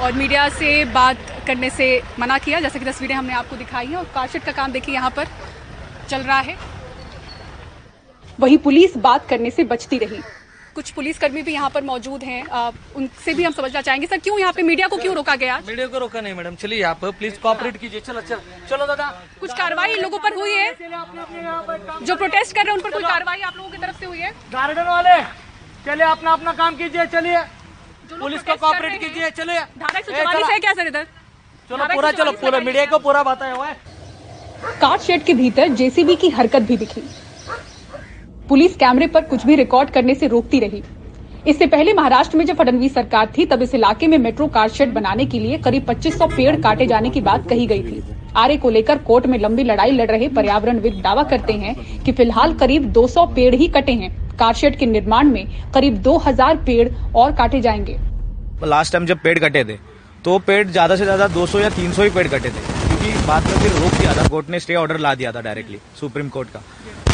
और 0.00 0.12
मीडिया 0.14 0.48
से 0.50 0.84
बात 0.92 1.29
करने 1.46 1.70
से 1.70 1.86
मना 2.18 2.38
किया। 2.38 2.60
जैसे 2.60 2.78
कि 2.78 2.84
तस्वीरें 2.84 3.14
हमने 3.14 3.34
आपको 3.34 3.56
दिखाई 3.56 3.86
हैं 3.86 3.96
और 3.96 4.04
कारशेड 4.14 4.44
का 4.44 4.52
काम 4.52 4.72
देखिए 4.72 4.94
यहाँ 4.94 5.10
पर 5.10 5.28
चल 6.08 6.22
रहा 6.22 6.40
है। 6.40 6.56
वही 8.40 8.56
पुलिस 8.58 8.96
बात 8.98 9.28
करने 9.28 9.50
से 9.50 9.64
बचती 9.64 9.98
रही। 9.98 10.20
कुछ 10.74 10.90
पुलिसकर्मी 10.90 11.42
भी 11.42 11.52
यहाँ 11.52 11.68
पर 11.70 11.82
मौजूद 11.84 12.22
हैं। 12.24 12.42
आ, 12.48 12.70
उनसे 12.96 13.32
भी 13.34 13.44
हम 13.44 13.52
समझना 13.52 13.80
चाहेंगे 13.80 14.06
सर 14.06 14.18
क्यों 14.18 14.38
यहाँ 14.38 14.52
पे 14.52 14.62
मीडिया 14.62 14.86
को 14.88 14.96
क्यों 14.96 15.14
रोका 15.14 15.34
गया? 15.36 15.58
मीडिया 15.66 15.86
को 15.86 15.98
रोका 15.98 16.20
नहीं 16.20 16.34
मैडम। 16.34 16.54
चलिए 16.54 16.82
आप 16.82 17.04
प्लीज़ 17.04 17.38
कॉपरेट 17.42 17.76
कीजिए। 17.76 18.00
चलो 18.00 18.20
चलो 18.20 18.40
चलो 18.70 18.86
दादा। 18.86 19.08
कुछ 19.40 19.52
कार्रवाई 19.58 19.94
इन 19.94 20.02
लोगों 20.02 20.18
पर 20.18 20.34
हुई 20.34 20.52
है? 20.52 20.70
जो 22.02 22.16
प्रोटेस्ट 22.16 22.54
कर 22.54 22.64
रहे 22.64 22.70
हैं 22.70 22.76
उन 22.76 22.82
पर 22.82 22.90
कोई 22.90 23.02
कार्रवाई 23.02 23.40
आप 23.40 23.56
लोगों 23.56 23.70
की 23.70 23.78
तरफ़ 23.78 23.98
से 24.00 24.06
हुई 24.06 24.18
है? 24.18 24.30
गार्डन 24.52 24.82
वाले 24.84 25.20
चलिए 25.86 26.06
अपना 26.06 26.32
अपना 26.32 26.52
काम 26.54 26.76
कीजिए 26.76 27.06
चलिए। 27.06 27.42
पुलिस 28.10 28.42
को 28.42 28.54
कॉपरेट 28.56 29.00
कीजिए 29.00 29.30
चलिए। 29.32 29.60
धारा 29.78 30.46
है 30.52 30.58
क्या 30.58 30.72
सर 30.72 30.86
इधर? 30.86 31.06
चलो 31.70 31.84
पूरा 31.86 32.10
चलो 32.12 32.30
पूरा 32.32 32.58
मीडिया 32.60 32.84
को 32.86 32.98
पूरा 32.98 33.22
बताया 33.22 33.54
हुआ 33.54 33.66
है। 33.66 33.74
कार 34.80 34.98
शेड 34.98 35.22
के 35.24 35.34
भीतर 35.34 35.68
जेसीबी 35.70 36.14
की 36.16 36.28
हरकत 36.28 36.62
भी 36.62 36.76
दिखी। 36.76 37.02
पुलिस 38.48 38.74
कैमरे 38.76 39.06
पर 39.06 39.24
कुछ 39.24 39.44
भी 39.46 39.56
रिकॉर्ड 39.56 39.90
करने 39.90 40.14
से 40.14 40.26
रोकती 40.26 40.60
रही। 40.60 40.82
इससे 41.46 41.66
पहले 41.66 41.92
महाराष्ट्र 41.92 42.38
में 42.38 42.44
जब 42.46 42.56
फडणवीस 42.56 42.94
सरकार 42.94 43.28
थी 43.38 43.46
तब 43.46 43.62
इस 43.62 43.74
इलाके 43.74 44.06
में 44.06 44.16
मेट्रो 44.18 44.46
कार 44.46 44.68
शेड 44.68 44.92
बनाने 44.94 45.26
के 45.26 45.38
लिए 45.38 45.58
करीब 45.58 45.86
2500 45.86 46.26
पेड़ 46.36 46.56
काटे 46.62 46.86
जाने 46.86 47.10
की 47.10 47.20
बात 47.20 47.48
कही 47.48 47.66
गई 47.66 47.82
थी। 47.82 48.02
आरे 48.36 48.56
को 48.56 48.70
लेकर 48.70 48.98
कोर्ट 49.02 49.26
में 49.26 49.38
लंबी 49.38 49.64
लड़ाई 49.64 49.90
लड़ 49.90 50.10
रहे 50.10 50.28
पर्यावरणविद 50.30 51.00
दावा 51.04 51.22
करते 51.24 51.52
हैं 51.52 51.74
कि 52.02 52.12
फ़िलहाल 52.12 52.54
करीब 52.54 52.92
200 52.92 53.26
पेड़ 53.34 53.54
ही 53.54 53.68
कटे 53.68 53.92
हैं। 53.92 54.10
कारशेड 54.38 54.78
के 54.78 54.86
निर्माण 54.86 55.30
में 55.30 55.46
करीब 55.74 56.02
2000 56.02 56.56
पेड़ 56.66 56.88
और 57.16 57.32
काटे 57.32 57.60
जाएँगे। 57.60 57.96
लास्ट 58.64 58.92
टाइम 58.92 59.06
जब 59.06 59.22
पेड़ 59.22 59.38
कटे 59.38 59.64
थे 59.64 59.78
तो 60.24 60.38
पेड़ 60.40 60.66
ज़्यादा 60.68 60.96
से 60.96 61.04
ज़्यादा 61.04 61.26
200 61.30 61.60
या 61.60 61.68
300 61.70 62.02
ही 62.02 62.10
पेड़ 62.10 62.26
कटे 62.28 62.48
थे। 62.48 62.62
क्योंकि 62.80 63.26
बाद 63.26 63.44
में 63.44 63.54
फिर 63.54 63.72
रोक 63.72 63.92
दिया 63.92 64.14
था, 64.16 64.26
कोर्ट 64.28 64.48
ने 64.50 64.60
स्टे 64.60 64.74
ऑर्डर 64.76 64.98
ला 64.98 65.14
दिया 65.14 65.32
था 65.32 65.40
डायरेक्टली 65.40 65.78
सुप्रीम 66.00 66.28
कोर्ट 66.28 66.48
का। 66.48 66.62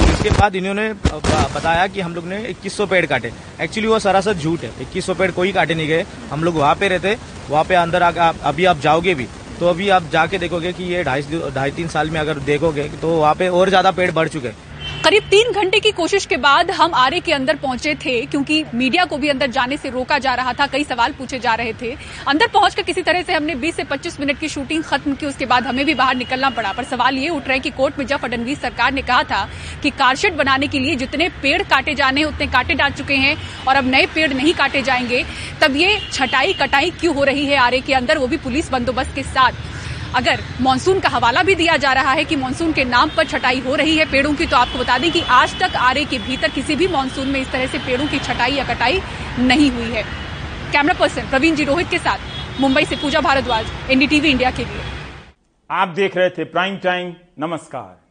इसके 0.04 0.30
बाद 0.30 0.56
इन्होंने 0.56 0.92
बताया 0.94 1.86
कि 1.86 2.00
हम 2.00 2.14
लोग 2.14 2.26
ने 2.26 2.38
2100 2.54 2.86
पेड़ 2.86 3.04
काटे। 3.06 3.32
एक्चुअली 3.60 3.88
वो 3.88 3.98
सरासर 3.98 4.34
झूठ 4.34 4.60
है 4.60 4.70
2100 4.80 5.14
पेड़ 5.14 5.30
कोई 5.32 5.52
काटे 5.52 5.74
नहीं 5.74 5.88
गए। 5.88 6.04
हम 6.30 6.44
लोग 6.44 6.56
वहाँ 6.56 6.74
पे 6.76 6.88
रहते, 6.88 7.16
वहाँ 7.50 7.64
पे 7.64 7.74
अंदर 7.76 8.02
आकर 8.02 8.40
अभी 8.44 8.64
आप 8.64 8.80
जाओगे 8.80 9.14
भी 9.14 9.26
तो 9.60 9.66
अभी 9.66 9.88
आप 9.88 10.10
जाके 10.12 10.38
देखोगे 10.38 10.72
कि 10.72 10.84
ये 10.84 11.02
ढाई 11.04 11.22
ढाई, 11.54 11.70
तीन 11.70 11.88
साल 11.88 12.10
में 12.10 12.20
अगर 12.20 12.38
देखोगे 12.46 12.88
तो 13.02 13.08
वहाँ 13.10 13.34
पे 13.34 13.48
और 13.50 13.68
ज़्यादा 13.68 13.90
पेड़ 13.92 14.10
बढ़ 14.12 14.28
चुके 14.28 14.48
हैं। 14.48 14.56
करीब 15.06 15.22
तीन 15.22 15.52
घंटे 15.52 15.78
की 15.80 15.90
कोशिश 15.90 16.24
के 16.26 16.36
बाद 16.36 16.70
हम 16.70 16.94
आरे 16.94 17.18
के 17.20 17.32
अंदर 17.32 17.56
पहुँचे 17.56 17.94
थे, 17.94 18.14
क्योंकि 18.26 18.64
मीडिया 18.74 19.04
को 19.04 19.16
भी 19.16 19.28
अंदर 19.28 19.50
जाने 19.50 19.76
से 19.76 19.90
रोका 19.90 20.18
जा 20.18 20.32
रहा 20.34 20.52
था, 20.52 20.66
कई 20.66 20.84
सवाल 20.84 21.12
पूछे 21.12 21.38
जा 21.38 21.54
रहे 21.54 21.72
थे। 21.72 21.90
अंदर 22.28 22.46
पहुंचकर 22.46 22.82
किसी 22.82 23.02
तरह 23.02 23.22
से 23.22 23.32
हमने 23.32 23.54
20 23.54 23.76
से 23.76 23.84
25 23.84 24.18
मिनट 24.20 24.38
की 24.38 24.48
शूटिंग 24.48 24.82
खत्म 24.84 25.14
की, 25.14 25.26
उसके 25.26 25.46
बाद 25.46 25.66
हमें 25.66 25.84
भी 25.86 25.94
बाहर 25.94 26.16
निकलना 26.16 26.50
पड़ा। 26.50 26.72
पर 26.72 26.84
सवाल 26.84 27.18
ये 27.18 27.28
उठ 27.28 27.48
रहे 27.48 27.58
कि 27.58 27.70
कोर्ट 27.70 27.98
में 27.98 28.06
जब 28.06 28.16
फडनवीस 28.16 28.60
सरकार 28.60 28.92
ने 28.92 29.02
कहा 29.02 29.22
था 29.22 29.48
कि 29.82 29.90
कारशेड 29.90 30.36
बनाने 30.36 30.66
के 30.66 30.78
लिए 30.78 30.96
जितने 30.96 31.28
पेड़ 31.42 31.62
काटे 31.62 31.94
जाने 31.94 32.20
हैं, 32.20 32.28
उतने 32.28 32.46
काटे 32.46 32.74
जा 32.74 32.88
चुके 32.88 33.14
हैं, 33.14 33.36
और 33.68 33.76
अब 33.76 33.90
नए 33.90 34.06
पेड़ 34.06 34.32
नहीं 34.32 34.54
काटे 34.54 34.82
जाएँगे, 34.82 35.24
तब 35.62 35.76
ये 35.76 35.98
छटाई 36.12 36.52
कटाई 36.52 36.90
क्यों 36.90 37.14
हो 37.14 37.24
रही 37.24 37.46
है 37.46 37.56
आरे 37.56 37.80
के 37.80 37.94
अंदर? 37.94 38.18
वो 38.18 38.26
भी 38.26 38.36
पुलिस 38.36 38.72
बंदोबस्त 38.72 39.14
के 39.14 39.22
साथ। 39.22 39.52
अगर 40.16 40.40
मानसून 40.60 41.00
का 41.00 41.08
हवाला 41.08 41.42
भी 41.42 41.54
दिया 41.54 41.76
जा 41.76 41.92
रहा 41.92 42.12
है 42.12 42.24
कि 42.24 42.36
मानसून 42.36 42.72
के 42.72 42.84
नाम 42.84 43.10
पर 43.16 43.26
छटाई 43.26 43.60
हो 43.60 43.74
रही 43.74 43.96
है 43.96 44.04
पेड़ों 44.10 44.32
की 44.34 44.46
तो 44.46 44.56
आपको 44.56 44.78
बता 44.78 44.96
दें 44.98 45.10
कि 45.12 45.20
आज 45.30 45.58
तक 45.60 45.76
आरे 45.78 46.04
के 46.04 46.18
भीतर 46.18 46.50
किसी 46.50 46.76
भी 46.76 46.86
मानसून 46.88 47.28
में 47.28 47.40
इस 47.40 47.50
तरह 47.52 47.66
से 47.66 47.78
पेड़ों 47.78 48.06
की 48.06 48.18
छटाई 48.20 48.52
या 48.52 48.64
कटाई 48.64 49.00
नहीं 49.40 49.70
हुई 49.70 49.90
है। 49.90 50.02
कैमरा 50.72 50.94
पर्सन 50.94 51.28
प्रवीण 51.30 51.54
जी 51.54 51.64
रोहित 51.64 51.90
के 51.90 51.98
साथ 51.98 52.60
मुंबई 52.60 52.84
से 52.84 52.96
पूजा 52.96 53.20
भारद्वाज, 53.20 53.66
एनडीटीवी 53.90 54.30
इंडिया 54.30 54.50
के 54.50 54.64
लिए। 54.64 54.82
आप 55.70 55.88
देख 55.88 56.16
रहे 56.16 56.30
थे 56.30 56.44
प्राइम 56.46 56.76
टाइम, 56.78 57.14
नमस्कार। 57.38 58.05